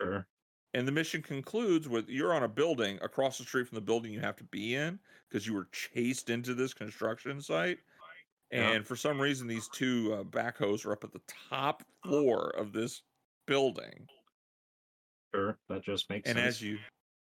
Sure. 0.00 0.26
And 0.74 0.86
the 0.86 0.92
mission 0.92 1.22
concludes 1.22 1.88
with 1.88 2.08
you're 2.08 2.34
on 2.34 2.44
a 2.44 2.48
building 2.48 2.98
across 3.02 3.38
the 3.38 3.44
street 3.44 3.68
from 3.68 3.76
the 3.76 3.82
building 3.82 4.12
you 4.12 4.20
have 4.20 4.36
to 4.36 4.44
be 4.44 4.74
in 4.74 4.98
because 5.28 5.46
you 5.46 5.54
were 5.54 5.68
chased 5.72 6.30
into 6.30 6.54
this 6.54 6.74
construction 6.74 7.40
site. 7.40 7.78
Yeah. 8.50 8.70
And 8.72 8.86
for 8.86 8.96
some 8.96 9.20
reason, 9.20 9.46
these 9.46 9.68
two 9.68 10.12
uh, 10.14 10.24
backhoes 10.24 10.84
are 10.84 10.92
up 10.92 11.04
at 11.04 11.12
the 11.12 11.20
top 11.48 11.82
floor 12.04 12.50
of 12.56 12.72
this 12.72 13.02
building. 13.46 14.08
Sure. 15.34 15.56
That 15.68 15.82
just 15.84 16.10
makes 16.10 16.28
And 16.28 16.36
sense. 16.36 16.56
as 16.56 16.62
you 16.62 16.78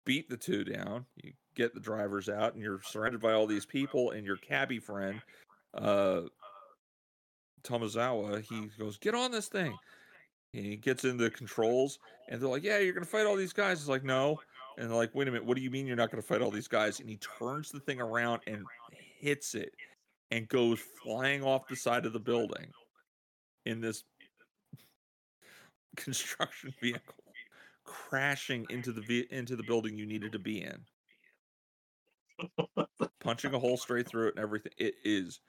beat 0.05 0.29
the 0.29 0.37
two 0.37 0.63
down, 0.63 1.05
you 1.23 1.33
get 1.55 1.73
the 1.73 1.79
drivers 1.79 2.29
out, 2.29 2.53
and 2.53 2.61
you're 2.61 2.81
surrounded 2.83 3.21
by 3.21 3.33
all 3.33 3.47
these 3.47 3.65
people. 3.65 4.11
And 4.11 4.23
your 4.25 4.37
cabbie 4.37 4.79
friend, 4.79 5.19
uh, 5.73 6.21
Tomizawa, 7.63 8.41
he 8.41 8.69
goes, 8.77 8.97
"Get 8.97 9.15
on 9.15 9.31
this 9.31 9.47
thing." 9.47 9.75
And 10.53 10.65
he 10.65 10.75
gets 10.77 11.03
into 11.03 11.23
the 11.23 11.31
controls, 11.31 11.99
and 12.29 12.39
they're 12.39 12.47
like, 12.49 12.63
"Yeah, 12.63 12.77
you're 12.77 12.93
gonna 12.93 13.05
fight 13.05 13.25
all 13.25 13.35
these 13.35 13.53
guys." 13.53 13.79
He's 13.79 13.89
like, 13.89 14.03
"No," 14.03 14.39
and 14.77 14.89
they're 14.89 14.95
like, 14.95 15.13
"Wait 15.15 15.27
a 15.27 15.31
minute, 15.31 15.45
what 15.45 15.57
do 15.57 15.63
you 15.63 15.71
mean 15.71 15.87
you're 15.87 15.95
not 15.95 16.11
gonna 16.11 16.21
fight 16.21 16.41
all 16.41 16.51
these 16.51 16.67
guys?" 16.67 16.99
And 16.99 17.09
he 17.09 17.17
turns 17.17 17.71
the 17.71 17.79
thing 17.79 17.99
around 17.99 18.41
and 18.45 18.63
hits 19.17 19.55
it, 19.55 19.73
and 20.31 20.47
goes 20.47 20.79
flying 21.03 21.43
off 21.43 21.67
the 21.67 21.75
side 21.75 22.05
of 22.05 22.13
the 22.13 22.19
building 22.19 22.71
in 23.65 23.81
this 23.81 24.03
construction 25.95 26.73
vehicle, 26.81 27.23
crashing 27.83 28.65
into 28.69 28.91
the 28.91 29.27
into 29.31 29.55
the 29.55 29.63
building 29.63 29.97
you 29.97 30.05
needed 30.05 30.31
to 30.31 30.39
be 30.39 30.61
in, 30.61 30.77
punching 33.19 33.53
a 33.53 33.59
hole 33.59 33.77
straight 33.77 34.07
through 34.07 34.27
it 34.27 34.35
and 34.35 34.43
everything. 34.43 34.71
It 34.77 34.95
is 35.03 35.39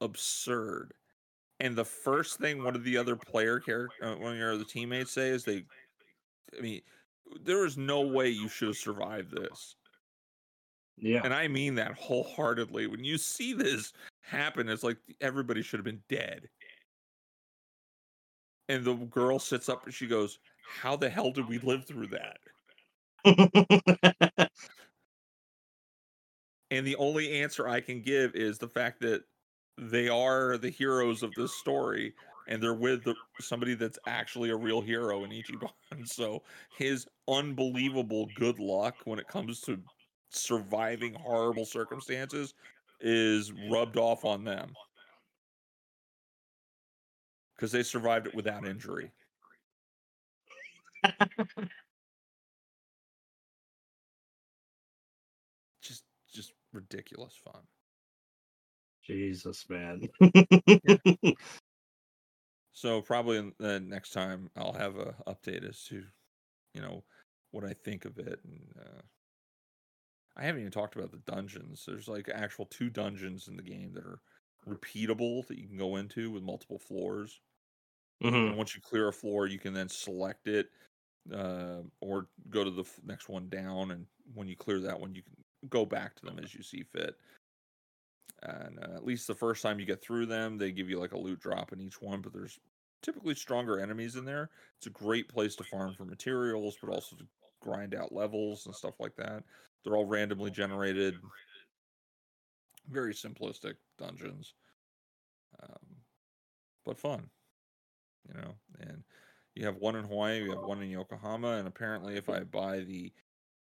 absurd. 0.00 0.94
And 1.60 1.76
the 1.76 1.84
first 1.84 2.38
thing 2.38 2.64
one 2.64 2.74
of 2.74 2.84
the 2.84 2.96
other 2.96 3.14
player 3.14 3.60
character, 3.60 4.12
uh, 4.12 4.16
one 4.16 4.32
of 4.32 4.38
your 4.38 4.54
other 4.54 4.64
teammates 4.64 5.12
say 5.12 5.28
is 5.28 5.44
they, 5.44 5.64
I 6.58 6.60
mean, 6.60 6.80
there 7.44 7.64
is 7.64 7.76
no 7.76 8.00
way 8.00 8.28
you 8.28 8.48
should 8.48 8.68
have 8.68 8.76
survived 8.76 9.30
this. 9.30 9.76
yeah. 10.98 11.20
And 11.22 11.32
I 11.32 11.46
mean 11.46 11.76
that 11.76 11.92
wholeheartedly. 11.92 12.88
When 12.88 13.04
you 13.04 13.16
see 13.16 13.52
this 13.52 13.92
happen, 14.22 14.68
it's 14.68 14.82
like 14.82 14.96
everybody 15.20 15.62
should 15.62 15.78
have 15.78 15.84
been 15.84 16.02
dead. 16.08 16.48
And 18.68 18.84
the 18.84 18.94
girl 18.94 19.38
sits 19.38 19.68
up 19.68 19.84
and 19.84 19.92
she 19.92 20.06
goes, 20.06 20.38
how 20.66 20.96
the 20.96 21.10
hell 21.10 21.30
did 21.30 21.48
we 21.48 21.58
live 21.58 21.84
through 21.84 22.08
that? 22.08 22.38
and 26.70 26.86
the 26.86 26.96
only 26.96 27.40
answer 27.42 27.68
I 27.68 27.80
can 27.80 28.00
give 28.00 28.34
is 28.34 28.58
the 28.58 28.68
fact 28.68 29.00
that 29.00 29.22
they 29.78 30.08
are 30.08 30.56
the 30.58 30.70
heroes 30.70 31.22
of 31.22 31.32
this 31.34 31.54
story 31.54 32.14
and 32.48 32.62
they're 32.62 32.74
with 32.74 33.04
the, 33.04 33.14
somebody 33.40 33.74
that's 33.74 33.98
actually 34.06 34.50
a 34.50 34.56
real 34.56 34.80
hero 34.80 35.24
in 35.24 35.30
Ichiban. 35.30 35.70
So 36.06 36.42
his 36.78 37.06
unbelievable 37.28 38.28
good 38.34 38.58
luck 38.58 38.96
when 39.04 39.18
it 39.18 39.28
comes 39.28 39.60
to 39.62 39.78
surviving 40.30 41.14
horrible 41.14 41.66
circumstances 41.66 42.54
is 43.02 43.52
rubbed 43.70 43.96
off 43.98 44.24
on 44.24 44.44
them 44.44 44.74
because 47.56 47.72
they 47.72 47.82
survived 47.82 48.26
it 48.26 48.34
without 48.34 48.66
injury. 48.66 49.12
just 55.82 56.04
just 56.32 56.52
ridiculous 56.72 57.34
fun. 57.44 57.62
Jesus, 59.04 59.66
man. 59.68 60.08
So 62.72 63.00
probably 63.02 63.52
the 63.58 63.80
next 63.80 64.10
time 64.10 64.50
I'll 64.56 64.72
have 64.72 64.96
a 64.96 65.14
update 65.26 65.68
as 65.68 65.84
to, 65.84 66.02
you 66.74 66.80
know, 66.80 67.04
what 67.50 67.64
I 67.64 67.74
think 67.74 68.04
of 68.04 68.18
it. 68.18 68.40
And 68.44 68.60
uh, 68.80 69.02
I 70.36 70.44
haven't 70.44 70.60
even 70.60 70.72
talked 70.72 70.96
about 70.96 71.10
the 71.10 71.18
dungeons. 71.18 71.84
There's 71.86 72.08
like 72.08 72.28
actual 72.28 72.66
two 72.66 72.90
dungeons 72.90 73.48
in 73.48 73.56
the 73.56 73.62
game 73.62 73.92
that 73.92 74.04
are 74.04 74.20
repeatable 74.66 75.46
that 75.46 75.58
you 75.58 75.66
can 75.66 75.76
go 75.76 75.96
into 75.96 76.30
with 76.30 76.42
multiple 76.42 76.78
floors. 76.78 77.40
hmm 78.22 78.52
And 78.52 78.56
once 78.56 78.74
you 78.74 78.80
clear 78.82 79.08
a 79.08 79.12
floor, 79.12 79.46
you 79.46 79.58
can 79.58 79.74
then 79.74 79.88
select 79.88 80.48
it 80.48 80.70
uh, 81.32 81.82
or 82.00 82.30
go 82.50 82.64
to 82.64 82.70
the 82.70 82.82
f- 82.82 83.00
next 83.04 83.28
one 83.28 83.48
down. 83.48 83.90
And 83.92 84.08
when 84.34 84.48
you 84.48 84.56
clear 84.56 84.80
that 84.80 85.00
one, 85.00 85.14
you 85.14 85.22
can 85.22 85.36
go 85.68 85.86
back 85.86 86.16
to 86.16 86.26
them 86.26 86.38
as 86.38 86.54
you 86.54 86.62
see 86.62 86.82
fit. 86.82 87.16
And 88.42 88.78
uh, 88.80 88.94
at 88.94 89.04
least 89.04 89.26
the 89.26 89.34
first 89.34 89.62
time 89.62 89.78
you 89.78 89.86
get 89.86 90.02
through 90.02 90.26
them, 90.26 90.58
they 90.58 90.72
give 90.72 90.90
you 90.90 90.98
like 90.98 91.12
a 91.12 91.18
loot 91.18 91.40
drop 91.40 91.72
in 91.72 91.80
each 91.80 92.00
one, 92.00 92.22
but 92.22 92.32
there's 92.32 92.58
typically 93.02 93.34
stronger 93.34 93.78
enemies 93.78 94.16
in 94.16 94.24
there. 94.24 94.50
It's 94.76 94.86
a 94.86 94.90
great 94.90 95.28
place 95.28 95.54
to 95.56 95.64
farm 95.64 95.94
for 95.94 96.04
materials, 96.04 96.76
but 96.80 96.90
also 96.90 97.16
to 97.16 97.28
grind 97.60 97.94
out 97.94 98.12
levels 98.12 98.66
and 98.66 98.74
stuff 98.74 98.98
like 98.98 99.14
that. 99.16 99.44
They're 99.84 99.96
all 99.96 100.06
randomly 100.06 100.50
generated, 100.50 101.14
very 102.88 103.14
simplistic 103.14 103.74
dungeons, 103.98 104.54
um, 105.62 105.96
but 106.84 106.98
fun, 106.98 107.28
you 108.28 108.40
know. 108.40 108.54
And 108.80 109.02
you 109.54 109.64
have 109.66 109.76
one 109.76 109.96
in 109.96 110.04
Hawaii, 110.04 110.42
you 110.42 110.50
have 110.50 110.64
one 110.64 110.82
in 110.82 110.90
Yokohama, 110.90 111.58
and 111.58 111.66
apparently, 111.66 112.16
if 112.16 112.28
I 112.28 112.40
buy 112.40 112.80
the 112.80 113.12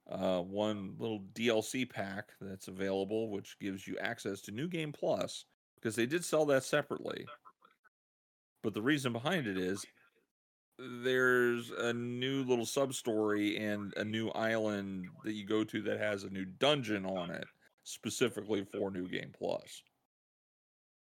uh, 0.10 0.42
one 0.42 0.96
little 0.98 1.24
DLC 1.34 1.90
pack 1.90 2.32
that's 2.42 2.68
available, 2.68 3.30
which 3.30 3.58
gives 3.60 3.88
you 3.88 3.98
access 4.00 4.42
to 4.42 4.52
New 4.52 4.68
Game 4.68 4.92
Plus, 4.92 5.46
because 5.76 5.96
they 5.96 6.06
did 6.06 6.26
sell 6.26 6.46
that 6.48 6.64
separately. 6.64 7.26
But 8.62 8.74
the 8.74 8.82
reason 8.82 9.14
behind 9.14 9.48
it 9.48 9.58
is 9.58 9.86
there's 11.04 11.72
a 11.72 11.94
new 11.94 12.44
little 12.44 12.66
sub 12.66 12.94
story 12.94 13.58
and 13.58 13.94
a 13.98 14.04
new 14.04 14.30
island 14.30 15.08
that 15.24 15.34
you 15.34 15.46
go 15.46 15.64
to 15.64 15.82
that 15.82 16.00
has 16.00 16.24
a 16.24 16.30
new 16.30 16.46
dungeon 16.46 17.06
on 17.06 17.32
it 17.32 17.46
specifically 17.84 18.64
for 18.64 18.92
New 18.92 19.08
Game 19.08 19.32
Plus. 19.38 19.84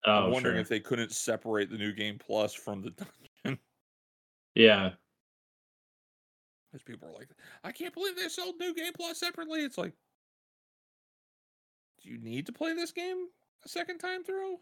Oh, 0.06 0.24
I'm 0.24 0.30
wondering 0.32 0.54
sure. 0.54 0.60
if 0.62 0.68
they 0.68 0.80
couldn't 0.80 1.12
separate 1.12 1.70
the 1.70 1.76
New 1.76 1.92
Game 1.92 2.18
Plus 2.18 2.54
from 2.54 2.82
the 2.82 2.90
dungeon. 3.44 3.58
Yeah. 4.54 4.90
Because 6.70 6.82
people 6.82 7.08
are 7.08 7.12
like, 7.14 7.28
I 7.64 7.72
can't 7.72 7.94
believe 7.94 8.16
they 8.16 8.28
sold 8.28 8.54
New 8.58 8.74
Game 8.74 8.92
Plus 8.96 9.18
separately. 9.18 9.60
It's 9.60 9.78
like, 9.78 9.92
do 12.02 12.10
you 12.10 12.18
need 12.18 12.46
to 12.46 12.52
play 12.52 12.74
this 12.74 12.92
game 12.92 13.26
a 13.64 13.68
second 13.68 13.98
time 13.98 14.24
through? 14.24 14.56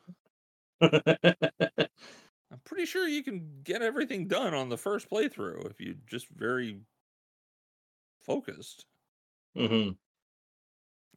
Pretty 2.68 2.84
sure 2.86 3.08
you 3.08 3.24
can 3.24 3.62
get 3.64 3.82
everything 3.82 4.28
done 4.28 4.54
on 4.54 4.68
the 4.68 4.76
first 4.76 5.08
playthrough 5.10 5.68
if 5.70 5.80
you 5.80 5.94
just 6.06 6.28
very 6.28 6.84
focused. 8.20 8.86
hmm 9.54 9.98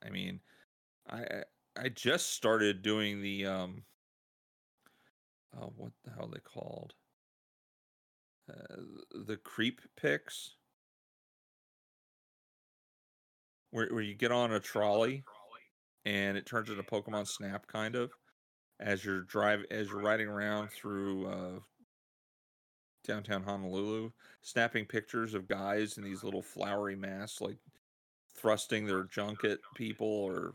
I 0.01 0.09
mean, 0.09 0.41
I 1.07 1.45
I- 1.77 1.89
just 1.89 2.29
started 2.31 2.81
doing 2.83 3.21
the 3.21 3.45
um 3.47 3.85
uh, 5.53 5.67
what 5.67 5.93
the 6.03 6.11
hell 6.11 6.25
are 6.25 6.31
they 6.31 6.39
called? 6.41 6.95
Uh, 8.47 8.75
the 9.11 9.35
creep 9.37 9.81
picks 9.95 10.57
where 13.71 13.87
where 13.89 14.01
you 14.03 14.13
get 14.15 14.31
on 14.31 14.51
a 14.51 14.59
trolley 14.59 15.25
and 16.05 16.37
it 16.37 16.45
turns 16.47 16.69
into 16.69 16.83
Pokemon 16.83 17.27
Snap 17.27 17.67
kind 17.67 17.95
of 17.95 18.13
as 18.81 19.05
you're 19.05 19.21
drive 19.21 19.63
as 19.71 19.89
you're 19.89 20.01
riding 20.01 20.27
around 20.27 20.69
through 20.71 21.27
uh 21.27 21.59
downtown 23.03 23.43
Honolulu, 23.43 24.11
snapping 24.41 24.85
pictures 24.85 25.33
of 25.33 25.47
guys 25.47 25.97
in 25.97 26.03
these 26.03 26.23
little 26.23 26.41
flowery 26.41 26.95
masks 26.95 27.41
like 27.41 27.57
thrusting 28.35 28.85
their 28.85 29.03
junk 29.03 29.43
at 29.43 29.59
people 29.75 30.07
or 30.07 30.53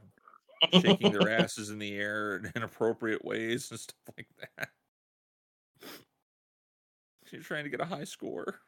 shaking 0.80 1.12
their 1.12 1.28
asses 1.40 1.70
in 1.70 1.78
the 1.78 1.94
air 1.94 2.36
in 2.36 2.52
inappropriate 2.56 3.24
ways 3.24 3.70
and 3.70 3.80
stuff 3.80 3.96
like 4.16 4.28
that. 4.56 4.68
You're 7.32 7.42
trying 7.42 7.64
to 7.64 7.70
get 7.70 7.80
a 7.80 7.84
high 7.84 8.04
score. 8.04 8.60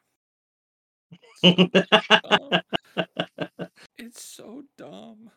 dumb. 1.43 1.69
It's 3.97 4.23
so 4.23 4.63
dumb. 4.77 5.29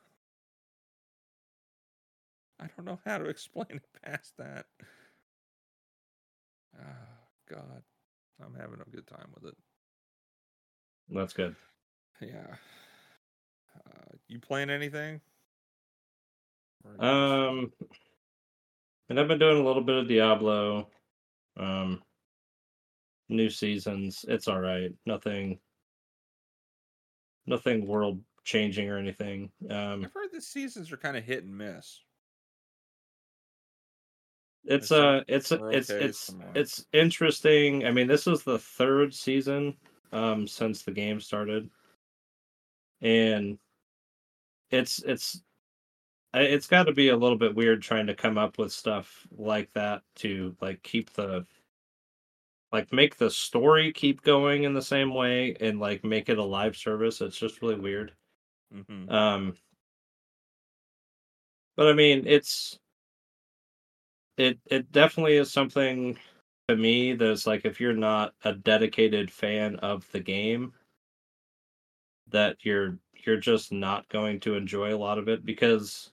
I 2.63 2.69
don't 2.77 2.87
know 2.87 3.01
how 3.05 3.19
to 3.19 3.25
explain 3.29 3.67
it 3.71 3.83
past 4.05 4.35
that. 4.39 4.67
Ah, 6.79 7.19
God. 7.51 7.83
I'm 8.45 8.55
having 8.55 8.81
a 8.81 8.91
good 8.91 9.07
time 9.07 9.31
with 9.35 9.45
it. 9.53 9.57
That's 11.09 11.33
good. 11.33 11.55
Yeah. 12.21 12.57
Uh, 13.77 14.17
you 14.29 14.39
playing 14.39 14.71
anything? 14.71 15.21
Or 16.85 16.93
you 16.93 16.99
just- 16.99 17.03
Um, 17.05 17.73
and 19.09 19.21
I've 19.21 19.29
been 19.29 19.39
doing 19.39 19.59
a 19.59 19.65
little 19.65 19.83
bit 19.83 19.97
of 19.97 20.09
Diablo. 20.09 20.89
Um, 21.57 22.03
new 23.29 23.51
seasons. 23.51 24.25
It's 24.29 24.49
all 24.49 24.61
right. 24.61 24.91
Nothing. 25.07 25.59
Nothing 27.47 27.87
world 27.87 28.23
changing 28.45 28.89
or 28.89 28.99
anything. 28.99 29.51
Um, 29.69 30.05
I've 30.05 30.13
heard 30.13 30.31
the 30.33 30.41
seasons 30.41 30.91
are 30.93 30.97
kind 30.97 31.17
of 31.17 31.25
hit 31.25 31.45
and 31.45 31.57
miss. 31.57 32.01
It's 34.65 34.93
uh, 34.93 35.23
it's 35.29 35.53
it's 35.53 35.91
it's 35.91 36.35
it's 36.55 36.87
interesting. 36.93 37.87
I 37.87 37.91
mean, 37.91 38.07
this 38.07 38.27
is 38.27 38.43
the 38.43 38.59
third 38.59 39.15
season 39.15 39.77
um 40.13 40.47
since 40.47 40.83
the 40.83 40.93
game 40.93 41.21
started, 41.21 41.71
and 43.01 43.59
it's 44.71 45.03
it's 45.03 45.43
it's 46.35 46.67
got 46.67 46.85
to 46.85 46.93
be 46.93 47.09
a 47.09 47.17
little 47.17 47.37
bit 47.37 47.55
weird 47.55 47.83
trying 47.83 48.07
to 48.07 48.15
come 48.15 48.39
up 48.39 48.59
with 48.59 48.73
stuff 48.73 49.27
like 49.37 49.71
that 49.75 50.03
to 50.17 50.57
like 50.61 50.83
keep 50.83 51.13
the 51.13 51.47
like 52.73 52.93
make 52.93 53.17
the 53.19 53.31
story 53.31 53.93
keep 53.93 54.23
going 54.23 54.65
in 54.65 54.73
the 54.73 54.81
same 54.81 55.13
way 55.13 55.55
and 55.61 55.79
like 55.79 56.05
make 56.05 56.29
it 56.29 56.39
a 56.39 56.45
live 56.45 56.77
service. 56.77 57.21
It's 57.21 57.39
just 57.39 57.61
really 57.63 57.79
weird. 57.79 58.13
Hmm 58.73 59.09
um 59.11 59.55
but 61.77 61.89
i 61.89 61.93
mean 61.93 62.25
it's 62.27 62.79
it 64.37 64.59
it 64.67 64.91
definitely 64.93 65.37
is 65.37 65.53
something 65.53 66.17
to 66.69 66.77
me 66.77 67.15
that's 67.15 67.47
like 67.47 67.65
if 67.65 67.81
you're 67.81 67.93
not 67.93 68.35
a 68.45 68.53
dedicated 68.53 69.31
fan 69.31 69.77
of 69.77 70.07
the 70.13 70.21
game 70.21 70.73
that 72.29 72.57
you're 72.63 72.99
you're 73.27 73.37
just 73.37 73.73
not 73.73 74.09
going 74.09 74.41
to 74.41 74.55
enjoy 74.55 74.95
a 74.95 74.99
lot 74.99 75.19
of 75.19 75.29
it 75.29 75.45
because 75.45 76.13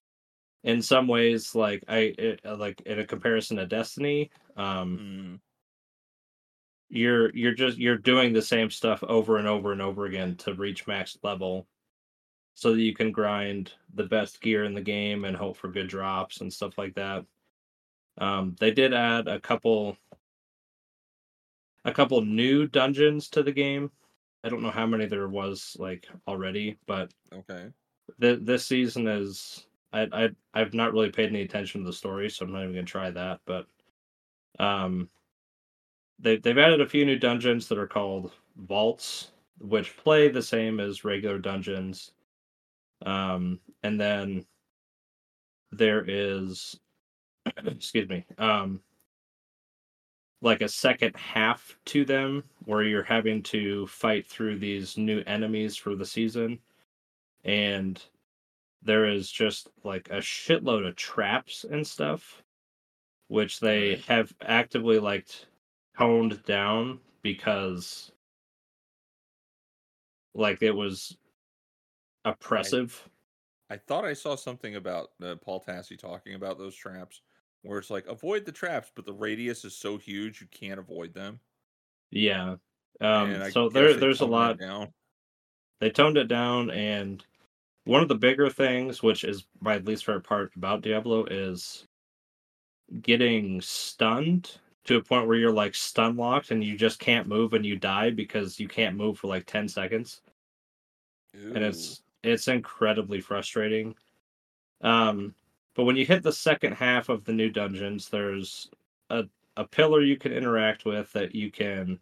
in 0.64 0.82
some 0.82 1.08
ways 1.08 1.56
like 1.56 1.84
i 1.88 2.14
it, 2.18 2.42
like 2.58 2.82
in 2.82 3.00
a 3.00 3.06
comparison 3.06 3.58
to 3.58 3.66
destiny 3.66 4.30
um 4.58 5.00
mm 5.00 5.40
you're 6.90 7.34
you're 7.36 7.54
just 7.54 7.78
you're 7.78 7.98
doing 7.98 8.34
the 8.34 8.42
same 8.42 8.70
stuff 8.70 9.04
over 9.04 9.38
and 9.38 9.48
over 9.48 9.72
and 9.72 9.82
over 9.82 10.06
again 10.06 10.36
to 10.36 10.54
reach 10.56 10.88
max 10.88 11.18
level 11.24 11.68
so 12.56 12.74
that 12.74 12.82
you 12.82 12.94
can 12.94 13.12
grind 13.12 13.72
the 13.94 14.04
best 14.04 14.42
gear 14.42 14.64
in 14.64 14.74
the 14.74 14.82
game 14.82 15.24
and 15.24 15.38
hope 15.38 15.56
for 15.56 15.70
good 15.70 15.88
drops 15.88 16.42
and 16.42 16.52
stuff 16.52 16.78
like 16.78 16.96
that 16.96 17.24
um 18.20 18.56
they 18.60 18.72
did 18.72 18.94
add 18.94 19.28
a 19.28 19.40
couple 19.40 19.98
a 21.86 21.92
couple 21.94 22.22
new 22.22 22.68
dungeons 22.68 23.30
to 23.30 23.44
the 23.44 23.52
game 23.52 23.92
i 24.44 24.50
don't 24.50 24.62
know 24.62 24.72
how 24.72 24.86
many 24.86 25.06
there 25.06 25.28
was 25.28 25.76
like 25.80 26.08
already 26.28 26.78
but 26.86 27.14
Okay. 27.32 27.72
th- 28.22 28.40
this 28.42 28.66
season 28.66 29.08
is 29.08 29.68
I, 29.92 30.08
I 30.12 30.30
I've 30.54 30.74
not 30.74 30.94
really 30.94 31.12
paid 31.12 31.30
any 31.30 31.42
attention 31.42 31.82
to 31.82 31.88
the 31.88 31.94
story, 31.94 32.30
so 32.30 32.46
I'm 32.46 32.52
not 32.52 32.62
even 32.64 32.76
gonna 32.76 32.86
try 32.86 33.10
that. 33.10 33.42
But 33.46 33.68
um, 34.60 35.10
they 36.20 36.38
they've 36.38 36.58
added 36.58 36.82
a 36.82 36.88
few 36.90 37.06
new 37.06 37.18
dungeons 37.18 37.68
that 37.68 37.78
are 37.78 37.88
called 37.88 38.32
vaults, 38.58 39.32
which 39.60 39.98
play 39.98 40.28
the 40.28 40.42
same 40.42 40.80
as 40.80 41.04
regular 41.04 41.40
dungeons. 41.40 42.14
Um, 43.06 43.62
and 43.84 44.00
then 44.00 44.46
there 45.72 46.04
is, 46.08 46.80
excuse 47.66 48.10
me, 48.10 48.26
um, 48.38 48.82
like 50.42 50.62
a 50.62 50.70
second 50.70 51.16
half 51.16 51.78
to 51.86 52.06
them 52.06 52.44
where 52.66 52.84
you're 52.84 53.04
having 53.04 53.44
to 53.44 53.86
fight 53.88 54.28
through 54.28 54.58
these 54.58 54.98
new 54.98 55.22
enemies 55.28 55.76
for 55.76 55.96
the 55.96 56.06
season. 56.06 56.60
And 57.44 58.02
there 58.82 59.06
is 59.06 59.30
just 59.30 59.70
like 59.84 60.10
a 60.10 60.18
shitload 60.18 60.88
of 60.88 60.96
traps 60.96 61.66
and 61.70 61.86
stuff, 61.86 62.42
which 63.28 63.60
they 63.60 64.02
have 64.08 64.34
actively 64.42 65.00
like 65.00 65.28
toned 65.98 66.42
down 66.46 67.00
because 67.22 68.12
like 70.34 70.62
it 70.62 70.72
was 70.72 71.18
oppressive. 72.24 73.10
I 73.70 73.78
thought 73.78 74.06
I 74.06 74.14
saw 74.14 74.36
something 74.36 74.76
about 74.76 75.10
uh, 75.22 75.36
Paul 75.36 75.64
Tassi 75.68 75.98
talking 75.98 76.34
about 76.34 76.58
those 76.58 76.76
traps, 76.76 77.22
where 77.64 77.80
it's 77.80 77.90
like 77.90 78.08
avoid 78.08 78.46
the 78.46 78.52
traps, 78.52 78.92
but 78.96 79.06
the 79.06 79.14
radius 79.14 79.66
is 79.66 79.76
so 79.76 79.98
huge 79.98 80.42
you 80.42 80.48
can't 80.52 80.80
avoid 80.80 81.14
them. 81.14 81.40
Yeah. 82.12 82.56
Um, 83.02 83.52
so 83.52 83.70
there, 83.70 83.94
there's 83.94 84.22
a 84.22 84.26
lot. 84.26 84.60
down. 84.60 84.94
They 85.80 85.90
toned 85.90 86.18
it 86.18 86.28
down, 86.28 86.70
and 86.72 87.24
one 87.86 88.02
of 88.02 88.10
the 88.10 88.16
bigger 88.16 88.50
things, 88.50 89.02
which 89.02 89.24
is 89.24 89.46
my 89.62 89.78
least 89.78 90.06
favorite 90.06 90.26
part 90.26 90.52
about 90.56 90.82
Diablo, 90.82 91.26
is 91.26 91.88
getting 93.02 93.62
stunned 93.62 94.58
to 94.86 94.98
a 94.98 95.04
point 95.04 95.28
where 95.28 95.38
you're 95.38 95.52
like 95.52 95.76
stun 95.76 96.18
locked 96.18 96.52
and 96.52 96.64
you 96.64 96.76
just 96.76 97.00
can't 97.00 97.28
move 97.28 97.54
and 97.54 97.66
you 97.66 97.78
die 97.78 98.10
because 98.10 98.60
you 98.60 98.68
can't 98.68 98.96
move 98.96 99.20
for 99.20 99.28
like 99.28 99.46
10 99.46 99.68
seconds. 99.68 100.22
and 101.34 101.64
it's 101.64 102.02
it's 102.24 102.48
incredibly 102.48 103.22
frustrating. 103.22 103.96
Um, 104.82 105.36
but 105.80 105.86
when 105.86 105.96
you 105.96 106.06
hit 106.06 106.24
the 106.24 106.34
second 106.34 106.74
half 106.74 107.08
of 107.08 107.24
the 107.24 107.32
new 107.32 107.50
dungeons, 107.50 108.10
there's 108.10 108.70
a 109.10 109.24
a 109.56 109.64
pillar 109.64 110.02
you 110.02 110.18
can 110.18 110.34
interact 110.34 110.84
with 110.84 111.10
that 111.14 111.34
you 111.34 111.50
can 111.50 111.98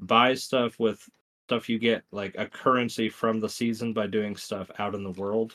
buy 0.00 0.34
stuff 0.34 0.78
with 0.78 1.08
stuff 1.48 1.70
you 1.70 1.78
get 1.78 2.02
like 2.12 2.34
a 2.36 2.44
currency 2.44 3.08
from 3.08 3.40
the 3.40 3.48
season 3.48 3.94
by 3.94 4.06
doing 4.06 4.36
stuff 4.36 4.70
out 4.78 4.94
in 4.94 5.02
the 5.02 5.12
world. 5.12 5.54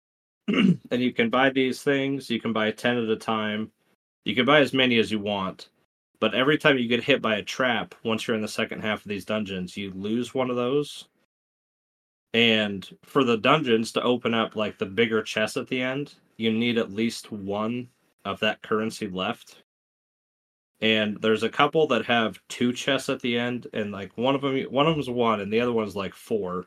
and 0.46 0.78
you 0.92 1.12
can 1.12 1.28
buy 1.28 1.50
these 1.50 1.82
things, 1.82 2.30
you 2.30 2.40
can 2.40 2.52
buy 2.52 2.70
10 2.70 2.98
at 2.98 3.08
a 3.08 3.16
time. 3.16 3.72
You 4.24 4.36
can 4.36 4.44
buy 4.44 4.60
as 4.60 4.72
many 4.72 5.00
as 5.00 5.10
you 5.10 5.18
want. 5.18 5.70
But 6.20 6.36
every 6.36 6.56
time 6.56 6.78
you 6.78 6.86
get 6.86 7.02
hit 7.02 7.20
by 7.20 7.34
a 7.34 7.42
trap, 7.42 7.96
once 8.04 8.28
you're 8.28 8.36
in 8.36 8.42
the 8.42 8.46
second 8.46 8.82
half 8.82 9.00
of 9.00 9.08
these 9.08 9.24
dungeons, 9.24 9.76
you 9.76 9.90
lose 9.90 10.32
one 10.32 10.50
of 10.50 10.56
those 10.56 11.08
and 12.36 12.86
for 13.02 13.24
the 13.24 13.38
dungeons 13.38 13.90
to 13.92 14.02
open 14.02 14.34
up 14.34 14.54
like 14.54 14.76
the 14.76 14.84
bigger 14.84 15.22
chest 15.22 15.56
at 15.56 15.66
the 15.68 15.80
end, 15.80 16.14
you 16.38 16.52
need 16.52 16.78
at 16.78 16.92
least 16.92 17.32
one 17.32 17.88
of 18.24 18.40
that 18.40 18.62
currency 18.62 19.08
left. 19.08 19.62
And 20.80 21.20
there's 21.22 21.42
a 21.42 21.48
couple 21.48 21.86
that 21.88 22.04
have 22.04 22.38
two 22.48 22.72
chests 22.72 23.08
at 23.08 23.20
the 23.20 23.38
end, 23.38 23.66
and 23.72 23.92
like 23.92 24.16
one 24.18 24.34
of 24.34 24.42
them, 24.42 24.60
one 24.64 24.86
of 24.86 24.94
them's 24.94 25.08
one, 25.08 25.40
and 25.40 25.50
the 25.52 25.60
other 25.60 25.72
one's 25.72 25.96
like 25.96 26.14
four. 26.14 26.66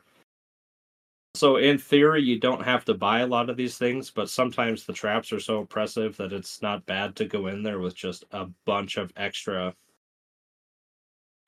So 1.36 1.56
in 1.56 1.78
theory, 1.78 2.22
you 2.22 2.40
don't 2.40 2.64
have 2.64 2.84
to 2.86 2.94
buy 2.94 3.20
a 3.20 3.26
lot 3.26 3.48
of 3.50 3.56
these 3.56 3.78
things, 3.78 4.10
but 4.10 4.28
sometimes 4.28 4.84
the 4.84 4.92
traps 4.92 5.32
are 5.32 5.38
so 5.38 5.60
oppressive 5.60 6.16
that 6.16 6.32
it's 6.32 6.60
not 6.60 6.86
bad 6.86 7.14
to 7.16 7.24
go 7.24 7.46
in 7.46 7.62
there 7.62 7.78
with 7.78 7.94
just 7.94 8.24
a 8.32 8.48
bunch 8.66 8.96
of 8.96 9.12
extra 9.16 9.74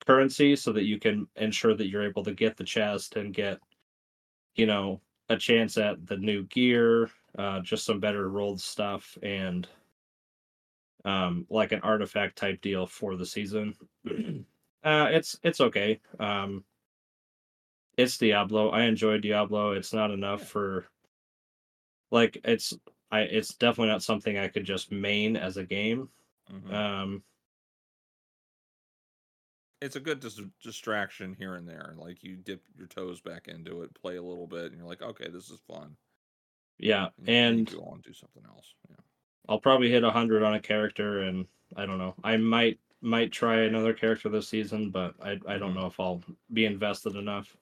currency 0.07 0.55
so 0.55 0.71
that 0.71 0.83
you 0.83 0.99
can 0.99 1.27
ensure 1.35 1.75
that 1.75 1.89
you're 1.89 2.07
able 2.07 2.23
to 2.23 2.33
get 2.33 2.55
the 2.55 2.63
chest 2.63 3.17
and 3.17 3.33
get 3.33 3.59
you 4.55 4.65
know, 4.65 5.01
a 5.29 5.37
chance 5.37 5.77
at 5.77 6.05
the 6.05 6.17
new 6.17 6.43
gear, 6.43 7.09
uh, 7.37 7.59
just 7.61 7.85
some 7.85 7.99
better 7.99 8.29
rolled 8.29 8.61
stuff, 8.61 9.17
and 9.23 9.67
um, 11.05 11.45
like 11.49 11.71
an 11.71 11.81
artifact 11.81 12.37
type 12.37 12.61
deal 12.61 12.85
for 12.87 13.15
the 13.15 13.25
season. 13.25 13.75
uh, 14.83 15.07
it's 15.11 15.39
it's 15.43 15.61
okay. 15.61 15.99
Um, 16.19 16.63
it's 17.97 18.17
Diablo. 18.17 18.69
I 18.69 18.83
enjoy 18.83 19.19
Diablo. 19.19 19.71
It's 19.71 19.93
not 19.93 20.11
enough 20.11 20.43
for 20.47 20.87
like 22.11 22.39
it's 22.43 22.73
I. 23.11 23.21
It's 23.21 23.53
definitely 23.55 23.91
not 23.91 24.03
something 24.03 24.37
I 24.37 24.47
could 24.47 24.65
just 24.65 24.91
main 24.91 25.35
as 25.35 25.57
a 25.57 25.63
game. 25.63 26.09
Mhm. 26.51 26.73
Um, 26.73 27.23
it's 29.81 29.97
a 29.97 29.99
good 29.99 30.21
dis- 30.21 30.39
distraction 30.61 31.33
here 31.33 31.55
and 31.55 31.67
there. 31.67 31.93
Like 31.97 32.23
you 32.23 32.37
dip 32.37 32.63
your 32.77 32.87
toes 32.87 33.19
back 33.19 33.47
into 33.49 33.81
it, 33.81 33.93
play 33.93 34.15
a 34.15 34.23
little 34.23 34.47
bit, 34.47 34.67
and 34.67 34.77
you're 34.77 34.87
like, 34.87 35.01
okay, 35.01 35.29
this 35.29 35.49
is 35.49 35.59
fun. 35.67 35.97
Yeah, 36.79 37.09
And 37.25 37.57
you 37.57 37.63
and 37.63 37.67
go 37.67 37.83
on 37.85 38.01
do 38.01 38.13
something 38.13 38.43
else. 38.47 38.73
Yeah. 38.89 38.95
I'll 39.49 39.59
probably 39.59 39.89
hit 39.89 40.03
hundred 40.03 40.43
on 40.43 40.55
a 40.55 40.59
character, 40.61 41.21
and 41.21 41.47
I 41.75 41.85
don't 41.85 41.97
know. 41.97 42.15
I 42.23 42.37
might 42.37 42.79
might 43.01 43.31
try 43.31 43.61
another 43.63 43.93
character 43.93 44.29
this 44.29 44.49
season, 44.49 44.89
but 44.91 45.15
I 45.21 45.39
I 45.47 45.57
don't 45.57 45.73
Mhm. 45.73 45.75
know 45.75 45.87
if 45.87 45.99
I'll 45.99 46.23
be 46.51 46.65
invested 46.65 47.15
enough. 47.15 47.55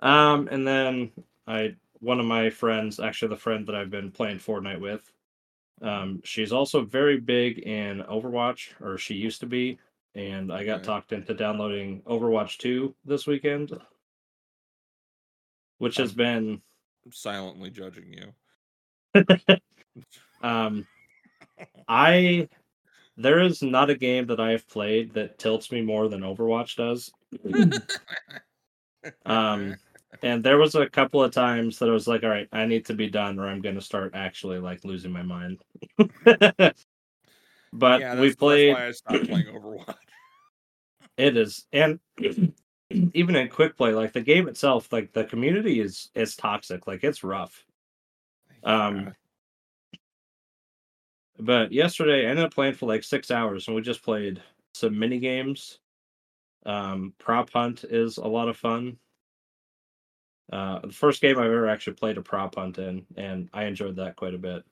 Um, 0.00 0.48
and 0.50 0.66
then 0.66 1.12
I 1.46 1.76
one 2.00 2.20
of 2.20 2.26
my 2.26 2.50
friends, 2.50 3.00
actually 3.00 3.28
the 3.30 3.36
friend 3.36 3.66
that 3.68 3.74
I've 3.76 3.90
been 3.90 4.10
playing 4.12 4.38
Fortnite 4.38 4.80
with, 4.80 5.12
um, 5.82 6.20
she's 6.24 6.52
also 6.52 6.82
very 6.84 7.18
big 7.20 7.60
in 7.60 8.02
Overwatch, 8.04 8.74
or 8.80 8.98
she 8.98 9.14
used 9.14 9.40
to 9.40 9.46
be, 9.46 9.78
and 10.14 10.52
I 10.52 10.64
got 10.64 10.76
Okay. 10.78 10.84
talked 10.84 11.12
into 11.12 11.34
downloading 11.34 12.02
Overwatch 12.02 12.58
two 12.58 12.94
this 13.04 13.26
weekend, 13.26 13.72
which 15.78 15.96
has 15.96 16.12
been 16.14 16.62
silently 17.10 17.70
judging 17.70 18.12
you. 18.12 18.32
um 20.42 20.86
I 21.88 22.48
there 23.16 23.40
is 23.40 23.62
not 23.62 23.90
a 23.90 23.94
game 23.94 24.26
that 24.26 24.40
I 24.40 24.52
have 24.52 24.68
played 24.68 25.14
that 25.14 25.38
tilts 25.38 25.70
me 25.70 25.82
more 25.82 26.08
than 26.08 26.22
Overwatch 26.22 26.76
does. 26.76 27.10
Um 29.26 29.76
and 30.22 30.44
there 30.44 30.58
was 30.58 30.76
a 30.76 30.88
couple 30.88 31.22
of 31.22 31.32
times 31.32 31.78
that 31.78 31.88
I 31.88 31.92
was 31.92 32.06
like, 32.06 32.22
all 32.22 32.28
right, 32.28 32.46
I 32.52 32.66
need 32.66 32.86
to 32.86 32.94
be 32.94 33.10
done 33.10 33.38
or 33.40 33.48
I'm 33.48 33.60
gonna 33.60 33.80
start 33.80 34.12
actually 34.14 34.60
like 34.60 34.84
losing 34.84 35.10
my 35.10 35.22
mind. 35.22 35.60
but 36.24 38.00
yeah, 38.00 38.20
we 38.20 38.32
played 38.34 38.74
That's 38.74 38.80
why 38.80 38.86
I 38.86 38.92
stopped 38.92 39.28
playing 39.28 39.46
Overwatch. 39.46 39.94
it 41.16 41.36
is 41.36 41.66
and 41.72 41.98
even 43.14 43.36
in 43.36 43.48
quick 43.48 43.76
play, 43.76 43.92
like 43.92 44.12
the 44.12 44.20
game 44.20 44.48
itself, 44.48 44.92
like 44.92 45.12
the 45.12 45.24
community 45.24 45.80
is 45.80 46.10
is 46.14 46.36
toxic, 46.36 46.86
like 46.86 47.04
it's 47.04 47.24
rough. 47.24 47.64
Um. 48.64 49.14
But 51.38 51.72
yesterday 51.72 52.26
I 52.26 52.30
ended 52.30 52.44
up 52.44 52.54
playing 52.54 52.74
for 52.74 52.86
like 52.86 53.02
six 53.02 53.30
hours 53.30 53.66
and 53.66 53.74
we 53.74 53.82
just 53.82 54.04
played 54.04 54.40
some 54.74 54.98
mini 54.98 55.18
games. 55.18 55.78
Um, 56.64 57.14
prop 57.18 57.50
hunt 57.50 57.84
is 57.84 58.18
a 58.18 58.26
lot 58.26 58.48
of 58.48 58.56
fun. 58.56 58.98
Uh, 60.52 60.80
the 60.80 60.92
first 60.92 61.20
game 61.20 61.38
I've 61.38 61.46
ever 61.46 61.68
actually 61.68 61.94
played 61.94 62.18
a 62.18 62.22
prop 62.22 62.54
hunt 62.56 62.78
in, 62.78 63.06
and 63.16 63.48
I 63.52 63.64
enjoyed 63.64 63.96
that 63.96 64.16
quite 64.16 64.34
a 64.34 64.38
bit. 64.38 64.64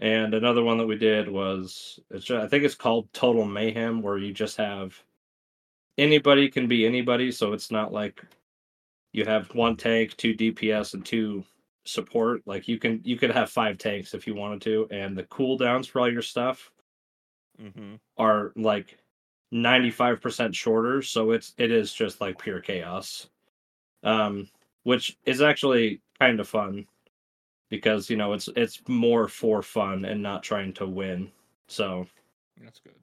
And 0.00 0.34
another 0.34 0.62
one 0.62 0.78
that 0.78 0.86
we 0.86 0.96
did 0.96 1.28
was, 1.28 2.00
it's 2.10 2.30
I 2.30 2.48
think 2.48 2.64
it's 2.64 2.74
called 2.74 3.12
Total 3.12 3.44
Mayhem, 3.44 4.02
where 4.02 4.18
you 4.18 4.32
just 4.32 4.56
have 4.56 5.00
anybody 5.98 6.48
can 6.48 6.68
be 6.68 6.86
anybody, 6.86 7.30
so 7.32 7.52
it's 7.52 7.70
not 7.70 7.92
like 7.92 8.22
you 9.12 9.24
have 9.24 9.54
one 9.54 9.76
tank, 9.76 10.16
two 10.16 10.34
DPS, 10.34 10.94
and 10.94 11.04
two 11.04 11.44
support. 11.84 12.42
Like 12.46 12.68
you 12.68 12.78
can 12.78 13.00
you 13.04 13.16
could 13.18 13.30
have 13.32 13.50
five 13.50 13.78
tanks 13.78 14.14
if 14.14 14.26
you 14.26 14.34
wanted 14.34 14.62
to, 14.62 14.88
and 14.90 15.16
the 15.16 15.24
cooldowns 15.24 15.86
for 15.88 16.00
all 16.00 16.12
your 16.12 16.22
stuff 16.22 16.70
hmm 17.58 17.96
are 18.16 18.52
like 18.56 18.98
95% 19.52 20.54
shorter 20.54 21.02
so 21.02 21.30
it's 21.30 21.54
it 21.58 21.70
is 21.70 21.92
just 21.92 22.20
like 22.20 22.38
pure 22.38 22.60
chaos 22.60 23.28
um 24.02 24.48
which 24.82 25.16
is 25.24 25.40
actually 25.40 26.00
kind 26.18 26.40
of 26.40 26.48
fun 26.48 26.86
because 27.70 28.10
you 28.10 28.16
know 28.16 28.32
it's 28.34 28.48
it's 28.56 28.82
more 28.88 29.28
for 29.28 29.62
fun 29.62 30.04
and 30.04 30.22
not 30.22 30.42
trying 30.42 30.72
to 30.74 30.86
win 30.86 31.30
so 31.68 32.06
That's 32.62 32.80
good. 32.80 32.94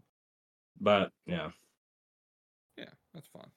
but 0.80 1.12
Yeah, 1.26 1.50
that's 3.16 3.28
fun. 3.30 3.51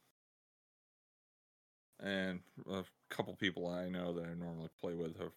And 2.00 2.42
a 2.66 2.84
couple 3.08 3.36
people 3.36 3.66
I 3.68 3.88
know 3.88 4.12
that 4.14 4.24
I 4.26 4.34
normally 4.34 4.70
play 4.80 4.94
with 4.94 5.16
have 5.18 5.32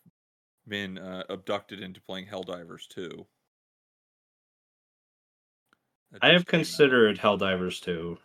been 0.67 0.97
uh, 0.97 1.23
abducted 1.29 1.81
into 1.81 2.01
playing 2.01 2.27
Helldivers 2.27 2.87
2. 2.89 3.27
I 6.19 6.29
have 6.29 6.47
came 6.47 6.67
out. 6.73 6.87
considered 6.87 7.19
helldivers 7.19 7.79
2 7.79 8.17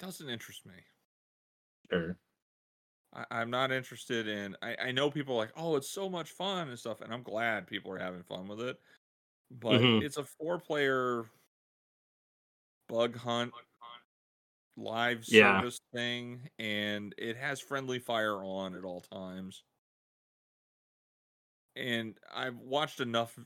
Doesn't 0.00 0.28
interest 0.28 0.66
me. 0.66 0.86
sure 1.90 2.16
I, 3.12 3.24
I'm 3.30 3.50
not 3.50 3.72
interested 3.72 4.28
in. 4.28 4.56
I, 4.62 4.76
I 4.76 4.92
know 4.92 5.10
people 5.10 5.34
are 5.34 5.38
like, 5.38 5.52
oh, 5.56 5.76
it's 5.76 5.92
so 5.92 6.08
much 6.08 6.30
fun 6.30 6.68
and 6.68 6.78
stuff, 6.78 7.00
and 7.00 7.12
I'm 7.12 7.22
glad 7.22 7.66
people 7.66 7.92
are 7.92 7.98
having 7.98 8.22
fun 8.22 8.48
with 8.48 8.60
it. 8.60 8.78
But 9.50 9.88
Mhm. 9.88 10.00
it's 10.00 10.18
a 10.18 10.24
four 10.24 10.58
player 10.60 11.24
bug 12.88 13.16
hunt 13.16 13.54
live 14.76 15.24
Yeah. 15.26 15.62
service 15.62 15.80
thing, 15.92 16.48
and 16.58 17.14
it 17.18 17.36
has 17.36 17.60
friendly 17.60 17.98
fire 17.98 18.42
on 18.44 18.74
at 18.76 18.84
all 18.84 19.00
times. 19.00 19.64
And 21.76 22.18
I've 22.34 22.58
watched 22.58 23.00
enough 23.00 23.38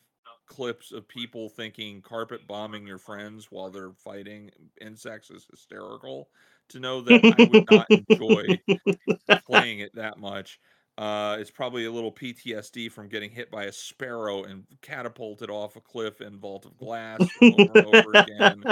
clips 0.46 0.92
of 0.92 1.08
people 1.08 1.48
thinking 1.48 2.02
carpet 2.02 2.46
bombing 2.46 2.86
your 2.86 2.98
friends 2.98 3.50
while 3.50 3.70
they're 3.70 3.92
fighting 3.92 4.50
insects 4.80 5.30
is 5.30 5.46
hysterical 5.50 6.28
to 6.68 6.80
know 6.80 7.00
that 7.02 7.22
I 7.26 7.40
would 7.40 7.64
not 7.64 7.90
enjoy 7.92 8.60
playing 9.46 9.80
it 9.80 9.94
that 9.94 10.18
much. 10.18 10.60
Uh, 10.98 11.36
it's 11.40 11.50
probably 11.50 11.86
a 11.86 11.92
little 11.92 12.12
PTSD 12.12 12.88
from 12.90 13.08
getting 13.08 13.30
hit 13.30 13.50
by 13.50 13.64
a 13.64 13.72
sparrow 13.72 14.44
and 14.44 14.64
catapulted 14.82 15.50
off 15.50 15.76
a 15.76 15.80
cliff 15.80 16.20
and 16.20 16.38
vault 16.40 16.66
of 16.66 16.76
glass 16.78 17.32
over 17.50 17.76
and 17.76 17.86
over 17.86 18.14
again, 18.14 18.66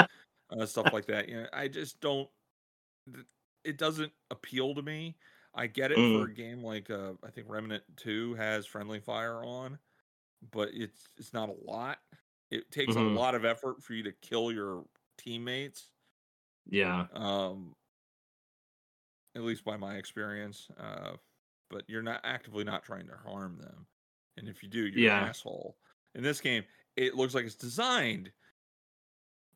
uh, 0.51 0.67
stuff 0.67 0.93
like 0.93 1.07
that. 1.07 1.29
You 1.29 1.43
know, 1.43 1.47
I 1.53 1.69
just 1.69 2.01
don't. 2.01 2.29
It 3.65 3.79
doesn't 3.79 4.13
appeal 4.31 4.75
to 4.75 4.83
me. 4.83 5.19
I 5.55 5.67
get 5.67 5.93
it 5.93 6.05
for 6.05 6.25
a 6.25 6.35
game 6.35 6.63
like 6.63 6.91
uh, 6.91 7.15
I 7.23 7.31
think 7.31 7.49
Remnant 7.49 7.85
Two 7.97 8.35
has 8.35 8.67
friendly 8.67 9.01
fire 9.01 9.45
on, 9.45 9.79
but 10.43 10.71
it's 10.75 11.09
it's 11.19 11.33
not 11.35 11.51
a 11.51 11.53
lot. 11.55 12.01
It 12.51 12.71
takes 12.73 12.95
Mhm. 12.95 12.97
a 12.97 13.03
lot 13.03 13.35
of 13.37 13.45
effort 13.45 13.83
for 13.83 13.95
you 13.95 14.05
to 14.05 14.13
kill 14.13 14.53
your 14.53 14.87
teammates 15.19 15.93
Yeah. 16.67 17.09
um 17.13 17.75
at 19.35 19.43
least 19.43 19.65
by 19.65 19.77
my 19.77 19.97
experience 19.97 20.69
uh 20.77 21.17
but 21.71 21.85
you're 21.89 22.03
not 22.03 22.21
actively 22.25 22.65
not 22.65 22.83
trying 22.83 23.07
to 23.07 23.17
harm 23.17 23.57
them 23.59 23.87
and 24.37 24.49
if 24.49 24.63
you 24.63 24.69
do 24.69 24.87
you're 24.87 25.05
Yeah. 25.05 25.19
an 25.19 25.29
asshole 25.29 25.79
in 26.15 26.23
this 26.23 26.41
game 26.41 26.65
it 26.97 27.15
looks 27.15 27.35
like 27.35 27.45
it's 27.45 27.55
designed 27.57 28.33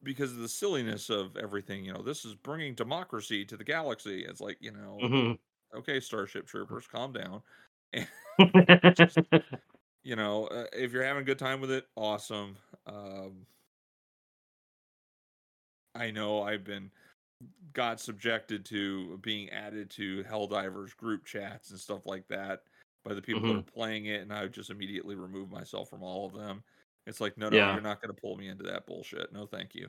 because 0.03 0.33
of 0.33 0.39
the 0.39 0.49
silliness 0.49 1.11
of 1.11 1.37
everything 1.37 1.85
you 1.85 1.93
know 1.93 2.03
this 2.03 2.25
is 2.25 2.35
bringing 2.35 2.75
democracy 2.75 3.45
to 3.45 3.57
the 3.57 3.65
galaxy 3.65 4.25
it's 4.25 4.41
like 4.41 4.59
you 4.61 4.71
know 4.73 5.09
Mhm. 5.09 5.37
okay 5.75 6.01
starship 6.01 6.47
troopers 6.47 6.87
calm 6.87 7.13
down 7.13 7.43
Mhm. 8.39 9.47
you 10.03 10.17
know 10.17 10.47
uh, 10.47 10.67
if 10.73 10.93
you're 10.93 11.05
having 11.05 11.23
a 11.23 11.27
good 11.27 11.39
time 11.39 11.61
with 11.61 11.71
it 11.71 11.87
awesome 11.97 12.57
um 12.87 13.47
i 15.95 16.11
know 16.11 16.43
i've 16.43 16.65
been 16.65 16.91
got 17.73 18.01
subjected 18.01 18.65
to 18.65 19.19
being 19.19 19.51
added 19.51 19.91
to 19.91 20.25
helldivers 20.25 20.97
group 20.97 21.25
chats 21.25 21.71
and 21.71 21.81
stuff 21.81 22.07
like 22.07 22.27
that 22.29 22.65
by 23.05 23.15
the 23.15 23.23
people 23.23 23.47
that 23.47 23.57
Mhm. 23.57 23.59
are 23.59 23.63
playing 23.63 24.07
it 24.07 24.23
and 24.23 24.33
i 24.33 24.43
would 24.43 24.55
just 24.55 24.71
immediately 24.71 25.17
remove 25.17 25.51
myself 25.51 25.91
from 25.91 26.03
all 26.03 26.27
of 26.27 26.35
them 26.35 26.65
it's 27.07 27.21
like 27.21 27.37
no 27.39 27.49
no 27.49 27.57
Yeah. 27.57 27.73
you're 27.73 27.83
not 27.83 28.01
going 28.03 28.15
to 28.15 28.21
pull 28.21 28.37
me 28.37 28.49
into 28.49 28.65
that 28.65 28.87
bullshit. 28.87 29.33
No 29.33 29.47
thank 29.47 29.75
you. 29.75 29.89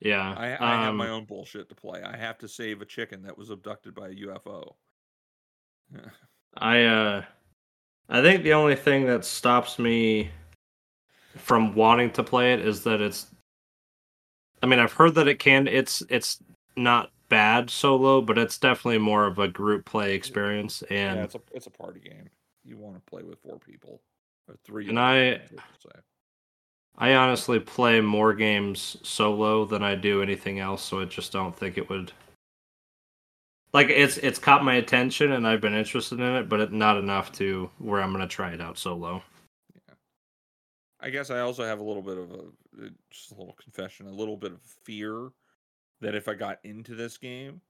Yeah. 0.00 0.34
I, 0.36 0.46
I 0.60 0.84
have 0.84 0.94
my 0.94 1.08
um, 1.08 1.14
own 1.16 1.24
bullshit 1.24 1.68
to 1.70 1.74
play. 1.74 2.02
I 2.02 2.16
have 2.16 2.38
to 2.38 2.48
save 2.48 2.80
a 2.82 2.86
chicken 2.86 3.22
that 3.22 3.36
was 3.36 3.50
abducted 3.50 3.94
by 3.94 4.08
a 4.08 4.14
ufo 4.14 4.74
I 6.58 6.84
uh 6.84 7.24
I 8.08 8.22
think 8.22 8.42
the 8.42 8.52
only 8.54 8.74
thing 8.76 9.06
that 9.06 9.24
stops 9.24 9.78
me 9.78 10.30
from 11.36 11.74
wanting 11.74 12.10
to 12.12 12.22
play 12.22 12.52
it 12.54 12.60
is 12.60 12.82
that 12.84 13.00
it's 13.00 13.26
I 14.62 14.66
mean, 14.66 14.80
I've 14.80 14.92
heard 14.92 15.14
that 15.14 15.28
it 15.28 15.38
can 15.38 15.66
it's 15.68 16.02
it's 16.10 16.42
not 16.76 17.10
bad 17.28 17.68
solo, 17.70 18.20
but 18.22 18.38
it's 18.38 18.58
definitely 18.58 18.98
more 18.98 19.26
of 19.26 19.38
a 19.38 19.46
group 19.48 19.84
play 19.84 20.14
experience 20.14 20.82
yeah 20.90 21.12
and 21.12 21.20
it's 21.20 21.34
a 21.34 21.40
it's 21.52 21.66
a 21.66 21.70
party 21.70 22.00
game. 22.00 22.28
You 22.64 22.76
want 22.76 22.96
to 22.96 23.00
play 23.10 23.22
with 23.22 23.38
four 23.40 23.58
people 23.58 24.02
or 24.48 24.56
three 24.64 24.88
And 24.88 24.98
I- 24.98 25.38
them, 25.38 25.60
I 26.98 27.06
should 27.06 27.10
say. 27.10 27.14
I 27.14 27.16
honestly 27.16 27.60
play 27.60 28.00
more 28.00 28.34
games 28.34 28.96
solo 29.02 29.64
than 29.64 29.82
I 29.82 29.94
do 29.94 30.22
anything 30.22 30.58
else, 30.58 30.82
so 30.82 31.00
I 31.00 31.04
just 31.04 31.32
don't 31.32 31.56
think 31.56 31.78
it 31.78 31.88
would 31.88 32.12
like 33.72 33.88
it's 33.88 34.16
it's 34.18 34.38
caught 34.38 34.64
my 34.64 34.74
attention 34.74 35.32
and 35.32 35.46
I've 35.46 35.60
been 35.60 35.74
interested 35.74 36.20
in 36.20 36.36
it, 36.36 36.48
but 36.48 36.60
it, 36.60 36.72
not 36.72 36.96
enough 36.96 37.32
to 37.32 37.70
where 37.78 38.00
I'm 38.02 38.12
gonna 38.12 38.26
try 38.26 38.52
it 38.52 38.60
out 38.60 38.78
solo. 38.78 39.22
Yeah, 39.74 39.94
I 41.00 41.10
guess 41.10 41.30
I 41.30 41.40
also 41.40 41.64
have 41.64 41.78
a 41.78 41.84
little 41.84 42.02
bit 42.02 42.18
of 42.18 42.30
a 42.32 42.38
uh, 42.86 42.88
just 43.10 43.32
a 43.32 43.34
little 43.34 43.54
confession, 43.54 44.06
a 44.06 44.12
little 44.12 44.36
bit 44.36 44.52
of 44.52 44.62
fear 44.62 45.30
that 46.00 46.14
if 46.14 46.28
I 46.28 46.34
got 46.34 46.58
into 46.64 46.94
this 46.94 47.18
game, 47.18 47.60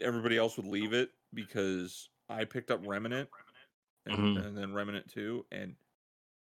everybody 0.00 0.36
else 0.36 0.56
would 0.56 0.66
leave 0.66 0.92
it 0.92 1.10
because 1.32 2.08
I 2.28 2.44
picked 2.44 2.70
up 2.70 2.80
Remnant 2.86 3.28
and, 4.06 4.16
Mhm. 4.16 4.46
and 4.46 4.56
then 4.56 4.74
Remnant 4.74 5.08
2 5.08 5.46
and 5.52 5.76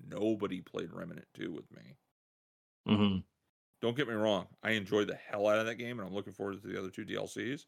nobody 0.07 0.61
played 0.61 0.91
Remnant 0.93 1.27
2 1.33 1.51
with 1.51 1.71
me. 1.71 1.97
hmm 2.85 3.23
Don't 3.81 3.97
get 3.97 4.07
me 4.07 4.13
wrong, 4.13 4.55
I 4.63 4.71
enjoyed 4.71 5.07
the 5.09 5.15
hell 5.15 5.45
out 5.47 5.59
of 5.59 5.65
that 5.65 5.75
game 5.75 5.99
and 5.99 6.07
I'm 6.07 6.13
looking 6.13 6.31
forward 6.33 6.61
to 6.61 6.67
the 6.67 6.79
other 6.79 6.89
two 6.89 7.03
DLCs 7.03 7.65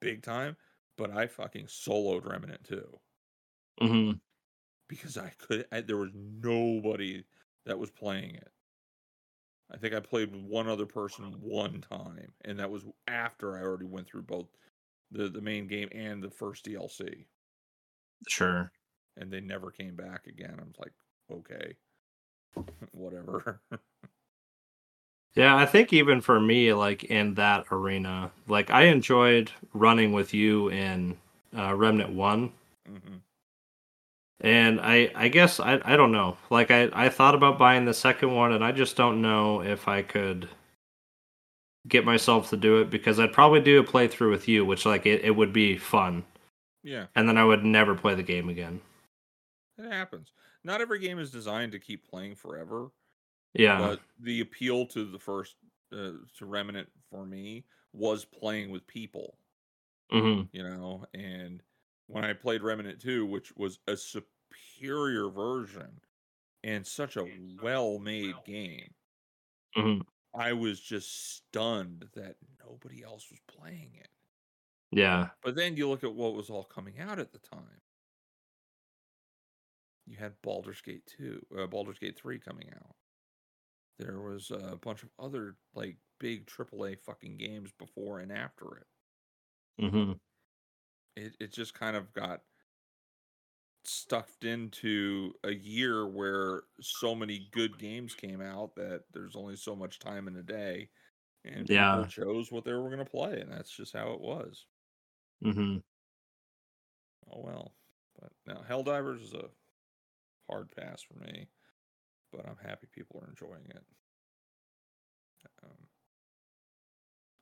big 0.00 0.22
time, 0.22 0.56
but 0.96 1.10
I 1.10 1.26
fucking 1.28 1.66
soloed 1.66 2.26
Remnant 2.26 2.64
2 2.64 3.00
hmm 3.80 4.20
because 4.88 5.16
I 5.16 5.30
could 5.30 5.66
I, 5.72 5.80
there 5.80 5.96
was 5.96 6.12
nobody 6.14 7.24
that 7.64 7.78
was 7.78 7.90
playing 7.90 8.34
it. 8.36 8.52
I 9.70 9.76
think 9.78 9.94
I 9.94 10.00
played 10.00 10.30
with 10.32 10.42
one 10.42 10.68
other 10.68 10.84
person 10.86 11.40
one 11.40 11.80
time, 11.80 12.34
and 12.42 12.58
that 12.58 12.70
was 12.70 12.84
after 13.06 13.56
I 13.56 13.62
already 13.62 13.86
went 13.86 14.06
through 14.06 14.22
both 14.24 14.50
the 15.10 15.28
the 15.30 15.40
main 15.42 15.66
game 15.68 15.88
and 15.92 16.22
the 16.22 16.30
first 16.30 16.64
DLC, 16.64 17.28
Sure. 18.28 18.72
and 19.16 19.32
they 19.32 19.40
never 19.40 19.70
came 19.70 19.96
back 19.96 20.26
again. 20.26 20.58
I 20.60 20.64
was 20.64 20.78
like, 20.78 20.94
okay, 21.30 21.76
whatever. 22.92 23.60
Yeah, 25.34 25.56
I 25.56 25.64
think 25.66 25.92
even 25.92 26.20
for 26.20 26.38
me, 26.40 26.72
like 26.74 27.04
in 27.04 27.34
that 27.34 27.66
arena, 27.70 28.30
like 28.46 28.70
I 28.70 28.82
enjoyed 28.84 29.50
running 29.72 30.12
with 30.12 30.34
you 30.34 30.68
in 30.68 31.16
uh, 31.56 31.74
Remnant 31.74 32.10
One, 32.10 32.52
hmm 32.86 33.18
and 34.40 34.80
I 34.80 35.10
I 35.14 35.28
guess 35.28 35.60
I 35.60 35.80
I 35.84 35.96
don't 35.96 36.10
know. 36.12 36.36
Like 36.50 36.70
I 36.70 36.88
I 36.92 37.08
thought 37.08 37.34
about 37.34 37.58
buying 37.58 37.84
the 37.84 37.94
second 37.94 38.34
one, 38.34 38.52
and 38.52 38.64
I 38.64 38.72
just 38.72 38.96
don't 38.96 39.22
know 39.22 39.62
if 39.62 39.86
I 39.88 40.02
could 40.02 40.48
get 41.88 42.04
myself 42.04 42.50
to 42.50 42.56
do 42.56 42.80
it 42.80 42.90
because 42.90 43.18
I'd 43.18 43.32
probably 43.32 43.60
do 43.60 43.80
a 43.80 43.84
playthrough 43.84 44.30
with 44.30 44.46
you, 44.48 44.64
which 44.64 44.86
like 44.86 45.06
it, 45.06 45.24
it 45.24 45.32
would 45.32 45.52
be 45.52 45.76
fun, 45.76 46.24
Yeah, 46.82 47.06
and 47.16 47.28
then 47.28 47.38
I 47.38 47.44
would 47.44 47.64
never 47.64 47.94
play 47.94 48.14
the 48.14 48.22
game 48.24 48.48
again. 48.48 48.80
it 49.78 49.90
happens. 49.90 50.32
Not 50.64 50.80
every 50.80 50.98
game 50.98 51.18
is 51.18 51.30
designed 51.30 51.72
to 51.72 51.78
keep 51.78 52.08
playing 52.08 52.34
forever. 52.36 52.90
Yeah. 53.54 53.78
but 53.78 54.00
the 54.20 54.40
appeal 54.40 54.86
to 54.88 55.04
the 55.10 55.18
first 55.18 55.56
uh, 55.92 56.12
to 56.36 56.46
remnant 56.46 56.90
for 57.10 57.24
me 57.26 57.66
was 57.92 58.24
playing 58.24 58.70
with 58.70 58.86
people 58.86 59.38
hmm 60.10 60.42
you 60.52 60.62
know 60.62 61.04
and 61.14 61.62
when 62.06 62.24
i 62.24 62.32
played 62.32 62.62
remnant 62.62 63.00
2 63.00 63.26
which 63.26 63.54
was 63.56 63.78
a 63.88 63.96
superior 63.96 65.28
version 65.30 66.00
and 66.64 66.86
such 66.86 67.16
a 67.16 67.28
well-made 67.62 68.34
game 68.44 68.94
hmm 69.74 70.00
i 70.34 70.52
was 70.52 70.80
just 70.80 71.36
stunned 71.36 72.08
that 72.14 72.36
nobody 72.64 73.02
else 73.02 73.30
was 73.30 73.40
playing 73.48 73.94
it 73.94 74.08
Yeah. 74.90 75.30
but 75.42 75.54
then 75.54 75.76
you 75.76 75.88
look 75.88 76.04
at 76.04 76.14
what 76.14 76.34
was 76.34 76.50
all 76.50 76.64
coming 76.64 76.98
out 77.00 77.18
at 77.18 77.32
the 77.32 77.38
time 77.38 77.80
you 80.08 80.16
had 80.16 80.40
Baldur's 80.42 80.80
Gate 80.82 81.06
2, 81.06 81.46
uh, 81.56 81.66
Baldur's 81.66 81.98
Gate 81.98 82.18
3 82.18 82.38
coming 82.38 82.72
out. 82.74 82.96
There 83.98 84.18
was 84.18 84.50
a 84.50 84.76
bunch 84.76 85.02
of 85.02 85.12
other 85.18 85.58
like 85.74 85.98
big 86.18 86.46
AAA 86.46 86.94
fucking 86.96 87.36
games 87.36 87.70
before 87.70 88.18
and 88.18 88.32
after 88.32 88.78
it. 88.78 88.86
hmm 89.80 90.12
It 91.16 91.36
it 91.38 91.52
just 91.52 91.74
kind 91.74 91.96
of 91.96 92.12
got 92.14 92.44
stuffed 93.84 94.44
into 94.44 95.32
a 95.44 95.52
year 95.54 96.06
where 96.06 96.64
so 96.80 97.14
many 97.14 97.48
good 97.52 97.78
games 97.78 98.14
came 98.14 98.40
out 98.40 98.74
that 98.76 99.04
there's 99.12 99.36
only 99.36 99.56
so 99.56 99.74
much 99.74 99.98
time 99.98 100.28
in 100.28 100.36
a 100.36 100.42
day 100.42 100.90
and 101.44 101.68
Yeah. 101.68 101.72
people 101.72 102.06
chose 102.06 102.52
what 102.52 102.64
they 102.64 102.72
were 102.72 102.90
going 102.90 102.98
to 102.98 103.04
play 103.10 103.40
and 103.40 103.50
that's 103.52 103.74
just 103.74 103.94
how 103.94 104.12
it 104.12 104.20
was. 104.20 104.66
Mm-hmm. 105.44 105.78
Oh 107.28 107.40
well. 107.40 107.76
But 108.18 108.32
now 108.46 108.62
Helldivers 108.62 109.22
is 109.22 109.32
a 109.32 109.50
hard 110.48 110.70
pass 110.76 111.02
for 111.02 111.14
me, 111.14 111.48
but 112.32 112.46
I'm 112.48 112.56
happy 112.58 112.88
people 112.92 113.20
are 113.22 113.28
enjoying 113.28 113.66
it. 113.70 113.84
Um, 115.62 115.88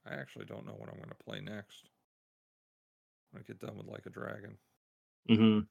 I 0.07 0.15
actually 0.15 0.47
don't 0.47 0.65
know 0.67 0.73
what 0.73 0.89
I'm 0.89 0.97
going 0.97 1.11
to 1.11 1.15
play 1.25 1.41
next. 1.41 1.91
When 3.31 3.41
I 3.41 3.45
get 3.47 3.61
done 3.61 3.77
with 3.77 3.87
Like 3.87 4.07
a 4.07 4.11
Dragon, 4.11 4.59
hmm 5.29 5.69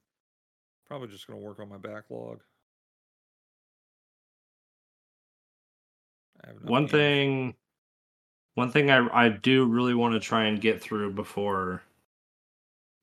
probably 0.86 1.08
just 1.08 1.26
going 1.26 1.38
to 1.38 1.44
work 1.44 1.60
on 1.60 1.68
my 1.68 1.76
backlog. 1.78 2.42
One 6.60 6.86
thing, 6.88 7.54
one 8.54 8.72
thing 8.72 8.90
I 8.90 9.26
I 9.26 9.28
do 9.28 9.66
really 9.66 9.94
want 9.94 10.14
to 10.14 10.20
try 10.20 10.46
and 10.46 10.60
get 10.60 10.82
through 10.82 11.12
before 11.12 11.82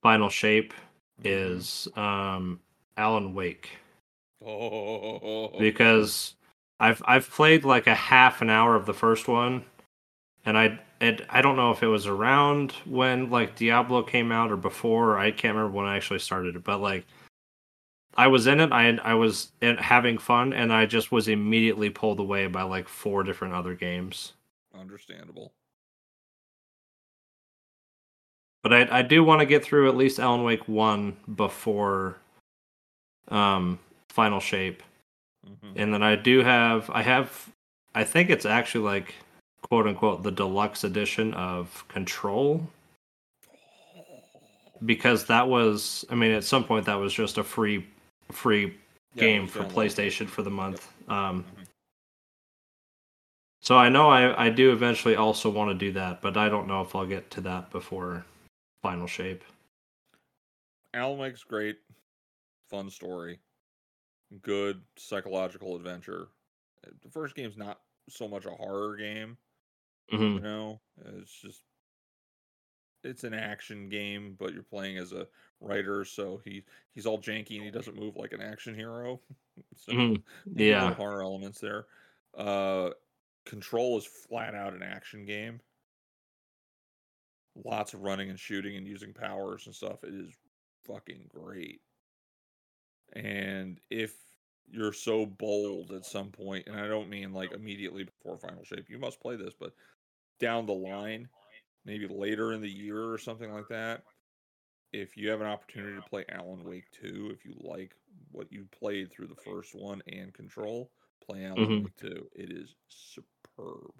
final 0.01 0.29
shape 0.29 0.73
Mhm. 1.17 1.63
is 1.63 1.87
um 1.95 2.59
Alan 2.97 3.33
Wake 3.33 3.69
oh 4.45 5.51
because 5.59 6.35
I've 6.79 7.01
I've 7.05 7.29
played 7.29 7.63
like 7.65 7.87
a 7.87 7.95
half 7.95 8.41
an 8.41 8.49
hour 8.49 8.75
of 8.75 8.85
the 8.85 8.93
first 8.93 9.27
one 9.27 9.65
and 10.45 10.57
I 10.57 10.79
and 10.99 11.25
I 11.29 11.41
don't 11.41 11.55
know 11.55 11.71
if 11.71 11.83
it 11.83 11.87
was 11.87 12.07
around 12.07 12.71
when 12.85 13.29
like 13.29 13.55
Diablo 13.55 14.03
came 14.03 14.31
out 14.31 14.51
or 14.51 14.57
before. 14.57 15.17
I 15.17 15.31
can't 15.31 15.55
remember 15.55 15.75
when 15.75 15.85
I 15.85 15.95
actually 15.95 16.19
started 16.19 16.55
it, 16.55 16.63
but 16.63 16.79
like 16.79 17.05
I 18.15 18.27
was 18.27 18.47
in 18.47 18.59
it. 18.59 18.71
I 18.71 18.89
I 19.03 19.13
was 19.15 19.51
in, 19.61 19.77
having 19.77 20.17
fun, 20.17 20.53
and 20.53 20.71
I 20.71 20.85
just 20.85 21.11
was 21.11 21.27
immediately 21.27 21.89
pulled 21.89 22.19
away 22.19 22.47
by 22.47 22.63
like 22.63 22.87
four 22.87 23.23
different 23.23 23.53
other 23.53 23.73
games. 23.73 24.33
Understandable. 24.77 25.53
But 28.61 28.73
I 28.73 28.99
I 28.99 29.01
do 29.01 29.23
want 29.23 29.39
to 29.41 29.45
get 29.45 29.63
through 29.63 29.89
at 29.89 29.97
least 29.97 30.19
Alan 30.19 30.43
Wake 30.43 30.67
one 30.67 31.17
before 31.35 32.17
um 33.29 33.79
Final 34.13 34.39
Shape, 34.39 34.83
hmm 35.43 35.73
and 35.75 35.91
then 35.91 36.03
I 36.03 36.15
do 36.15 36.43
have 36.43 36.87
I 36.91 37.01
have 37.01 37.49
I 37.95 38.03
think 38.03 38.29
it's 38.29 38.45
actually 38.45 38.83
like 38.85 39.15
quote 39.63 39.87
unquote 39.87 40.21
the 40.21 40.31
deluxe 40.31 40.83
edition 40.83 41.33
of 41.33 41.83
Control 41.87 42.61
because 44.85 45.25
that 45.25 45.47
was 45.47 46.05
I 46.11 46.15
mean 46.15 46.31
at 46.31 46.43
some 46.43 46.63
point 46.63 46.85
that 46.85 46.93
was 46.93 47.11
just 47.11 47.39
a 47.39 47.43
free 47.43 47.87
free 48.31 48.77
Yeah, 49.15 49.21
game 49.21 49.47
for. 49.47 49.63
PlayStation 49.63 50.27
for 50.27 50.43
the 50.43 50.51
month. 50.51 50.87
Um, 51.09 51.43
Mhm. 51.43 51.65
so 53.61 53.75
I 53.77 53.89
know 53.89 54.09
I, 54.09 54.45
I 54.45 54.49
do 54.51 54.71
eventually 54.73 55.15
also 55.15 55.49
want 55.49 55.71
to 55.71 55.85
do 55.85 55.91
that, 55.93 56.21
but 56.21 56.37
I 56.37 56.49
don't 56.49 56.67
know 56.67 56.81
if 56.81 56.95
I'll 56.95 57.07
get 57.07 57.31
to 57.31 57.41
that 57.41 57.71
before 57.71 58.25
Final 58.83 59.07
Shape. 59.07 59.43
Alan 60.93 61.17
Wake's 61.17 61.43
great, 61.43 61.79
fun 62.69 62.91
story, 62.91 63.39
good 64.41 64.83
psychological 64.97 65.75
adventure. 65.75 66.29
The 67.01 67.09
first 67.09 67.35
game's 67.35 67.57
not 67.57 67.81
so 68.09 68.27
much 68.27 68.45
a 68.45 68.51
horror 68.51 68.95
game, 68.97 69.37
you 70.27 70.29
hmm 70.29 70.37
know. 70.41 70.81
It's 71.05 71.33
just 71.41 71.63
it's 73.03 73.23
an 73.23 73.33
action 73.33 73.89
game, 73.89 74.35
but 74.35 74.53
you're 74.53 74.63
playing 74.63 74.97
as 74.97 75.11
a 75.11 75.27
writer, 75.59 76.05
so 76.05 76.37
he 76.37 76.63
he's 76.93 77.05
all 77.05 77.19
janky 77.19 77.55
and 77.55 77.65
he 77.65 77.71
doesn't 77.71 77.95
move 77.99 78.15
like 78.15 78.31
an 78.33 78.41
action 78.41 78.75
hero. 78.75 79.21
so 79.75 79.91
hmm 79.91 80.15
little 80.45 80.95
Yeah. 80.95 80.95
horror 80.95 81.21
elements 81.23 81.59
there. 81.59 81.87
Uh, 82.33 82.91
Control 83.45 83.97
is 83.97 84.05
flat 84.05 84.55
out 84.55 84.73
an 84.73 84.83
action 84.83 85.25
game. 85.25 85.61
Lots 87.55 87.93
of 87.95 88.01
running 88.01 88.29
and 88.29 88.39
shooting 88.39 88.75
and 88.75 88.87
using 88.87 89.13
powers 89.13 89.65
and 89.65 89.75
stuff. 89.75 90.03
It 90.03 90.13
is 90.13 90.37
fucking 90.83 91.27
great. 91.29 91.81
And 93.13 93.79
if 93.89 94.22
you're 94.71 94.93
so 94.93 95.25
bold 95.25 95.91
at 95.91 96.05
some 96.05 96.29
point, 96.29 96.67
and 96.67 96.79
I 96.79 96.87
don't 96.87 97.09
mean 97.09 97.33
like 97.33 97.51
immediately 97.53 98.03
before 98.03 98.37
Final 98.37 98.63
Shape, 98.63 98.89
you 98.89 98.97
must 98.97 99.19
play 99.19 99.35
this, 99.35 99.53
but 99.59 99.73
down 100.39 100.65
the 100.65 100.73
line, 100.73 101.27
maybe 101.85 102.07
later 102.07 102.53
in 102.53 102.61
the 102.61 102.69
year 102.69 103.11
or 103.11 103.17
something 103.17 103.51
like 103.51 103.67
that, 103.69 104.03
if 104.91 105.17
you 105.17 105.29
have 105.29 105.41
an 105.41 105.47
opportunity 105.47 105.95
to 105.95 106.09
play 106.09 106.25
Alan 106.29 106.63
Wake 106.63 106.85
2, 106.91 107.31
if 107.33 107.45
you 107.45 107.55
like 107.59 107.95
what 108.31 108.51
you 108.51 108.67
played 108.71 109.11
through 109.11 109.27
the 109.27 109.35
first 109.35 109.73
one 109.75 110.01
and 110.07 110.33
Control, 110.33 110.91
play 111.25 111.45
Alan 111.45 111.65
Mhm. 111.65 111.83
Wake 111.83 111.97
2. 111.97 112.29
It 112.35 112.51
is 112.51 112.75
superb. 112.87 113.91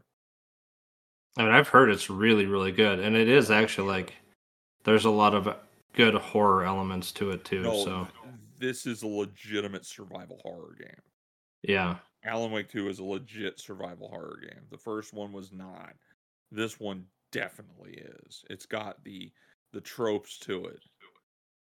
I 1.38 1.44
mean, 1.44 1.52
I've 1.52 1.70
heard 1.70 1.90
it's 1.90 2.10
really, 2.10 2.46
really 2.46 2.72
good, 2.72 3.00
and 3.00 3.16
it 3.16 3.28
is 3.28 3.50
actually 3.50 3.88
like 3.88 4.14
there's 4.84 5.06
a 5.06 5.10
lot 5.10 5.34
of 5.34 5.56
good 5.94 6.14
horror 6.16 6.64
elements 6.64 7.12
to 7.14 7.32
it 7.32 7.44
too. 7.44 7.64
No, 7.64 7.74
So 7.74 8.08
this 8.64 8.86
is 8.88 9.04
a 9.04 9.08
legitimate 9.08 9.86
survival 9.86 10.40
horror 10.44 10.76
game. 10.80 11.02
yeah, 11.64 12.00
Alan 12.24 12.52
Wake 12.52 12.70
2 12.70 12.88
is 12.90 13.00
a 13.00 13.04
legit 13.04 13.60
survival 13.60 14.10
horror 14.10 14.38
game. 14.42 14.68
The 14.70 14.78
first 14.78 15.14
one 15.14 15.32
was 15.32 15.52
not. 15.52 15.96
This 16.52 16.80
one 16.80 17.10
definitely 17.32 17.94
is. 17.94 18.44
It's 18.50 18.66
got 18.66 19.04
the 19.04 19.32
the 19.72 19.82
tropes 19.82 20.38
to 20.40 20.66
it. 20.68 20.84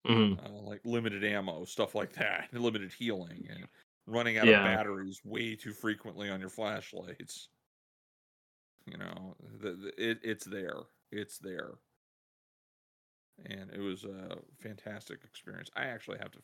hmm 0.07 0.41
uh, 0.43 0.49
like 0.51 0.81
limited 0.85 1.25
ammo, 1.25 1.65
stuff 1.65 1.95
like 1.95 2.13
that, 2.15 2.49
limited 2.53 2.93
healing, 2.93 3.47
and 3.49 3.69
running 4.07 4.39
out 4.39 4.49
Yeah. 4.49 4.49
of 4.49 4.63
batteries 4.63 5.21
way 5.25 5.57
too 5.57 5.73
frequently 5.73 6.31
on 6.31 6.41
your 6.41 6.49
flashlights. 6.51 7.49
You 8.87 8.99
know, 8.99 9.37
the, 9.41 9.73
the, 9.73 10.11
it, 10.11 10.21
it's 10.23 10.45
there. 10.45 10.83
It's 11.11 11.39
there. 11.39 11.79
And 13.45 13.71
it 13.73 13.81
was 13.81 14.05
a 14.05 14.41
fantastic 14.61 15.25
experience. 15.25 15.69
I 15.75 15.87
actually 15.87 16.19
have 16.19 16.31
to 16.33 16.43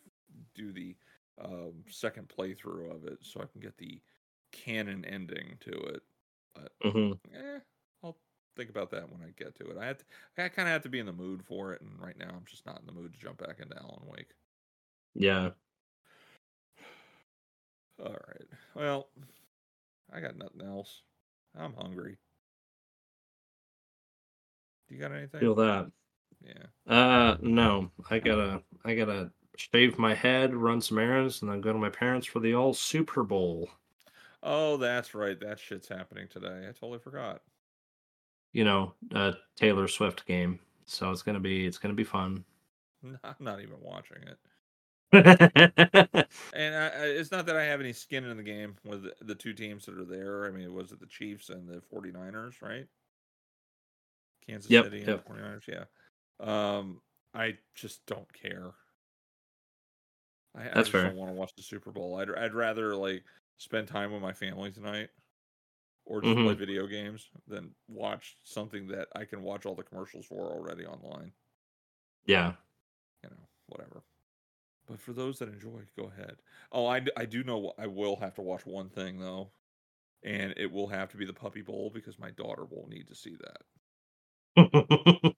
do 0.55 0.73
the 0.73 0.97
um, 1.43 1.85
second 1.89 2.29
playthrough 2.29 2.95
of 2.95 3.05
it 3.05 3.19
so 3.23 3.41
I 3.41 3.47
can 3.47 3.61
get 3.61 3.79
the 3.79 4.01
canon 4.53 5.05
ending 5.05 5.59
to 5.61 5.73
it. 5.73 6.03
hmm 6.83 7.19
Eh, 7.35 7.59
I'll 8.03 8.17
think 8.57 8.71
about 8.71 8.91
that 8.91 9.11
when 9.11 9.23
I 9.23 9.31
get 9.37 9.55
to 9.57 9.71
it. 9.71 9.77
I 9.79 9.87
had 9.87 9.99
to, 10.01 10.05
I 10.39 10.49
kind 10.49 10.69
of 10.69 10.73
have 10.73 10.83
to 10.83 10.89
be 10.89 10.99
in 10.99 11.07
the 11.07 11.13
mood 11.13 11.43
for 11.45 11.73
it, 11.73 11.81
and 11.83 11.99
right 12.01 12.17
now 12.19 12.29
I'm 12.31 12.45
just 12.47 12.67
not 12.67 12.81
in 12.81 12.87
the 12.87 12.93
mood 12.93 13.13
to 13.13 13.19
jump 13.19 13.39
back 13.39 13.61
into 13.61 13.77
Alan 13.77 14.07
Wake. 14.07 14.31
yeah. 15.15 15.51
All 18.05 18.13
right. 18.29 18.49
Well, 18.75 19.09
I 20.13 20.21
got 20.21 20.37
nothing 20.37 20.63
else. 20.63 21.03
I'm 21.55 21.75
hungry. 21.75 22.19
Do 24.89 24.95
you 24.95 25.01
got 25.01 25.13
anything? 25.13 25.41
Feel 25.41 25.55
that. 25.57 25.91
Yeah. 26.41 26.67
Uh, 26.87 27.37
no, 27.41 27.91
I 28.11 28.19
gotta, 28.19 28.63
I 28.85 28.95
gotta 28.95 29.33
shave 29.57 29.99
my 29.99 30.15
head, 30.15 30.55
run 30.55 30.81
some 30.81 30.99
errands, 30.99 31.43
and 31.43 31.51
then 31.51 31.61
go 31.61 31.73
to 31.73 31.79
my 31.79 31.91
parents 31.91 32.27
for 32.27 32.41
the 32.41 32.55
all 32.55 32.75
Super 32.75 33.23
Bowl. 33.25 33.71
Oh, 34.43 34.77
that's 34.79 35.15
right. 35.15 35.39
That 35.41 35.59
shit's 35.61 35.89
happening 35.89 36.29
today. 36.29 36.63
I 36.69 36.73
totally 36.73 36.99
forgot. 37.01 37.43
You 38.53 38.65
know, 38.65 38.95
a 39.13 39.35
Taylor 39.57 39.87
Swift 39.87 40.27
game. 40.27 40.59
So 40.87 41.11
it's 41.13 41.23
gonna 41.23 41.41
be, 41.41 41.65
it's 41.67 41.79
gonna 41.79 41.95
be 41.95 42.05
fun. 42.05 42.45
I'm 43.25 43.35
not 43.41 43.61
even 43.61 43.81
watching 43.81 44.23
it. 44.23 44.39
And 46.53 46.75
I, 46.75 46.87
I, 46.89 47.05
it's 47.07 47.31
not 47.31 47.47
that 47.47 47.57
I 47.57 47.65
have 47.65 47.81
any 47.81 47.93
skin 47.93 48.25
in 48.25 48.37
the 48.37 48.43
game 48.43 48.77
with 48.85 49.03
the, 49.05 49.15
the 49.21 49.35
two 49.35 49.53
teams 49.53 49.87
that 49.87 49.99
are 49.99 50.05
there. 50.05 50.47
I 50.47 50.51
mean, 50.51 50.75
was 50.75 50.93
it 50.93 51.01
the 51.01 51.07
Chiefs 51.07 51.49
and 51.51 51.69
the 51.69 51.81
49ers, 51.81 52.63
right? 52.63 52.87
Kansas 54.47 54.71
Yep, 54.71 54.85
City 54.85 55.03
and 55.03 55.09
yep. 55.09 55.17
the 55.17 55.23
49ers, 55.23 55.67
yeah. 55.69 55.85
Um, 56.41 57.01
I 57.35 57.59
just 57.75 58.07
don't 58.07 58.33
care. 58.33 58.73
I, 60.57 60.81
I 60.81 60.81
That's 60.81 60.89
just 60.89 61.03
fair. 61.03 61.03
don't 61.03 61.17
want 61.17 61.31
to 61.31 61.35
watch 61.35 61.55
the 61.57 61.63
Super 61.63 61.93
Bowl. 61.93 62.19
I'd 62.19 62.31
I'd 62.35 62.55
rather 62.55 62.97
like 62.97 63.25
spend 63.59 63.89
time 63.89 64.13
with 64.13 64.23
my 64.23 64.33
family 64.33 64.73
tonight, 64.73 65.11
or 66.07 66.23
just 66.23 66.41
play 66.41 66.55
Mhm. 66.55 66.57
video 66.57 66.87
games 66.87 67.31
than 67.49 67.75
watch 67.89 68.37
something 68.45 68.89
that 68.89 69.09
I 69.17 69.25
can 69.27 69.43
watch 69.43 69.67
all 69.67 69.75
the 69.77 69.83
commercials 69.85 70.27
for 70.27 70.51
already 70.53 70.87
online. 70.87 71.33
yeah. 72.27 72.55
You 73.23 73.29
know, 73.31 73.49
whatever. 73.67 74.05
But 74.87 75.01
for 75.01 75.13
those 75.15 75.39
that 75.41 75.49
enjoy, 75.51 75.83
go 75.97 76.05
ahead. 76.07 76.43
Oh, 76.73 76.87
I, 76.87 77.03
I 77.17 77.27
do 77.27 77.45
know 77.45 77.75
I 77.79 77.87
will 77.89 78.17
have 78.17 78.35
to 78.37 78.43
watch 78.43 78.67
one 78.67 78.91
thing 78.91 79.19
though, 79.21 79.53
and 80.23 80.55
it 80.57 80.71
will 80.73 80.89
have 80.89 81.11
to 81.11 81.17
be 81.19 81.27
the 81.27 81.35
Puppy 81.35 81.63
Bowl 81.63 81.91
because 81.95 82.19
my 82.19 82.31
daughter 82.33 82.65
will 82.67 82.89
need 82.89 83.09
to 83.09 83.15
see 83.17 83.37
that. 83.37 83.63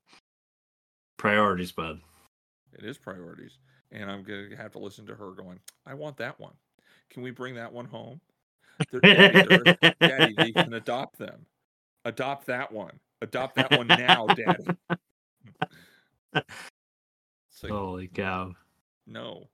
Priorities, 1.18 1.72
bud. 1.72 2.00
It 2.72 2.82
is 2.84 2.96
priorities, 2.96 3.58
and 3.93 4.10
I'm 4.10 4.23
gonna 4.23 4.56
have 4.56 4.73
to 4.73 4.78
listen 4.78 5.06
to 5.06 5.15
her 5.15 5.31
going. 5.32 5.59
I 5.86 5.94
want 5.94 6.16
that 6.19 6.39
one. 6.40 6.55
Can 7.10 7.23
we 7.23 7.31
bring 7.31 7.55
that 7.55 7.73
one 7.73 7.86
home? 7.86 8.20
They're, 8.93 9.01
Daddy, 9.01 9.47
they're- 9.82 9.94
Daddy, 10.01 10.35
they 10.36 10.52
can 10.52 10.74
adopt 10.74 11.19
them. 11.19 11.47
Adopt 12.05 12.47
that 12.47 12.70
one. 12.70 13.01
Adopt 13.23 13.56
that 13.56 13.77
one 13.77 13.86
now, 13.89 14.27
Daddy. 14.28 14.65
Like, 17.62 17.73
Holy 17.73 18.06
cow. 18.06 18.55
no, 19.06 19.48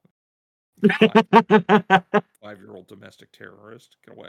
five 0.82 2.58
year 2.58 2.72
old 2.74 2.86
domestic 2.88 3.32
terrorist. 3.32 3.96
Get 4.06 4.14
away. 4.16 4.28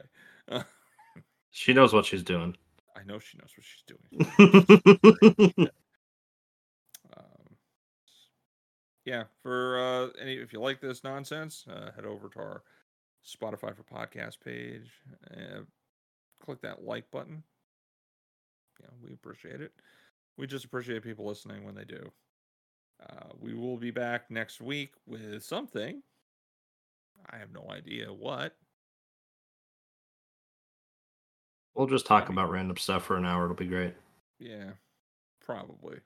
Uh, 0.49 0.63
she 1.51 1.73
knows 1.73 1.91
what 1.91 2.05
she's 2.05 2.23
doing. 2.23 2.55
I 2.95 3.03
know 3.03 3.19
she 3.19 3.37
knows 3.37 3.51
what 3.57 3.65
she's 3.65 3.83
doing. 5.57 5.69
Um, 7.17 7.57
yeah, 9.05 9.23
for 9.41 9.79
uh, 9.79 10.21
any 10.21 10.33
if 10.33 10.51
you 10.51 10.59
like 10.59 10.81
this 10.81 11.03
nonsense, 11.03 11.65
uh, 11.69 11.91
head 11.95 12.05
over 12.05 12.27
to 12.29 12.39
our 12.39 12.63
Spotify 13.25 13.75
for 13.75 13.83
podcast 13.83 14.39
page. 14.43 14.91
and 15.31 15.65
click 16.43 16.61
that 16.61 16.83
like 16.83 17.09
button. 17.11 17.43
Yeah, 18.81 18.89
we 19.03 19.13
appreciate 19.13 19.61
it. 19.61 19.71
We 20.37 20.47
just 20.47 20.65
appreciate 20.65 21.03
people 21.03 21.25
listening 21.25 21.63
when 21.63 21.75
they 21.75 21.85
do. 21.85 22.11
Uh, 23.01 23.29
we 23.39 23.53
will 23.53 23.77
be 23.77 23.91
back 23.91 24.29
next 24.29 24.61
week 24.61 24.91
with 25.05 25.43
something. 25.43 26.01
I 27.31 27.37
have 27.37 27.51
no 27.53 27.65
idea 27.69 28.11
what. 28.11 28.55
we'll 31.75 31.87
just 31.87 32.05
talk 32.05 32.29
about 32.29 32.49
random 32.49 32.77
stuff 32.77 33.03
for 33.03 33.17
an 33.17 33.25
hour. 33.25 33.43
It'll 33.43 33.55
be 33.55 33.67
great. 33.67 33.93
Yeah, 34.39 34.71
probably. 35.41 35.97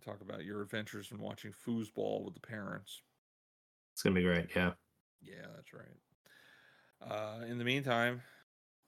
Talk 0.00 0.20
about 0.20 0.44
your 0.44 0.60
adventures 0.62 1.10
in 1.12 1.18
watching 1.18 1.52
foosball 1.52 2.24
with 2.24 2.34
the 2.34 2.40
parents. 2.40 3.02
It's 3.92 4.02
gonna 4.02 4.14
be 4.14 4.22
great. 4.22 4.50
Yeah. 4.54 4.72
Yeah, 5.20 5.46
that's 5.54 5.72
right. 5.72 5.96
Uh, 7.00 7.44
in 7.46 7.58
the 7.58 7.64
meantime, 7.64 8.22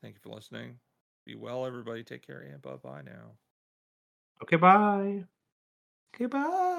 thank 0.02 0.14
you 0.14 0.20
for 0.20 0.34
listening. 0.34 0.78
Be 1.24 1.34
well, 1.34 1.66
everybody. 1.66 2.02
Take 2.04 2.26
care 2.26 2.40
and 2.40 2.60
bye 2.62 2.76
bye 2.76 3.02
now. 3.02 3.38
Okay, 4.42 4.56
bye. 4.56 5.24
Okay, 6.14 6.26
bye. 6.26 6.75